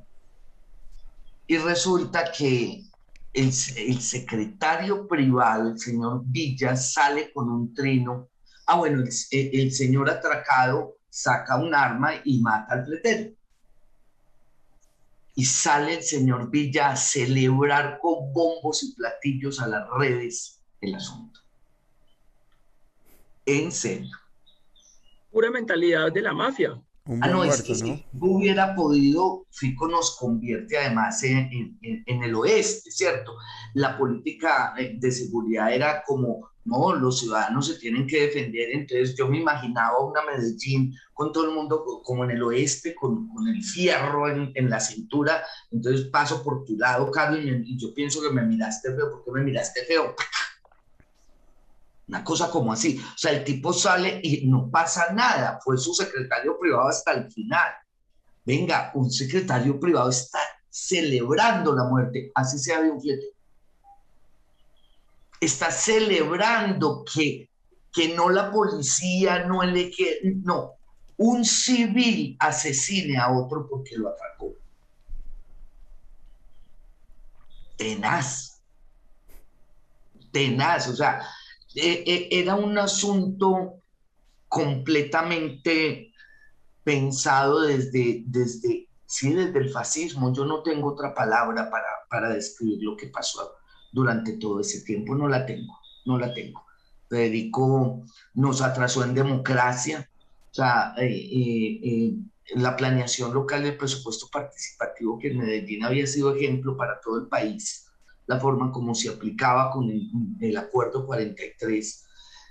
y 1.47 1.57
resulta 1.59 2.31
que 2.31 2.85
el, 3.33 3.47
el, 3.77 4.01
secretario 4.01 5.07
privado, 5.07 5.71
el 5.71 5.79
señor 5.79 6.23
Villa, 6.25 6.77
sale 6.77 7.33
con 7.33 7.51
un 7.51 7.75
trino. 7.75 8.29
Ah, 8.67 8.77
bueno, 8.77 9.03
el, 9.03 9.11
el 9.31 9.73
señor 9.73 10.11
atracado 10.11 10.97
saca 11.09 11.57
un 11.57 11.75
arma 11.75 12.15
y 12.25 12.41
mata 12.41 12.75
al 12.75 12.85
fletero. 12.85 13.33
Y 15.35 15.45
sale 15.45 15.95
el 15.95 16.03
señor 16.03 16.51
Villa 16.51 16.91
a 16.91 16.97
celebrar 16.97 17.99
con 18.01 18.33
bombos 18.33 18.83
y 18.83 18.95
platillos 18.95 19.61
a 19.61 19.69
las 19.69 19.89
redes 19.99 20.61
el 20.81 20.95
asunto. 20.95 21.41
En 23.47 23.73
serio 23.73 24.21
pura 25.31 25.51
mentalidad 25.51 26.13
de 26.13 26.23
la 26.23 26.33
mafia. 26.33 26.81
Ah, 27.07 27.29
no, 27.29 27.45
es 27.45 27.63
que 27.63 27.75
¿no? 27.85 27.99
hubiera 28.21 28.75
podido, 28.75 29.47
Fico 29.51 29.89
nos 29.89 30.17
convierte 30.19 30.79
además 30.79 31.23
en, 31.23 31.79
en, 31.83 32.23
el 32.23 32.35
oeste, 32.35 32.91
¿cierto? 32.91 33.37
La 33.75 33.99
política 33.99 34.75
eh, 34.79 34.97
de 34.99 35.11
seguridad 35.11 35.73
era 35.73 36.03
como, 36.07 36.51
no, 36.65 36.95
los 36.95 37.21
ciudadanos 37.21 37.67
se 37.67 37.79
tienen 37.79 38.07
que 38.07 38.27
defender, 38.27 38.71
entonces 38.73 39.17
yo 39.17 39.29
me 39.29 39.39
imaginaba 39.39 40.05
una 40.05 40.21
Medellín 40.25 40.95
con 41.13 41.33
todo 41.33 41.45
el 41.45 41.55
mundo 41.55 41.85
como 42.05 42.25
en 42.25 42.33
el 42.33 42.43
oeste, 42.43 42.95
con, 42.95 43.29
con 43.29 43.49
el 43.49 43.63
fierro 43.63 44.29
en, 44.29 44.53
en, 44.55 44.71
la 44.71 44.81
cintura, 44.81 45.43
entonces 45.71 46.07
paso 46.07 46.43
por 46.43 46.65
tu 46.65 46.77
lado, 46.77 47.11
Carlos, 47.11 47.41
y, 47.45 47.73
y 47.73 47.79
yo 47.79 47.93
pienso 47.95 48.21
que 48.23 48.31
me 48.31 48.43
miraste 48.43 48.95
feo, 48.95 49.11
¿por 49.11 49.25
qué 49.25 49.31
me 49.33 49.45
miraste 49.45 49.85
feo? 49.85 50.15
Una 52.11 52.25
cosa 52.25 52.51
como 52.51 52.73
así. 52.73 52.99
O 52.99 53.19
sea, 53.19 53.31
el 53.31 53.45
tipo 53.45 53.73
sale 53.73 54.21
y 54.21 54.45
no 54.49 54.69
pasa 54.69 55.13
nada. 55.13 55.61
Fue 55.63 55.79
su 55.79 55.95
secretario 55.95 56.59
privado 56.59 56.89
hasta 56.89 57.13
el 57.13 57.31
final. 57.31 57.73
Venga, 58.45 58.91
un 58.95 59.13
secretario 59.13 59.79
privado 59.79 60.11
está 60.11 60.41
celebrando 60.69 61.73
la 61.73 61.85
muerte, 61.85 62.33
así 62.35 62.59
sea 62.59 62.83
de 62.83 62.91
un 62.91 63.01
flete. 63.01 63.27
Está 65.41 65.71
celebrando 65.71 67.05
que, 67.05 67.49
que 67.93 68.13
no 68.17 68.29
la 68.29 68.51
policía, 68.51 69.45
no 69.45 69.63
el 69.63 69.95
que, 69.97 70.19
no, 70.43 70.73
un 71.17 71.45
civil 71.45 72.37
asesine 72.41 73.19
a 73.19 73.31
otro 73.31 73.69
porque 73.69 73.97
lo 73.97 74.09
atacó. 74.09 74.53
Tenaz. 77.77 78.61
Tenaz, 80.33 80.89
o 80.89 80.97
sea, 80.97 81.25
era 81.75 82.55
un 82.55 82.79
asunto 82.79 83.75
completamente 84.49 86.13
pensado 86.83 87.63
desde, 87.63 88.25
desde, 88.27 88.89
sí, 89.07 89.33
desde 89.33 89.59
el 89.59 89.71
fascismo. 89.71 90.33
Yo 90.33 90.45
no 90.45 90.63
tengo 90.63 90.93
otra 90.93 91.15
palabra 91.15 91.71
para, 91.71 91.87
para 92.09 92.31
describir 92.31 92.83
lo 92.83 92.97
que 92.97 93.07
pasó 93.07 93.53
durante 93.93 94.39
todo 94.39 94.61
ese 94.61 94.83
tiempo. 94.83 95.15
No 95.15 95.29
la 95.29 95.47
tengo, 95.47 95.79
no 96.07 96.19
la 96.19 96.35
tengo. 96.35 96.65
Federico 97.09 98.05
nos 98.35 98.61
atrasó 98.63 99.05
en 99.05 99.15
democracia. 99.15 100.09
O 100.51 100.55
sea, 100.55 100.95
eh, 100.99 102.15
la 102.57 102.77
planeación 102.77 103.33
local 103.33 103.63
del 103.63 103.77
presupuesto 103.77 104.29
participativo 104.33 105.19
que 105.19 105.29
en 105.29 105.39
Medellín 105.39 105.85
había 105.85 106.07
sido 106.07 106.35
ejemplo 106.35 106.77
para 106.77 107.01
todo 107.01 107.21
el 107.21 107.29
país 107.29 107.90
la 108.31 108.39
forma 108.39 108.71
como 108.71 108.95
se 108.95 109.09
aplicaba 109.09 109.73
con 109.73 109.91
el, 109.91 110.57
acuerdo 110.57 111.05
43. 111.05 112.07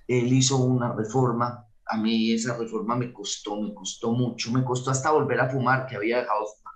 Él 0.10 0.34
hizo 0.34 0.58
una 0.58 0.92
reforma, 0.92 1.66
a 1.86 1.96
mí 1.96 2.34
esa 2.34 2.58
reforma 2.58 2.98
me 2.98 3.14
costó, 3.14 3.62
me 3.62 3.74
costó 3.74 4.12
mucho, 4.12 4.52
me 4.52 4.66
costó 4.66 4.92
hasta 4.92 5.12
volver 5.12 5.40
a 5.40 5.50
fumar, 5.50 5.88
que 5.88 5.96
había 5.96 6.18
dejado 6.18 6.48
fumar. 6.48 6.74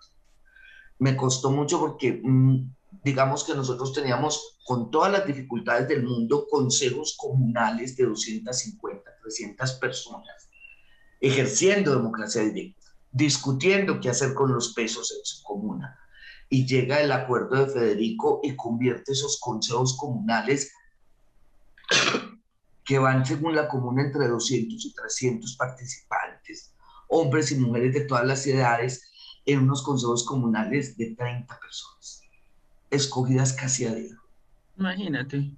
Me 1.00 1.18
costó 1.18 1.52
mucho 1.52 1.82
porque, 1.82 2.22
mm, 2.24 2.74
digamos 3.04 3.44
que 3.44 3.54
nosotros 3.54 3.92
teníamos, 3.92 4.58
con 4.66 4.90
todas 4.90 5.12
las 5.12 5.28
dificultades 5.28 5.90
del 5.90 6.04
mundo, 6.04 6.48
consejos 6.50 7.18
comunales 7.18 7.98
de 7.98 8.06
250, 8.06 9.12
300 9.22 9.74
personas, 9.74 10.50
ejerciendo 11.20 11.94
democracia 11.94 12.42
directa, 12.42 12.88
discutiendo 13.12 14.00
qué 14.00 14.12
hacer 14.12 14.34
con 14.34 14.54
los 14.54 14.74
pesos 14.74 15.12
en 15.12 15.26
su 15.26 15.44
comuna 15.44 16.00
y 16.50 16.66
llega 16.66 17.02
el 17.02 17.12
acuerdo 17.12 17.66
de 17.66 17.72
Federico 17.72 18.40
y 18.44 18.56
convierte 18.56 19.12
esos 19.12 19.40
consejos 19.40 19.98
comunales 19.98 20.72
que 22.84 23.00
van 23.00 23.26
según 23.26 23.56
la 23.56 23.68
comuna 23.68 24.04
entre 24.04 24.28
200 24.28 24.86
y 24.86 24.94
300 24.94 25.56
participantes, 25.56 26.74
hombres 27.08 27.52
y 27.52 27.56
mujeres 27.56 27.94
de 27.94 28.02
todas 28.02 28.26
las 28.26 28.46
edades, 28.46 29.10
en 29.46 29.60
unos 29.60 29.82
consejos 29.84 30.26
comunales 30.26 30.98
de 30.98 31.16
30 31.16 31.60
personas, 31.60 32.22
escogidas 32.90 33.54
casi 33.54 33.86
a 33.86 33.94
dedo. 33.94 34.22
Imagínate. 34.78 35.52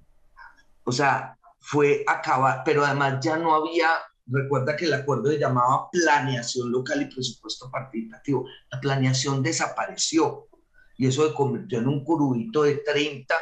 O 0.84 0.92
sea, 0.92 1.38
fue 1.60 2.04
acabar, 2.06 2.62
pero 2.64 2.84
además 2.84 3.18
ya 3.22 3.36
no 3.36 3.54
había, 3.54 3.88
recuerda 4.26 4.76
que 4.76 4.86
el 4.86 4.94
acuerdo 4.94 5.30
se 5.30 5.38
llamaba 5.38 5.88
planeación 5.90 6.70
local 6.70 7.02
y 7.02 7.14
presupuesto 7.14 7.70
participativo, 7.70 8.46
la 8.70 8.80
planeación 8.80 9.42
desapareció 9.42 10.45
y 10.96 11.06
eso 11.06 11.26
se 11.28 11.34
convirtió 11.34 11.78
en 11.78 11.88
un 11.88 12.04
curubito 12.04 12.62
de 12.62 12.76
30 12.76 13.34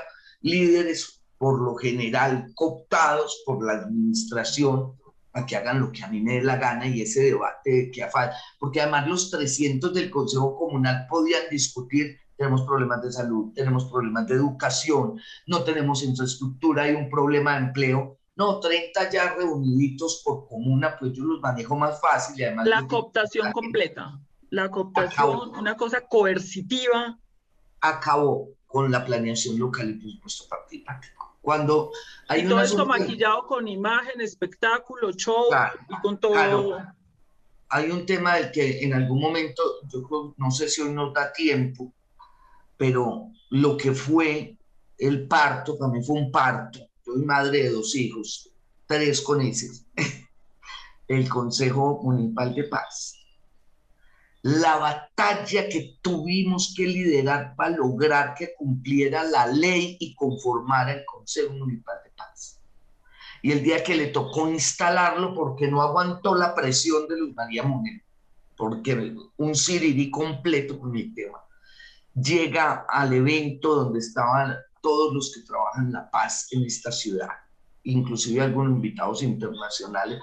líderes, 0.43 1.23
por 1.39 1.61
lo 1.61 1.75
general 1.75 2.53
cooptados 2.55 3.43
por 3.45 3.65
la 3.65 3.73
administración 3.73 4.95
para 5.31 5.47
que 5.47 5.57
hagan 5.57 5.81
lo 5.81 5.91
que 5.91 6.05
a 6.05 6.09
mí 6.09 6.21
me 6.21 6.35
dé 6.35 6.43
la 6.43 6.57
gana 6.57 6.87
y 6.87 7.03
ese 7.03 7.25
debate 7.25 7.71
de 7.71 7.91
qué 7.91 8.07
falta, 8.07 8.37
porque 8.59 8.81
además 8.81 9.09
los 9.09 9.31
300 9.31 9.93
del 9.93 10.09
Consejo 10.09 10.57
Comunal 10.57 11.07
podían 11.09 11.43
discutir, 11.51 12.17
tenemos 12.37 12.63
problemas 12.63 13.03
de 13.03 13.11
salud, 13.11 13.53
tenemos 13.53 13.87
problemas 13.87 14.29
de 14.29 14.35
educación, 14.37 15.19
no 15.49 15.65
tenemos 15.65 16.05
infraestructura, 16.05 16.85
hay 16.85 16.95
un 16.95 17.11
problema 17.11 17.55
de 17.55 17.67
empleo, 17.67 18.19
no, 18.37 18.61
30 18.61 19.11
ya 19.11 19.35
reuniditos 19.35 20.23
por 20.25 20.47
comuna, 20.47 20.97
pues 20.99 21.13
yo 21.13 21.25
los 21.25 21.41
manejo 21.41 21.77
más 21.77 22.01
fácil 22.01 22.39
y 22.39 22.45
además... 22.45 22.67
La 22.67 22.87
cooptación 22.87 23.51
completa, 23.51 24.21
la 24.51 24.71
cooptación, 24.71 25.51
una 25.57 25.77
cosa 25.77 26.03
coercitiva 26.03 27.19
acabó 27.89 28.49
con 28.67 28.91
la 28.91 29.05
planeación 29.05 29.59
local 29.59 29.91
y 29.91 29.95
presupuesto 29.95 30.49
participativo. 30.49 31.37
Cuando 31.41 31.91
hay 32.29 32.41
y 32.41 32.49
todo 32.49 32.63
esto 32.63 32.87
maquillado 32.87 33.47
con 33.47 33.69
imagen, 33.69 34.21
espectáculo, 34.21 35.13
show 35.13 35.47
y 35.89 36.01
con 36.01 36.19
todo. 36.19 36.79
Hay 37.69 37.91
un 37.91 38.07
tema 38.07 38.37
del 38.37 38.51
que 38.51 38.83
en 38.83 38.95
algún 38.95 39.21
momento, 39.21 39.63
yo 39.89 40.35
no 40.37 40.51
sé 40.51 40.69
si 40.69 40.81
hoy 40.81 40.93
nos 40.93 41.13
da 41.13 41.33
tiempo, 41.33 41.93
pero 42.77 43.29
lo 43.51 43.77
que 43.77 43.93
fue 43.93 44.57
el 44.97 45.29
parto, 45.29 45.77
también 45.77 46.05
fue 46.05 46.17
un 46.17 46.31
parto. 46.31 46.79
Yo 47.05 47.13
soy 47.13 47.25
madre 47.25 47.65
de 47.65 47.71
dos 47.71 47.95
hijos, 47.95 48.51
tres 48.87 49.21
con 49.21 49.41
ese. 49.43 49.69
el 51.09 51.29
Consejo 51.29 52.01
Municipal 52.03 52.55
de 52.55 52.65
Paz 52.65 53.24
la 54.45 54.77
batalla 54.77 55.71
que 55.71 55.97
tuvimos 56.03 56.75
que 56.77 56.87
liderar 56.87 57.57
para 57.57 57.71
lograr 57.71 58.35
que 58.35 58.53
cumpliera 58.55 59.25
la 59.25 59.47
ley 59.47 59.97
y 59.99 60.15
conformara 60.15 60.93
el 60.93 61.05
Consejo 61.07 61.55
Municipal 61.55 61.97
de 62.05 62.11
Paz. 62.11 62.61
Y 63.41 63.53
el 63.53 63.63
día 63.63 63.83
que 63.83 63.97
le 63.97 64.09
tocó 64.09 64.51
instalarlo 64.51 65.35
porque 65.35 65.67
no 65.67 65.81
aguantó 65.81 66.35
la 66.35 66.55
presión 66.55 67.09
de 67.09 67.19
Luz 67.21 67.35
María 67.35 67.63
Monero, 67.63 68.05
porque 68.55 69.17
un 69.39 69.55
sirirí 69.55 70.11
completo 70.11 70.79
con 70.79 70.95
el 70.95 71.15
tema, 71.15 71.39
llega 72.15 72.85
al 72.87 73.15
evento 73.15 73.75
donde 73.75 74.01
estaban 74.01 74.55
todos 74.83 75.15
los 75.15 75.33
que 75.35 75.41
trabajan 75.41 75.91
la 75.91 76.11
paz 76.11 76.49
en 76.51 76.65
esta 76.65 76.93
ciudad, 76.93 77.31
inclusive 77.85 78.43
algunos 78.43 78.73
invitados 78.73 79.23
internacionales, 79.23 80.21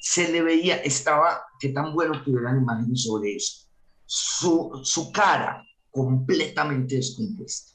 se 0.00 0.32
le 0.32 0.40
veía, 0.40 0.76
estaba, 0.76 1.44
qué 1.60 1.68
tan 1.68 1.92
bueno 1.92 2.24
que 2.24 2.30
imágenes 2.30 3.04
sobre 3.04 3.36
eso, 3.36 3.66
su, 4.06 4.80
su 4.82 5.12
cara 5.12 5.62
completamente 5.90 6.96
descompuesta. 6.96 7.72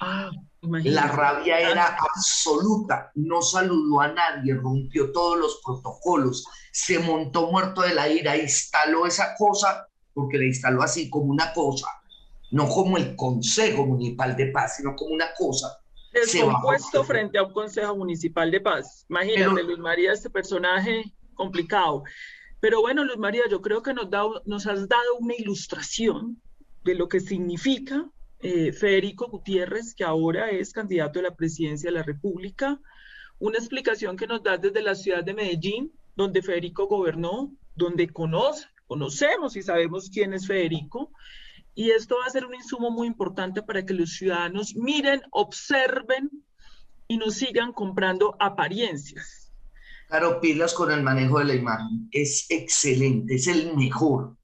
Ah, 0.00 0.30
la 0.62 1.06
rabia 1.08 1.60
era 1.60 1.98
absoluta, 1.98 3.12
no 3.14 3.42
saludó 3.42 4.00
a 4.00 4.08
nadie, 4.08 4.54
rompió 4.54 5.12
todos 5.12 5.38
los 5.38 5.60
protocolos, 5.62 6.46
se 6.72 6.98
montó 6.98 7.50
muerto 7.50 7.82
de 7.82 7.94
la 7.94 8.08
ira, 8.08 8.36
instaló 8.38 9.06
esa 9.06 9.34
cosa, 9.36 9.86
porque 10.14 10.38
le 10.38 10.46
instaló 10.46 10.82
así 10.82 11.10
como 11.10 11.26
una 11.26 11.52
cosa, 11.52 11.88
no 12.52 12.68
como 12.68 12.96
el 12.96 13.14
Consejo 13.16 13.84
Municipal 13.84 14.34
de 14.34 14.46
Paz, 14.46 14.76
sino 14.76 14.96
como 14.96 15.14
una 15.14 15.34
cosa. 15.36 15.78
Descompuesto 16.12 17.04
frente 17.04 17.36
a 17.38 17.42
un 17.42 17.52
Consejo 17.52 17.94
Municipal 17.96 18.50
de 18.50 18.60
Paz. 18.62 19.04
Imagínate, 19.10 19.62
Luis 19.62 19.78
María, 19.78 20.12
este 20.12 20.30
personaje 20.30 21.04
complicado. 21.40 22.04
Pero 22.60 22.82
bueno, 22.82 23.02
Luis 23.02 23.18
María, 23.18 23.44
yo 23.50 23.62
creo 23.62 23.82
que 23.82 23.94
nos, 23.94 24.08
nos 24.44 24.66
has 24.66 24.86
dado 24.86 25.16
una 25.18 25.34
ilustración 25.34 26.38
de 26.84 26.94
lo 26.94 27.08
que 27.08 27.20
significa 27.20 28.06
eh, 28.40 28.72
Federico 28.72 29.28
Gutiérrez, 29.28 29.94
que 29.94 30.04
ahora 30.04 30.50
es 30.50 30.74
candidato 30.74 31.18
a 31.18 31.22
la 31.22 31.34
presidencia 31.34 31.88
de 31.88 31.96
la 31.96 32.02
República, 32.02 32.78
una 33.38 33.56
explicación 33.56 34.18
que 34.18 34.26
nos 34.26 34.42
da 34.42 34.58
desde 34.58 34.82
la 34.82 34.94
ciudad 34.94 35.24
de 35.24 35.32
Medellín, 35.32 35.92
donde 36.14 36.42
Federico 36.42 36.86
gobernó, 36.86 37.50
donde 37.74 38.08
conoce, 38.08 38.66
conocemos 38.86 39.56
y 39.56 39.62
sabemos 39.62 40.10
quién 40.12 40.34
es 40.34 40.46
Federico, 40.46 41.10
y 41.74 41.90
esto 41.92 42.16
va 42.18 42.26
a 42.26 42.30
ser 42.30 42.44
un 42.44 42.54
insumo 42.54 42.90
muy 42.90 43.06
importante 43.06 43.62
para 43.62 43.86
que 43.86 43.94
los 43.94 44.10
ciudadanos 44.10 44.76
miren, 44.76 45.22
observen 45.30 46.30
y 47.08 47.16
no 47.16 47.30
sigan 47.30 47.72
comprando 47.72 48.36
apariencias. 48.38 49.39
Claro, 50.10 50.40
pilas 50.40 50.74
con 50.74 50.92
el 50.92 51.02
manejo 51.02 51.38
de 51.38 51.46
la 51.46 51.54
imagen. 51.54 52.08
Es 52.12 52.46
excelente, 52.50 53.36
es 53.36 53.46
el 53.46 53.74
mejor 53.74 54.36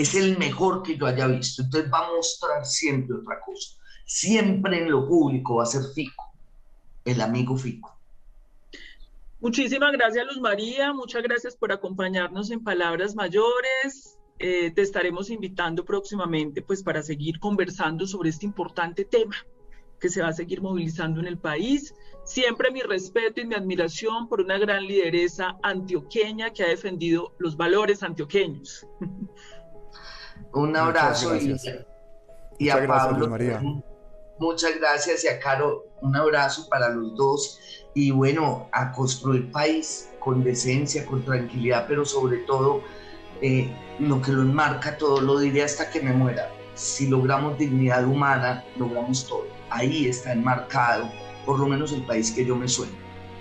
es 0.00 0.14
el 0.14 0.38
mejor 0.38 0.82
que 0.82 0.96
yo 0.96 1.06
haya 1.06 1.26
visto. 1.26 1.62
Entonces 1.62 1.92
va 1.92 2.06
a 2.06 2.12
mostrar 2.12 2.64
siempre 2.64 3.16
otra 3.16 3.40
cosa. 3.44 3.76
Siempre 4.04 4.82
en 4.82 4.90
lo 4.90 5.06
público 5.06 5.56
va 5.56 5.64
a 5.64 5.66
ser 5.66 5.82
Fico, 5.94 6.32
el 7.04 7.20
amigo 7.20 7.56
Fico. 7.56 7.96
Muchísimas 9.40 9.92
gracias, 9.92 10.26
Luz 10.26 10.40
María. 10.40 10.92
Muchas 10.92 11.22
gracias 11.22 11.56
por 11.56 11.72
acompañarnos 11.72 12.50
en 12.50 12.62
Palabras 12.62 13.14
Mayores. 13.14 14.18
Eh, 14.38 14.70
te 14.70 14.82
estaremos 14.82 15.30
invitando 15.30 15.84
próximamente 15.84 16.62
pues, 16.62 16.82
para 16.82 17.02
seguir 17.02 17.38
conversando 17.38 18.06
sobre 18.06 18.30
este 18.30 18.46
importante 18.46 19.04
tema 19.04 19.36
que 20.00 20.08
se 20.08 20.22
va 20.22 20.28
a 20.28 20.32
seguir 20.32 20.62
movilizando 20.62 21.20
en 21.20 21.26
el 21.26 21.38
país. 21.38 21.94
Siempre 22.24 22.70
mi 22.70 22.80
respeto 22.80 23.40
y 23.40 23.46
mi 23.46 23.54
admiración 23.54 24.28
por 24.28 24.40
una 24.40 24.58
gran 24.58 24.84
lideresa 24.84 25.56
antioqueña 25.62 26.50
que 26.50 26.64
ha 26.64 26.68
defendido 26.68 27.34
los 27.38 27.56
valores 27.56 28.02
antioqueños. 28.02 28.86
Un 30.52 30.76
abrazo 30.76 31.36
y, 32.58 32.68
a 32.68 32.86
Pablo. 32.86 33.28
María. 33.28 33.62
Muchas 34.38 34.78
gracias 34.78 35.24
y 35.24 35.28
a 35.28 35.38
Caro, 35.38 35.84
un 36.00 36.16
abrazo 36.16 36.68
para 36.68 36.88
los 36.90 37.14
dos. 37.16 37.60
Y 37.94 38.10
bueno, 38.10 38.68
a 38.72 38.92
construir 38.92 39.50
país 39.52 40.08
con 40.18 40.42
decencia, 40.42 41.04
con 41.06 41.24
tranquilidad, 41.24 41.86
pero 41.88 42.04
sobre 42.04 42.38
todo 42.38 42.82
eh, 43.42 43.70
lo 43.98 44.20
que 44.22 44.32
lo 44.32 44.42
enmarca 44.42 44.96
todo, 44.96 45.20
lo 45.20 45.38
diré 45.38 45.62
hasta 45.62 45.90
que 45.90 46.00
me 46.00 46.12
muera. 46.12 46.50
Si 46.74 47.08
logramos 47.08 47.58
dignidad 47.58 48.04
humana, 48.04 48.64
logramos 48.76 49.26
todo. 49.26 49.59
Ahí 49.70 50.06
está 50.06 50.32
enmarcado, 50.32 51.10
por 51.46 51.58
lo 51.58 51.66
menos 51.66 51.92
el 51.92 52.02
país 52.02 52.30
que 52.30 52.44
yo 52.44 52.56
me 52.56 52.68
sueño, 52.68 52.92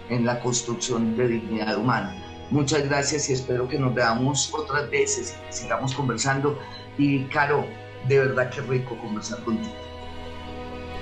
en 0.10 0.26
la 0.26 0.40
construcción 0.40 1.18
de 1.18 1.28
dignidad 1.28 1.78
humana. 1.78 2.16
Muchas 2.52 2.88
gracias 2.88 3.30
y 3.30 3.34
espero 3.34 3.68
que 3.68 3.78
nos 3.78 3.94
veamos 3.94 4.52
otras 4.54 4.90
veces 4.90 5.36
sigamos 5.50 5.94
conversando. 5.94 6.58
Y 6.98 7.26
Caro, 7.26 7.66
de 8.08 8.20
verdad 8.20 8.50
que 8.50 8.62
rico 8.62 8.98
conversar 8.98 9.44
contigo. 9.44 9.74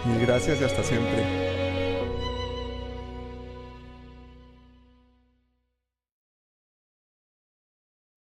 Mil 0.05 0.25
gracias 0.25 0.59
y 0.59 0.63
hasta 0.63 0.84
siempre. 0.84 1.66